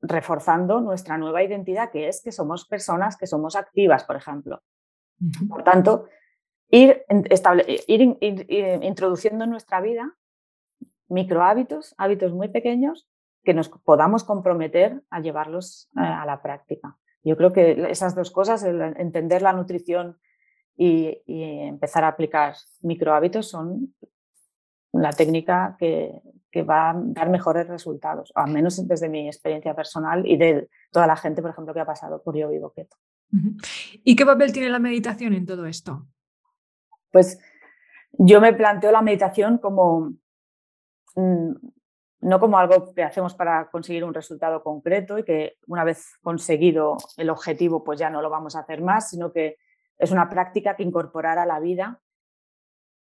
reforzando 0.02 0.82
nuestra 0.82 1.20
nueva 1.20 1.44
identidad, 1.44 1.92
que 1.92 2.08
es 2.08 2.24
que 2.24 2.32
somos 2.32 2.66
personas 2.68 3.16
que 3.16 3.28
somos 3.28 3.56
activas, 3.56 4.06
por 4.06 4.16
ejemplo. 4.16 4.64
Por 5.48 5.64
tanto, 5.64 6.08
ir, 6.72 7.06
ir, 7.88 8.82
introduciendo 8.82 9.44
en 9.44 9.52
nuestra 9.52 9.82
vida 9.82 10.18
micro 11.10 11.44
hábitos, 11.44 11.94
hábitos 12.00 12.34
muy 12.34 12.48
pequeños 12.48 13.08
que 13.44 13.54
nos 13.54 13.70
podamos 13.70 14.24
comprometer 14.24 15.04
a 15.12 15.20
llevarlos 15.20 15.92
eh, 15.96 16.00
a 16.02 16.26
la 16.26 16.42
práctica. 16.42 16.98
Yo 17.28 17.36
creo 17.36 17.52
que 17.52 17.92
esas 17.92 18.16
dos 18.16 18.32
cosas, 18.32 18.64
entender 18.64 19.42
la 19.42 19.52
nutrición 19.52 20.18
y, 20.78 21.22
empezar 21.28 22.06
a 22.06 22.10
aplicar 22.10 22.56
micro 22.82 23.14
hábitos 23.14 23.50
son 23.50 23.94
la 24.94 25.12
técnica 25.12 25.76
que, 25.78 26.22
que, 26.50 26.64
va 26.64 26.92
a 26.92 26.94
dar 26.96 27.30
mejores 27.30 27.68
resultados, 27.68 28.32
al 28.34 28.52
menos 28.52 28.88
desde 28.88 29.10
mi 29.10 29.28
experiencia 29.28 29.76
personal 29.76 30.26
y 30.26 30.38
de 30.38 30.70
toda 30.90 31.06
la 31.06 31.18
gente, 31.18 31.42
por 31.42 31.52
ejemplo, 31.52 31.74
que 31.74 31.82
ha 31.82 31.86
pasado 31.86 32.24
por 32.24 32.38
Yo 32.38 32.48
Vivo 32.48 32.72
Keto. 32.72 32.96
¿Y 34.06 34.16
qué 34.16 34.26
papel 34.26 34.54
tiene 34.54 34.70
la 34.70 34.80
meditación 34.80 35.34
en 35.34 35.46
todo 35.46 35.66
esto? 35.66 36.08
Pues 37.12 37.40
yo 38.14 38.40
me 38.40 38.54
planteo 38.54 38.94
la 38.94 39.02
meditación 39.02 39.58
como 39.58 40.14
mm, 41.16 41.52
no 42.28 42.40
como 42.40 42.58
algo 42.58 42.94
que 42.94 43.04
hacemos 43.04 43.34
para 43.34 43.70
conseguir 43.70 44.04
un 44.04 44.14
resultado 44.14 44.62
concreto 44.62 45.18
y 45.18 45.24
que 45.24 45.58
una 45.68 45.84
vez 45.84 46.18
conseguido 46.22 46.98
el 47.16 47.30
objetivo 47.30 47.84
pues 47.84 48.00
ya 48.00 48.10
no 48.10 48.22
lo 48.22 48.30
vamos 48.30 48.56
a 48.56 48.60
hacer 48.60 48.82
más, 48.82 49.10
sino 49.10 49.32
que 49.32 49.58
es 49.98 50.12
una 50.12 50.30
práctica 50.30 50.76
que 50.76 50.84
incorporará 50.84 51.44
a 51.44 51.46
la 51.46 51.60
vida 51.60 52.02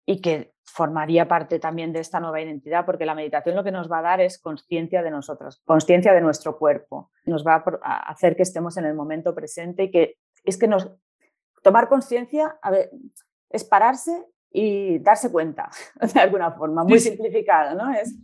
y 0.07 0.21
que 0.21 0.55
formaría 0.65 1.29
parte 1.29 1.59
también 1.59 1.93
de 1.93 2.01
esta 2.01 2.21
nueva 2.21 2.41
identidad, 2.41 2.87
porque 2.87 3.07
la 3.07 3.15
meditación 3.15 3.55
lo 3.55 3.63
que 3.63 3.71
nos 3.71 3.91
va 3.91 3.99
a 3.99 4.03
dar 4.03 4.21
es 4.21 4.41
conciencia 4.41 5.03
de 5.03 5.11
nosotros, 5.11 5.61
conciencia 5.65 6.13
de 6.13 6.21
nuestro 6.21 6.59
cuerpo, 6.59 7.11
nos 7.25 7.47
va 7.47 7.63
a 7.83 8.11
hacer 8.11 8.35
que 8.35 8.43
estemos 8.43 8.77
en 8.79 8.87
el 8.87 8.95
momento 8.95 9.35
presente 9.35 9.85
y 9.85 9.91
que 9.91 10.17
es 10.45 10.59
que 10.59 10.67
nos 10.67 10.91
tomar 11.63 11.89
conciencia, 11.89 12.59
es 13.51 13.65
pararse 13.65 14.27
y 14.51 14.99
darse 14.99 15.31
cuenta, 15.31 15.71
de 16.15 16.21
alguna 16.21 16.53
forma, 16.53 16.83
muy 16.83 16.99
simplificado, 16.99 17.77
¿no? 17.77 17.93
Es, 17.93 18.15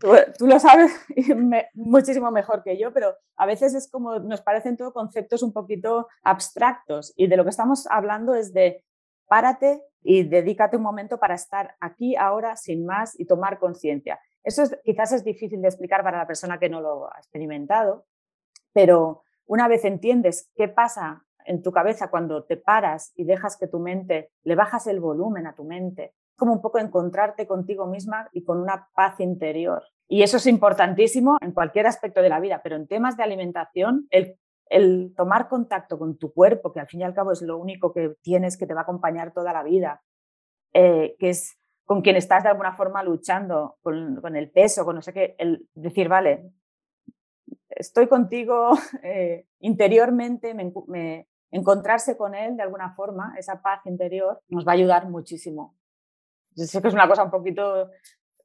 tú, 0.38 0.46
lo 0.46 0.58
sabes 0.58 0.92
muchísimo 1.74 2.30
mejor 2.30 2.62
que 2.62 2.78
yo, 2.78 2.92
pero 2.92 3.16
a 3.36 3.46
veces 3.46 3.74
es 3.74 3.90
como 3.90 4.18
nos 4.18 4.40
parecen 4.40 4.76
todos 4.76 4.92
conceptos 4.92 5.42
un 5.42 5.52
poquito 5.52 6.08
abstractos 6.22 7.12
y 7.16 7.26
de 7.26 7.36
lo 7.36 7.44
que 7.44 7.50
estamos 7.50 7.86
hablando 7.88 8.34
es 8.34 8.52
de 8.52 8.84
párate 9.28 9.82
y 10.02 10.24
dedícate 10.24 10.76
un 10.76 10.82
momento 10.82 11.18
para 11.18 11.34
estar 11.34 11.76
aquí, 11.80 12.16
ahora, 12.16 12.56
sin 12.56 12.86
más 12.86 13.18
y 13.18 13.26
tomar 13.26 13.58
conciencia. 13.58 14.18
Eso 14.42 14.64
quizás 14.82 15.12
es 15.12 15.24
difícil 15.24 15.60
de 15.60 15.68
explicar 15.68 16.02
para 16.02 16.18
la 16.18 16.26
persona 16.26 16.58
que 16.58 16.70
no 16.70 16.80
lo 16.80 17.12
ha 17.12 17.18
experimentado, 17.18 18.06
pero 18.72 19.22
una 19.46 19.68
vez 19.68 19.84
entiendes 19.84 20.50
qué 20.56 20.68
pasa 20.68 21.24
en 21.44 21.62
tu 21.62 21.72
cabeza 21.72 22.08
cuando 22.08 22.44
te 22.44 22.56
paras 22.56 23.12
y 23.14 23.24
dejas 23.24 23.56
que 23.56 23.66
tu 23.66 23.78
mente, 23.78 24.30
le 24.42 24.54
bajas 24.54 24.86
el 24.86 25.00
volumen 25.00 25.46
a 25.46 25.54
tu 25.54 25.64
mente, 25.64 26.14
como 26.40 26.54
un 26.54 26.60
poco 26.60 26.78
encontrarte 26.78 27.46
contigo 27.46 27.86
misma 27.86 28.28
y 28.32 28.42
con 28.42 28.58
una 28.58 28.88
paz 28.94 29.20
interior. 29.20 29.84
Y 30.08 30.22
eso 30.22 30.38
es 30.38 30.46
importantísimo 30.48 31.36
en 31.40 31.52
cualquier 31.52 31.86
aspecto 31.86 32.20
de 32.20 32.30
la 32.30 32.40
vida, 32.40 32.60
pero 32.64 32.74
en 32.74 32.88
temas 32.88 33.16
de 33.16 33.22
alimentación, 33.22 34.08
el, 34.10 34.36
el 34.66 35.14
tomar 35.16 35.48
contacto 35.48 35.98
con 35.98 36.18
tu 36.18 36.32
cuerpo, 36.32 36.72
que 36.72 36.80
al 36.80 36.88
fin 36.88 37.00
y 37.00 37.04
al 37.04 37.14
cabo 37.14 37.30
es 37.30 37.42
lo 37.42 37.58
único 37.58 37.92
que 37.92 38.16
tienes 38.22 38.56
que 38.56 38.66
te 38.66 38.74
va 38.74 38.80
a 38.80 38.82
acompañar 38.82 39.32
toda 39.32 39.52
la 39.52 39.62
vida, 39.62 40.02
eh, 40.72 41.14
que 41.18 41.28
es 41.28 41.56
con 41.84 42.02
quien 42.02 42.16
estás 42.16 42.44
de 42.44 42.50
alguna 42.50 42.76
forma 42.76 43.02
luchando 43.02 43.76
con, 43.82 44.36
el 44.36 44.50
peso, 44.50 44.84
con 44.84 44.94
no 44.94 45.02
sé 45.02 45.12
qué, 45.12 45.34
el 45.38 45.68
decir, 45.74 46.08
vale, 46.08 46.52
estoy 47.68 48.06
contigo 48.06 48.70
eh, 49.02 49.46
interiormente, 49.58 50.54
me, 50.54 51.28
encontrarse 51.50 52.16
con 52.16 52.34
él 52.34 52.56
de 52.56 52.62
alguna 52.62 52.94
forma, 52.94 53.34
esa 53.36 53.60
paz 53.60 53.84
interior, 53.86 54.40
nos 54.48 54.66
va 54.66 54.72
a 54.72 54.74
ayudar 54.76 55.08
muchísimo. 55.08 55.74
Yo 56.60 56.66
sé 56.66 56.82
que 56.82 56.88
es 56.88 56.94
una 56.94 57.08
cosa 57.08 57.24
un 57.24 57.30
poquito 57.30 57.90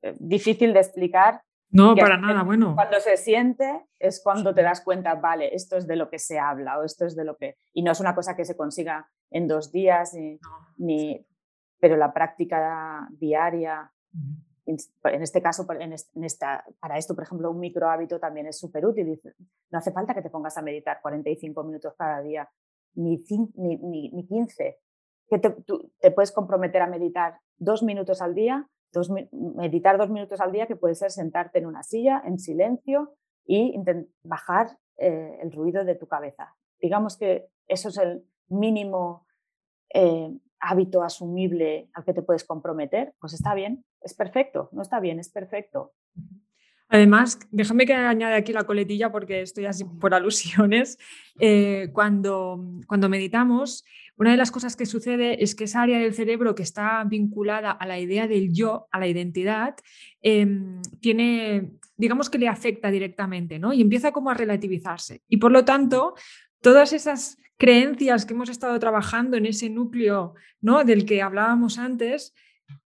eh, 0.01 0.15
difícil 0.19 0.73
de 0.73 0.79
explicar. 0.79 1.41
No, 1.69 1.95
para 1.95 2.17
nada, 2.17 2.43
bueno. 2.43 2.73
Cuando 2.75 2.99
se 2.99 3.17
siente 3.17 3.85
es 3.99 4.21
cuando 4.23 4.53
te 4.53 4.61
das 4.61 4.81
cuenta, 4.81 5.15
vale, 5.15 5.53
esto 5.53 5.75
es 5.75 5.85
de 5.87 5.97
lo 5.97 6.09
que 6.09 6.19
se 6.19 6.39
habla 6.39 6.79
o 6.79 6.83
esto 6.83 7.05
es 7.05 7.15
de 7.15 7.25
lo 7.25 7.35
que... 7.35 7.57
Y 7.73 7.83
no 7.83 7.91
es 7.91 7.99
una 7.99 8.15
cosa 8.15 8.35
que 8.35 8.45
se 8.45 8.55
consiga 8.55 9.09
en 9.31 9.47
dos 9.47 9.71
días, 9.71 10.13
ni 10.77 11.25
pero 11.79 11.97
la 11.97 12.13
práctica 12.13 13.07
diaria, 13.11 13.91
en 14.65 15.21
este 15.21 15.41
caso, 15.41 15.67
en 15.79 16.23
esta, 16.23 16.65
para 16.79 16.97
esto, 16.97 17.13
por 17.13 17.25
ejemplo, 17.25 17.51
un 17.51 17.59
micro 17.59 17.89
hábito 17.89 18.19
también 18.19 18.47
es 18.47 18.57
súper 18.57 18.85
útil. 18.85 19.21
No 19.69 19.77
hace 19.77 19.91
falta 19.91 20.15
que 20.15 20.21
te 20.21 20.29
pongas 20.29 20.57
a 20.57 20.61
meditar 20.61 20.99
45 21.01 21.63
minutos 21.63 21.93
cada 21.97 22.21
día, 22.21 22.49
ni, 22.95 23.23
ni, 23.55 24.09
ni 24.09 24.25
15. 24.25 24.79
Que 25.29 25.39
te, 25.39 25.55
te, 25.99 26.11
puedes 26.11 26.31
comprometer 26.31 26.81
a 26.81 26.87
meditar 26.87 27.39
dos 27.57 27.83
minutos 27.83 28.21
al 28.21 28.35
día, 28.35 28.67
dos, 28.91 29.09
meditar 29.31 29.97
dos 29.97 30.09
minutos 30.09 30.41
al 30.41 30.51
día, 30.51 30.67
que 30.67 30.75
puede 30.75 30.95
ser 30.95 31.11
sentarte 31.11 31.59
en 31.59 31.65
una 31.65 31.83
silla 31.83 32.21
en 32.25 32.39
silencio 32.39 33.15
y 33.45 33.75
bajar 34.23 34.77
eh, 34.97 35.37
el 35.41 35.51
ruido 35.51 35.85
de 35.85 35.95
tu 35.95 36.07
cabeza. 36.07 36.55
Digamos 36.79 37.17
que 37.17 37.47
eso 37.67 37.89
es 37.89 37.97
el 37.97 38.25
mínimo 38.47 39.25
eh, 39.93 40.29
hábito 40.59 41.03
asumible 41.03 41.89
al 41.93 42.03
que 42.03 42.13
te 42.13 42.21
puedes 42.21 42.43
comprometer, 42.43 43.13
pues 43.19 43.33
está 43.33 43.53
bien, 43.53 43.85
es 44.01 44.13
perfecto, 44.13 44.69
no 44.71 44.81
está 44.81 44.99
bien, 44.99 45.19
es 45.19 45.29
perfecto. 45.29 45.93
Además, 46.89 47.39
déjame 47.51 47.85
que 47.85 47.93
añade 47.93 48.35
aquí 48.35 48.53
la 48.53 48.63
coletilla 48.65 49.11
porque 49.11 49.41
estoy 49.41 49.65
así 49.65 49.83
por 49.83 50.13
alusiones. 50.13 50.97
Eh, 51.39 51.89
cuando, 51.93 52.63
cuando 52.87 53.09
meditamos, 53.09 53.83
una 54.17 54.31
de 54.31 54.37
las 54.37 54.51
cosas 54.51 54.75
que 54.75 54.85
sucede 54.85 55.43
es 55.43 55.55
que 55.55 55.65
esa 55.65 55.81
área 55.81 55.99
del 55.99 56.13
cerebro 56.13 56.55
que 56.55 56.63
está 56.63 57.03
vinculada 57.03 57.71
a 57.71 57.85
la 57.85 57.99
idea 57.99 58.27
del 58.27 58.53
yo, 58.53 58.87
a 58.91 58.99
la 58.99 59.07
identidad, 59.07 59.75
em, 60.21 60.81
tiene, 61.01 61.71
digamos 61.97 62.29
que 62.29 62.37
le 62.37 62.47
afecta 62.47 62.91
directamente, 62.91 63.59
¿no? 63.59 63.73
Y 63.73 63.81
empieza 63.81 64.11
como 64.11 64.29
a 64.29 64.33
relativizarse. 64.33 65.21
Y 65.27 65.37
por 65.37 65.51
lo 65.51 65.65
tanto, 65.65 66.13
todas 66.61 66.93
esas 66.93 67.37
creencias 67.57 68.25
que 68.25 68.33
hemos 68.33 68.49
estado 68.49 68.77
trabajando 68.79 69.37
en 69.37 69.45
ese 69.45 69.69
núcleo 69.69 70.35
¿no? 70.61 70.83
del 70.83 71.05
que 71.05 71.21
hablábamos 71.21 71.77
antes, 71.77 72.33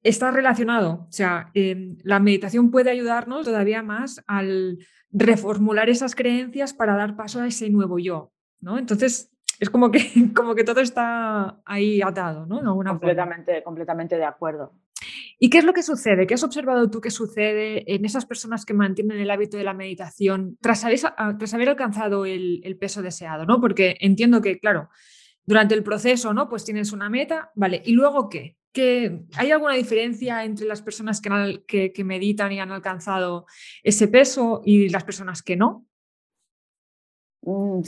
está 0.02 0.30
relacionado. 0.30 1.06
O 1.08 1.12
sea, 1.12 1.50
em, 1.54 1.96
la 2.02 2.20
meditación 2.20 2.70
puede 2.70 2.90
ayudarnos 2.90 3.44
todavía 3.44 3.82
más 3.82 4.22
al 4.26 4.78
reformular 5.10 5.88
esas 5.88 6.14
creencias 6.14 6.74
para 6.74 6.96
dar 6.96 7.16
paso 7.16 7.40
a 7.40 7.46
ese 7.46 7.70
nuevo 7.70 7.98
yo. 7.98 8.32
¿no? 8.60 8.78
Entonces, 8.78 9.30
es 9.60 9.70
como 9.70 9.90
que, 9.90 10.00
como 10.34 10.54
que 10.54 10.64
todo 10.64 10.80
está 10.80 11.60
ahí 11.64 12.00
atado, 12.02 12.46
¿no? 12.46 12.60
completamente, 12.84 13.62
completamente 13.62 14.16
de 14.16 14.24
acuerdo. 14.24 14.74
¿Y 15.40 15.50
qué 15.50 15.58
es 15.58 15.64
lo 15.64 15.72
que 15.72 15.84
sucede? 15.84 16.26
¿Qué 16.26 16.34
has 16.34 16.42
observado 16.42 16.90
tú 16.90 17.00
que 17.00 17.10
sucede 17.10 17.94
en 17.94 18.04
esas 18.04 18.26
personas 18.26 18.64
que 18.64 18.74
mantienen 18.74 19.20
el 19.20 19.30
hábito 19.30 19.56
de 19.56 19.62
la 19.62 19.72
meditación 19.72 20.58
tras 20.60 20.84
haber, 20.84 20.98
tras 21.38 21.54
haber 21.54 21.68
alcanzado 21.68 22.26
el, 22.26 22.76
peso 22.80 23.02
deseado? 23.02 23.46
¿no? 23.46 23.60
Porque 23.60 23.96
entiendo 24.00 24.42
que, 24.42 24.58
claro, 24.58 24.88
durante 25.46 25.76
el 25.76 25.84
proceso, 25.84 26.34
¿no? 26.34 26.48
Pues 26.48 26.64
tienes 26.64 26.92
una 26.92 27.08
meta, 27.08 27.52
¿vale? 27.54 27.82
¿Y 27.84 27.92
luego 27.92 28.28
qué? 28.28 28.57
¿Hay 28.74 29.50
alguna 29.50 29.74
diferencia 29.74 30.44
entre 30.44 30.66
las 30.66 30.82
personas 30.82 31.20
que, 31.20 31.92
que, 31.92 32.04
meditan 32.04 32.52
y 32.52 32.60
han 32.60 32.70
alcanzado 32.70 33.46
ese 33.82 34.08
peso 34.08 34.62
y 34.64 34.88
las 34.88 35.04
personas 35.04 35.42
que 35.42 35.56
no? 35.56 35.86
Mm, 37.42 37.80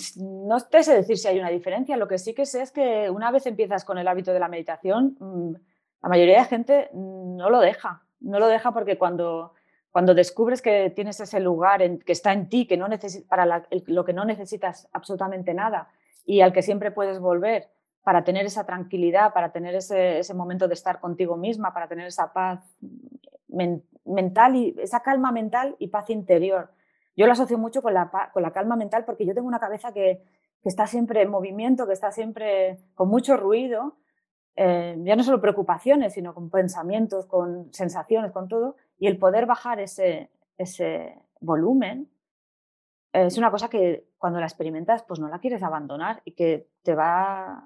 no 0.46 0.60
te 0.60 0.82
sé 0.82 0.94
decir 0.94 1.18
si 1.18 1.28
hay 1.28 1.38
una 1.38 1.50
diferencia. 1.50 1.96
Lo 1.96 2.08
que 2.08 2.18
sí 2.18 2.34
que 2.34 2.46
sé 2.46 2.62
es 2.62 2.72
que 2.72 3.10
una 3.10 3.30
vez 3.30 3.46
empiezas 3.46 3.84
con 3.84 3.98
el 3.98 4.08
hábito 4.08 4.32
de 4.32 4.40
la 4.40 4.48
meditación, 4.48 5.16
mm, 5.18 5.52
la 6.02 6.08
mayoría 6.08 6.38
de 6.38 6.48
gente 6.48 6.90
no 6.94 7.50
lo 7.50 7.60
deja, 7.60 8.02
no 8.20 8.38
lo 8.38 8.48
deja 8.48 8.72
porque 8.72 8.96
cuando, 8.96 9.52
cuando 9.90 10.14
descubres 10.14 10.62
que 10.62 10.90
tienes 10.90 11.20
ese 11.20 11.40
lugar 11.40 11.82
en, 11.82 11.98
que 11.98 12.12
está 12.12 12.32
en 12.32 12.48
ti, 12.48 12.66
que 12.66 12.76
no 12.76 12.88
para 13.28 13.66
lo 13.86 14.04
que 14.04 14.12
no 14.12 14.24
necesitas 14.24 14.88
absolutamente 14.92 15.52
nada 15.52 15.90
y 16.24 16.40
al 16.40 16.52
que 16.52 16.62
siempre 16.62 16.90
puedes 16.90 17.18
volver 17.18 17.68
para 18.02 18.24
tener 18.24 18.46
esa 18.46 18.64
tranquilidad, 18.64 19.32
para 19.32 19.52
tener 19.52 19.74
ese, 19.74 20.18
ese 20.18 20.34
momento 20.34 20.68
de 20.68 20.74
estar 20.74 21.00
contigo 21.00 21.36
misma, 21.36 21.72
para 21.74 21.88
tener 21.88 22.06
esa 22.06 22.32
paz 22.32 22.60
mental 23.48 24.56
y 24.56 24.74
esa 24.78 25.00
calma 25.00 25.32
mental 25.32 25.76
y 25.78 25.88
paz 25.88 26.10
interior. 26.10 26.70
Yo 27.16 27.26
lo 27.26 27.32
asocio 27.32 27.58
mucho 27.58 27.82
con 27.82 27.94
la, 27.94 28.10
con 28.32 28.42
la 28.42 28.52
calma 28.52 28.76
mental 28.76 29.04
porque 29.04 29.26
yo 29.26 29.34
tengo 29.34 29.48
una 29.48 29.58
cabeza 29.58 29.92
que, 29.92 30.22
que 30.62 30.68
está 30.68 30.86
siempre 30.86 31.22
en 31.22 31.30
movimiento, 31.30 31.86
que 31.86 31.92
está 31.92 32.10
siempre 32.10 32.78
con 32.94 33.08
mucho 33.08 33.36
ruido 33.36 33.96
eh, 34.56 34.94
ya 35.04 35.16
no 35.16 35.22
solo 35.22 35.40
preocupaciones, 35.40 36.12
sino 36.12 36.34
con 36.34 36.50
pensamientos, 36.50 37.26
con 37.26 37.72
sensaciones, 37.72 38.32
con 38.32 38.48
todo, 38.48 38.76
y 38.98 39.06
el 39.06 39.18
poder 39.18 39.46
bajar 39.46 39.80
ese, 39.80 40.30
ese 40.58 41.16
volumen 41.40 42.10
es 43.12 43.38
una 43.38 43.50
cosa 43.50 43.70
que 43.70 44.08
cuando 44.18 44.38
la 44.38 44.46
experimentas, 44.46 45.02
pues 45.02 45.18
no 45.18 45.28
la 45.28 45.40
quieres 45.40 45.62
abandonar 45.62 46.20
y 46.24 46.32
que 46.32 46.68
te 46.82 46.94
va 46.94 47.64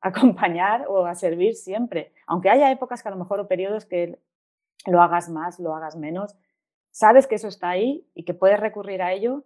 acompañar 0.00 0.86
o 0.88 1.06
a 1.06 1.14
servir 1.14 1.54
siempre. 1.54 2.12
Aunque 2.26 2.50
haya 2.50 2.70
épocas 2.70 3.02
que 3.02 3.08
a 3.08 3.12
lo 3.12 3.18
mejor 3.18 3.40
o 3.40 3.48
periodos 3.48 3.84
que 3.84 4.18
lo 4.86 5.02
hagas 5.02 5.28
más, 5.28 5.58
lo 5.58 5.74
hagas 5.74 5.96
menos, 5.96 6.36
sabes 6.90 7.26
que 7.26 7.34
eso 7.34 7.48
está 7.48 7.70
ahí 7.70 8.06
y 8.14 8.24
que 8.24 8.34
puedes 8.34 8.60
recurrir 8.60 9.02
a 9.02 9.12
ello 9.12 9.44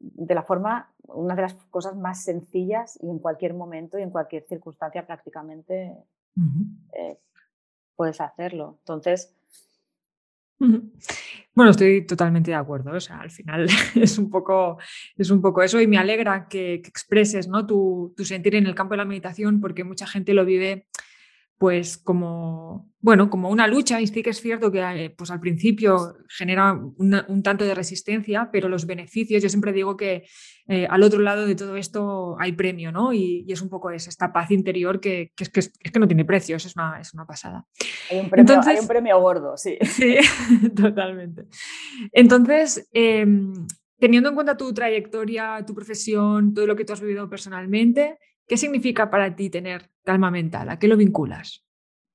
de 0.00 0.34
la 0.34 0.42
forma, 0.42 0.92
una 1.02 1.34
de 1.34 1.42
las 1.42 1.54
cosas 1.54 1.96
más 1.96 2.22
sencillas 2.22 2.98
y 3.02 3.10
en 3.10 3.18
cualquier 3.18 3.54
momento 3.54 3.98
y 3.98 4.02
en 4.02 4.10
cualquier 4.10 4.44
circunstancia 4.44 5.06
prácticamente 5.06 5.96
eh, 6.92 7.18
puedes 7.96 8.20
hacerlo. 8.20 8.76
Entonces... 8.80 9.34
Bueno, 11.58 11.72
estoy 11.72 12.06
totalmente 12.06 12.52
de 12.52 12.56
acuerdo. 12.56 12.92
O 12.92 13.00
sea, 13.00 13.18
al 13.18 13.32
final 13.32 13.66
es 13.96 14.16
un 14.16 14.30
poco, 14.30 14.78
es 15.16 15.28
un 15.28 15.42
poco 15.42 15.60
eso 15.60 15.80
y 15.80 15.88
me 15.88 15.98
alegra 15.98 16.46
que, 16.46 16.74
expreses 16.74 17.48
¿no? 17.48 17.66
tu, 17.66 18.14
tu, 18.16 18.24
sentir 18.24 18.54
en 18.54 18.64
el 18.68 18.76
campo 18.76 18.94
de 18.94 18.98
la 18.98 19.04
meditación 19.04 19.60
porque 19.60 19.82
mucha 19.82 20.06
gente 20.06 20.34
lo 20.34 20.44
vive 20.44 20.86
pues 21.58 21.98
como, 21.98 22.88
bueno, 23.00 23.28
como 23.30 23.50
una 23.50 23.66
lucha, 23.66 24.00
y 24.00 24.06
sí 24.06 24.22
que 24.22 24.30
es 24.30 24.40
cierto 24.40 24.70
que 24.70 24.80
eh, 24.80 25.10
pues 25.10 25.32
al 25.32 25.40
principio 25.40 26.16
genera 26.28 26.72
un 26.72 27.42
tanto 27.42 27.64
de 27.64 27.74
resistencia, 27.74 28.48
pero 28.52 28.68
los 28.68 28.86
beneficios, 28.86 29.42
yo 29.42 29.48
siempre 29.48 29.72
digo 29.72 29.96
que 29.96 30.24
eh, 30.68 30.86
al 30.88 31.02
otro 31.02 31.18
lado 31.18 31.46
de 31.46 31.56
todo 31.56 31.76
esto 31.76 32.36
hay 32.38 32.52
premio, 32.52 32.92
¿no? 32.92 33.12
Y, 33.12 33.44
es 33.48 33.60
un 33.60 33.68
poco 33.68 33.90
esta 33.90 34.32
paz 34.32 34.52
interior 34.52 35.00
que, 35.00 35.32
es, 35.36 35.48
que, 35.48 35.60
es, 35.60 35.72
que, 35.92 35.98
no 35.98 36.06
tiene 36.06 36.24
precios, 36.24 36.64
es 36.64 36.76
una, 36.76 37.00
es 37.00 37.12
una 37.12 37.26
pasada. 37.26 37.66
Hay 38.10 38.20
un, 38.20 38.30
premio, 38.30 38.60
hay 38.64 38.78
un 38.78 38.86
premio 38.86 39.20
gordo, 39.20 39.56
sí. 39.56 39.76
Sí, 39.84 40.16
totalmente. 40.76 41.46
Entonces, 42.12 42.88
em, 42.92 43.52
teniendo 43.98 44.28
en 44.28 44.34
cuenta 44.36 44.56
tu 44.56 44.72
trayectoria, 44.72 45.64
tu 45.66 45.74
profesión, 45.74 46.54
todo 46.54 46.68
lo 46.68 46.76
que 46.76 46.84
tú 46.84 46.92
has 46.92 47.00
vivido 47.00 47.28
personalmente, 47.28 48.18
¿Qué 48.48 48.56
significa 48.56 49.10
para 49.10 49.36
ti 49.36 49.50
tener 49.50 49.90
calma 50.04 50.30
mental? 50.30 50.70
¿A 50.70 50.78
qué 50.78 50.88
lo 50.88 50.96
vinculas? 50.96 51.66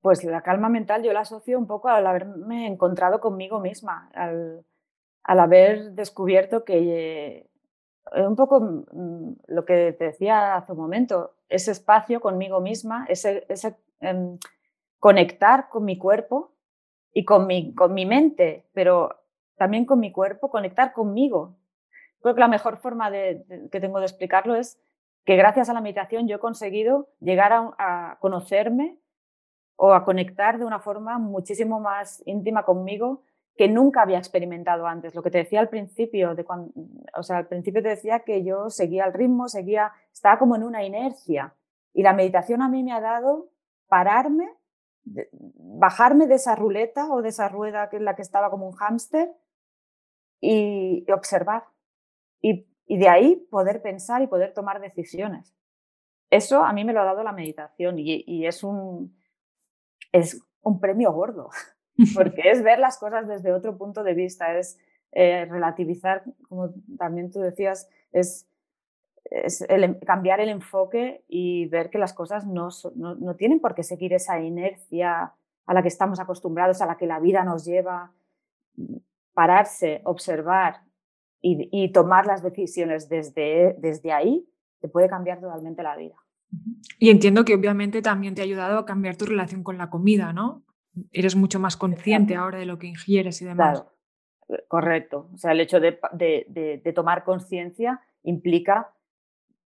Pues 0.01 0.23
la 0.23 0.41
calma 0.41 0.67
mental 0.67 1.03
yo 1.03 1.13
la 1.13 1.21
asocio 1.21 1.59
un 1.59 1.67
poco 1.67 1.89
al 1.89 2.05
haberme 2.07 2.65
encontrado 2.65 3.21
conmigo 3.21 3.59
misma, 3.59 4.09
al, 4.15 4.65
haber 5.23 5.91
descubierto 5.91 6.65
que 6.65 7.47
eh, 8.15 8.27
un 8.27 8.35
poco 8.35 8.59
mm, 8.91 9.33
lo 9.47 9.63
que 9.63 9.93
te 9.93 10.05
decía 10.05 10.55
hace 10.55 10.71
un 10.71 10.79
momento, 10.79 11.35
ese 11.47 11.71
espacio 11.71 12.19
conmigo 12.19 12.59
misma, 12.61 13.05
ese, 13.07 13.45
em, 14.01 14.39
conectar 14.99 15.69
con 15.69 15.85
mi 15.85 15.97
cuerpo 15.99 16.51
y 17.13 17.25
con 17.25 17.45
mi, 17.45 17.75
con 17.75 17.93
mi 17.93 18.07
mente, 18.07 18.65
pero 18.73 19.23
también 19.55 19.85
con 19.85 19.99
mi 19.99 20.11
cuerpo, 20.11 20.49
conectar 20.49 20.93
conmigo. 20.93 21.55
Creo 22.21 22.33
que 22.33 22.41
la 22.41 22.47
mejor 22.47 22.77
forma 22.77 23.11
de, 23.11 23.45
que 23.71 23.79
tengo 23.79 23.99
de 23.99 24.05
explicarlo 24.05 24.55
es 24.55 24.79
que 25.25 25.35
gracias 25.35 25.69
a 25.69 25.73
la 25.73 25.81
meditación 25.81 26.27
yo 26.27 26.37
he 26.37 26.39
conseguido 26.39 27.09
llegar 27.19 27.53
a, 27.53 28.17
conocerme 28.19 28.99
o 29.75 29.93
a 29.93 30.03
conectar 30.03 30.59
de 30.59 30.65
una 30.65 30.79
forma 30.79 31.17
muchísimo 31.17 31.79
más 31.79 32.21
íntima 32.25 32.63
conmigo 32.63 33.23
que 33.55 33.67
nunca 33.67 34.01
había 34.01 34.17
experimentado 34.17 34.87
antes. 34.87 35.13
Lo 35.15 35.21
que 35.21 35.31
te 35.31 35.39
decía 35.39 35.59
al 35.59 35.69
principio, 35.69 36.35
de 36.35 36.43
cuando, 36.43 36.71
o 37.15 37.23
sea, 37.23 37.37
al 37.37 37.47
principio 37.47 37.83
te 37.83 37.89
decía 37.89 38.21
que 38.21 38.43
yo 38.43 38.69
seguía 38.69 39.05
el 39.05 39.13
ritmo, 39.13 39.47
seguía, 39.47 39.91
estaba 40.11 40.39
como 40.39 40.55
en 40.55 40.63
una 40.63 40.83
inercia. 40.83 41.53
Y 41.93 42.01
la 42.01 42.13
meditación 42.13 42.61
a 42.61 42.69
mí 42.69 42.83
me 42.83 42.93
ha 42.93 43.01
dado 43.01 43.49
pararme, 43.87 44.49
bajarme 45.05 46.25
de 46.27 46.35
esa 46.35 46.55
ruleta 46.55 47.11
o 47.11 47.21
de 47.21 47.29
esa 47.29 47.47
rueda 47.47 47.89
que 47.89 47.97
es 47.97 48.01
la 48.01 48.15
que 48.15 48.23
estaba 48.23 48.49
como 48.49 48.67
un 48.67 48.73
hámster 48.73 49.31
y, 50.41 51.05
y 51.07 51.11
observar. 51.11 51.65
Y 52.41 52.72
y 52.85 52.97
de 52.97 53.07
ahí 53.07 53.35
poder 53.49 53.81
pensar 53.81 54.21
y 54.21 54.27
poder 54.27 54.53
tomar 54.53 54.81
decisiones. 54.81 55.53
Eso 56.29 56.63
a 56.63 56.73
mí 56.73 56.83
me 56.83 56.93
lo 56.93 57.01
ha 57.01 57.05
dado 57.05 57.23
la 57.23 57.31
meditación 57.31 57.99
y, 57.99 58.45
es 58.45 58.63
un... 58.63 59.15
Es, 60.11 60.41
un 60.63 60.79
premio 60.79 61.11
gordo, 61.11 61.49
porque 62.15 62.49
es 62.49 62.63
ver 62.63 62.79
las 62.79 62.97
cosas 62.97 63.27
desde 63.27 63.53
otro 63.53 63.77
punto 63.77 64.03
de 64.03 64.13
vista, 64.13 64.57
es 64.57 64.79
eh, 65.11 65.45
relativizar, 65.45 66.23
como 66.49 66.73
también 66.97 67.29
tú 67.31 67.39
decías, 67.39 67.87
es, 68.11 68.47
em, 69.67 69.99
cambiar 69.99 70.39
el 70.39 70.49
enfoque 70.49 71.23
y 71.27 71.67
ver 71.67 71.89
que 71.89 71.99
las 71.99 72.13
cosas 72.13 72.47
no, 72.47 72.69
no, 72.95 73.35
tienen 73.35 73.59
por 73.59 73.75
qué 73.75 73.83
seguir 73.83 74.13
esa 74.13 74.39
inercia 74.39 75.33
a 75.65 75.73
la 75.73 75.81
que 75.81 75.87
estamos 75.87 76.19
acostumbrados, 76.19 76.81
a 76.81 76.87
la 76.87 76.97
que 76.97 77.05
la 77.05 77.19
vida 77.19 77.43
nos 77.43 77.65
lleva. 77.65 78.11
Pararse, 79.33 80.01
observar 80.03 80.81
y, 81.43 81.67
y 81.71 81.91
tomar 81.91 82.25
las 82.25 82.41
decisiones 82.41 83.09
desde, 83.09 83.75
desde 83.77 84.13
ahí 84.13 84.47
te 84.79 84.87
puede 84.87 85.09
cambiar 85.09 85.39
totalmente 85.39 85.83
la 85.83 85.95
vida. 85.95 86.15
Y 86.97 87.09
entiendo 87.09 87.43
que 87.43 87.53
obviamente 87.53 88.01
también 88.01 88.33
te 88.33 88.41
ha 88.41 88.45
ayudado 88.45 88.79
a 88.79 88.85
cambiar 88.85 89.17
tu 89.17 89.25
relación 89.25 89.63
con 89.63 89.77
la 89.77 89.89
comida, 89.89 90.33
¿no? 90.33 90.63
Eres 91.11 91.35
mucho 91.35 91.59
más 91.59 91.75
consciente 91.75 92.35
ahora 92.35 92.59
de 92.59 92.65
lo 92.65 92.79
que 92.79 92.87
ingieres 92.87 93.41
y 93.41 93.45
demás. 93.45 93.81
Claro, 93.81 93.93
eh, 94.49 94.63
correcto. 94.67 95.29
O 95.33 95.37
sea, 95.37 95.51
el 95.51 95.59
hecho 95.59 95.79
de, 95.79 95.99
de, 96.13 96.93
tomar 96.93 97.23
conciencia 97.23 97.99
implica 98.23 98.93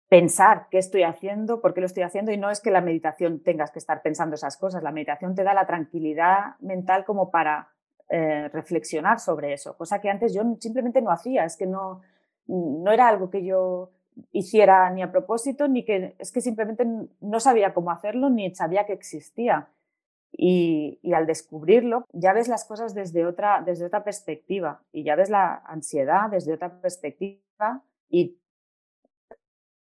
pensar 0.10 0.68
qué 0.72 0.80
estoy 0.80 1.04
haciendo, 1.04 1.62
por 1.62 1.74
qué 1.74 1.80
lo 1.80 1.86
estoy 1.86 2.04
haciendo, 2.04 2.32
y 2.32 2.38
no 2.38 2.50
es 2.50 2.60
que 2.60 2.72
la 2.72 2.82
meditación 2.82 3.42
tengas 3.44 3.72
que 3.72 3.80
estar 3.80 4.02
pensando 4.02 4.36
esas 4.36 4.58
cosas. 4.58 4.84
La 4.84 4.92
meditación 4.92 5.36
te 5.36 5.44
da 5.44 5.54
la 5.54 5.68
tranquilidad 5.68 6.60
mental 6.60 7.06
como 7.06 7.32
para 7.32 7.70
eh, 8.14 8.49
reflexionar 8.49 9.22
sobre 9.22 9.53
eso, 9.53 9.78
cosa 9.78 10.01
que 10.01 10.09
antes 10.09 10.34
yo 10.34 10.43
simplemente 10.59 11.01
no 11.01 11.12
hacía, 11.12 11.45
es 11.45 11.55
que 11.55 11.66
no, 11.66 12.01
no 12.45 12.91
era 12.91 13.07
algo 13.07 13.30
que 13.30 13.45
yo 13.45 13.91
hiciera 14.34 14.89
ni 14.89 15.01
a 15.01 15.14
propósito, 15.14 15.70
ni 15.70 15.86
que 15.86 16.16
es 16.20 16.34
que 16.34 16.41
simplemente 16.41 16.86
no 17.22 17.39
sabía 17.39 17.74
cómo 17.74 17.89
hacerlo, 17.89 18.30
ni 18.30 18.53
sabía 18.53 18.86
que 18.86 18.91
existía. 18.91 19.70
Y, 20.34 20.99
al 21.14 21.26
descubrirlo, 21.26 22.05
ya 22.12 22.34
ves 22.34 22.49
las 22.49 22.66
cosas 22.66 22.93
desde 22.93 23.26
otra, 23.26 23.62
desde 23.66 23.86
otra 23.86 24.03
perspectiva 24.03 24.82
y 24.91 25.03
ya 25.03 25.16
ves 25.16 25.30
la 25.30 25.62
ansiedad 25.66 26.30
desde 26.30 26.53
otra 26.53 26.82
perspectiva 26.82 27.82
y 28.09 28.38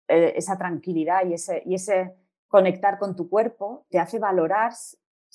eh, 0.09 0.33
esa 0.35 0.59
tranquilidad 0.59 1.27
y 1.27 1.35
ese, 1.35 1.63
y 1.65 1.75
ese 1.75 2.15
conectar 2.49 2.99
con 2.99 3.15
tu 3.15 3.29
cuerpo 3.29 3.87
te 3.89 4.01
hace 4.01 4.19
valorar 4.19 4.73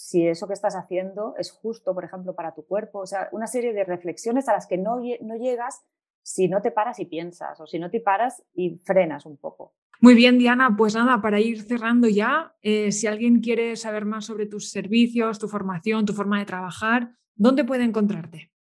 si 0.02 0.28
eso 0.28 0.47
que 0.47 0.54
estás 0.54 0.76
haciendo 0.76 1.36
es 1.38 1.52
justo, 1.52 1.93
por 1.93 2.04
ejemplo, 2.04 2.34
para 2.34 2.56
tu 2.56 2.66
cuerpo. 2.66 2.99
O 2.99 3.06
sea, 3.06 3.30
una 3.34 3.45
serie 3.45 3.72
de 3.72 3.84
reflexiones 3.84 4.49
a 4.49 4.54
las 4.54 4.66
que 4.66 4.78
no, 4.78 4.99
no 5.22 5.36
llegas 5.36 5.86
si 6.24 6.47
no 6.47 6.60
te 6.60 6.72
paras 6.72 6.99
y 6.99 7.06
piensas 7.06 7.60
o 7.62 7.68
si 7.68 7.78
no 7.78 7.91
te 7.91 7.99
paras 7.99 8.43
y 8.54 8.80
frenas 8.80 9.28
un 9.28 9.38
poco. 9.38 9.76
Muy 9.99 10.16
bien, 10.16 10.39
Diana, 10.39 10.74
pues 10.76 10.95
nada, 10.95 11.22
para 11.22 11.39
ir 11.39 11.62
cerrando 11.62 12.08
ya, 12.08 12.56
eh, 12.64 12.91
si 12.91 13.06
alguien 13.06 13.41
quiere 13.41 13.76
saber 13.76 14.06
más 14.06 14.26
sobre 14.26 14.47
tus 14.47 14.72
servicios, 14.72 15.38
tu 15.38 15.47
formación, 15.47 16.06
tu 16.06 16.14
forma 16.14 16.39
de 16.39 16.45
trabajar, 16.45 17.12
¿dónde 17.36 17.64
puede 17.64 17.84
encontrarte? 17.84 18.52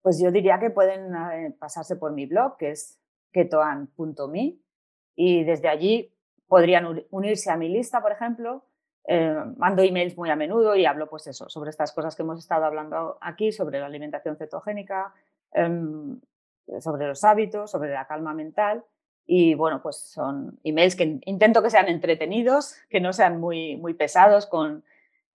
Pues 0.00 0.18
yo 0.18 0.30
diría 0.30 0.58
que 0.58 0.70
pueden 0.70 1.14
eh, 1.14 1.54
pasarse 1.58 1.96
por 1.96 2.12
mi 2.12 2.24
blog, 2.24 2.56
que 2.56 2.70
es 2.70 2.98
ketoan.me, 3.32 4.56
y 5.14 5.44
desde 5.44 5.68
allí 5.68 6.14
podrían 6.48 7.04
unirse 7.10 7.50
a 7.50 7.58
mi 7.58 7.68
lista, 7.68 8.00
por 8.00 8.12
ejemplo. 8.12 8.64
Eh, 9.12 9.34
mando 9.56 9.82
emails 9.82 10.16
muy 10.16 10.30
a 10.30 10.36
menudo 10.36 10.76
y 10.76 10.86
hablo 10.86 11.08
pues 11.08 11.26
eso, 11.26 11.48
sobre 11.48 11.70
estas 11.70 11.90
cosas 11.90 12.14
que 12.14 12.22
hemos 12.22 12.38
estado 12.38 12.64
hablando 12.64 13.18
aquí, 13.20 13.50
sobre 13.50 13.80
la 13.80 13.86
alimentación 13.86 14.36
cetogénica, 14.36 15.12
em, 15.50 16.20
sobre 16.78 17.08
los 17.08 17.24
hábitos, 17.24 17.72
sobre 17.72 17.90
la 17.90 18.06
calma 18.06 18.34
mental. 18.34 18.84
Y 19.26 19.54
bueno, 19.54 19.82
pues 19.82 19.96
son 19.96 20.60
emails 20.62 20.94
que 20.94 21.18
intento 21.24 21.60
que 21.60 21.70
sean 21.70 21.88
entretenidos, 21.88 22.76
que 22.88 23.00
no 23.00 23.12
sean 23.12 23.40
muy, 23.40 23.76
muy 23.78 23.94
pesados, 23.94 24.46
con 24.46 24.84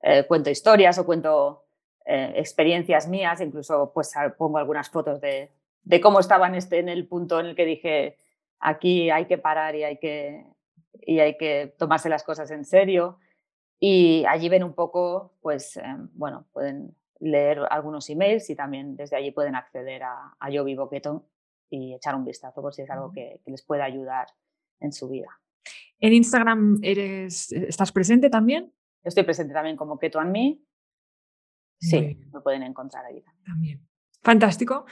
eh, 0.01 0.23
cuento 0.25 0.49
historias 0.49 0.97
o 0.97 1.05
cuento 1.05 1.65
eh, 2.05 2.31
experiencias 2.37 3.09
mías, 3.09 3.41
incluso 3.41 3.91
pues 3.93 4.13
pongo 4.37 4.57
algunas 4.57 4.89
fotos 4.89 5.19
de, 5.19 5.51
de 5.83 5.99
cómo 5.99 6.21
estaba 6.21 6.47
en, 6.47 6.55
este, 6.55 6.79
en 6.79 6.87
el 6.87 7.09
punto 7.09 7.41
en 7.41 7.47
el 7.47 7.55
que 7.57 7.65
dije, 7.65 8.17
aquí 8.57 9.09
hay 9.09 9.25
que 9.25 9.37
parar 9.37 9.75
y 9.75 9.83
hay 9.83 9.97
que, 9.97 10.45
y 11.01 11.19
hay 11.19 11.35
que 11.35 11.75
tomarse 11.77 12.07
las 12.07 12.23
cosas 12.23 12.51
en 12.51 12.63
serio. 12.63 13.19
Y 13.79 14.25
allí 14.25 14.49
ven 14.49 14.63
un 14.63 14.73
poco, 14.73 15.33
pues, 15.41 15.77
em, 15.77 16.09
bueno, 16.13 16.45
pueden 16.53 16.95
leer 17.19 17.59
algunos 17.69 18.09
emails 18.09 18.49
y 18.49 18.55
también 18.55 18.95
desde 18.95 19.15
allí 19.15 19.31
pueden 19.31 19.55
acceder 19.55 20.03
a, 20.03 20.35
a 20.39 20.49
Yo 20.49 20.63
Vivo 20.63 20.89
Keto 20.89 21.25
y 21.69 21.93
echar 21.93 22.15
un 22.15 22.25
vistazo 22.25 22.61
por 22.61 22.73
si 22.73 22.83
es 22.83 22.89
algo 22.89 23.11
que, 23.11 23.41
les 23.45 23.61
pueda 23.63 23.85
ayudar 23.85 24.27
en 24.79 24.91
su 24.91 25.09
vida. 25.09 25.39
¿En 25.99 26.13
Instagram 26.13 26.79
eres, 26.83 27.51
estás 27.51 27.91
presente 27.91 28.29
también? 28.29 28.73
Estoy 29.03 29.23
presente 29.23 29.53
también 29.53 29.77
como 29.77 29.97
Keto 29.97 30.19
and 30.19 30.31
Me. 30.31 30.59
Sí, 31.79 32.19
me 32.33 32.41
pueden 32.41 32.63
encontrar 32.63 33.05
ahí 33.05 33.21
también. 33.21 33.45
también. 33.45 33.87
Fantástico. 34.21 34.85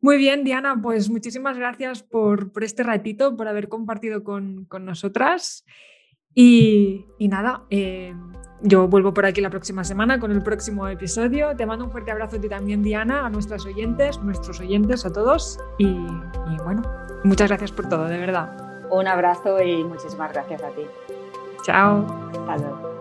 Muy 0.00 0.16
bien, 0.16 0.44
Diana, 0.44 0.80
pues 0.80 1.10
muchísimas 1.10 1.58
gracias 1.58 2.02
por, 2.02 2.52
por 2.52 2.64
este 2.64 2.82
ratito, 2.82 3.36
por 3.36 3.48
haber 3.48 3.68
compartido 3.68 4.24
con, 4.24 4.64
con 4.64 4.84
nosotras. 4.84 5.64
Y, 6.40 7.04
nada, 7.18 7.62
eh, 7.68 8.14
yo 8.62 8.86
vuelvo 8.86 9.12
por 9.12 9.26
aquí 9.26 9.40
la 9.40 9.50
próxima 9.50 9.82
semana 9.82 10.20
con 10.20 10.30
el 10.30 10.40
próximo 10.40 10.86
episodio. 10.86 11.56
Te 11.56 11.66
mando 11.66 11.86
un 11.86 11.90
fuerte 11.90 12.12
abrazo 12.12 12.36
a 12.36 12.40
ti 12.40 12.48
también, 12.48 12.84
Diana, 12.84 13.26
a 13.26 13.28
nuestras 13.28 13.66
oyentes, 13.66 14.22
nuestros 14.22 14.60
oyentes, 14.60 15.04
a 15.04 15.12
todos. 15.12 15.58
Y, 15.78 15.86
y 15.88 16.56
bueno, 16.62 16.82
muchas 17.24 17.48
gracias 17.48 17.72
por 17.72 17.88
todo, 17.88 18.04
de 18.04 18.18
verdad. 18.18 18.86
Un 18.88 19.08
abrazo 19.08 19.60
y 19.60 19.82
muchísimas 19.82 20.32
gracias 20.32 20.62
a 20.62 20.68
ti. 20.68 20.82
Chao. 21.64 22.06
Hasta 22.30 22.56
luego. 22.58 22.97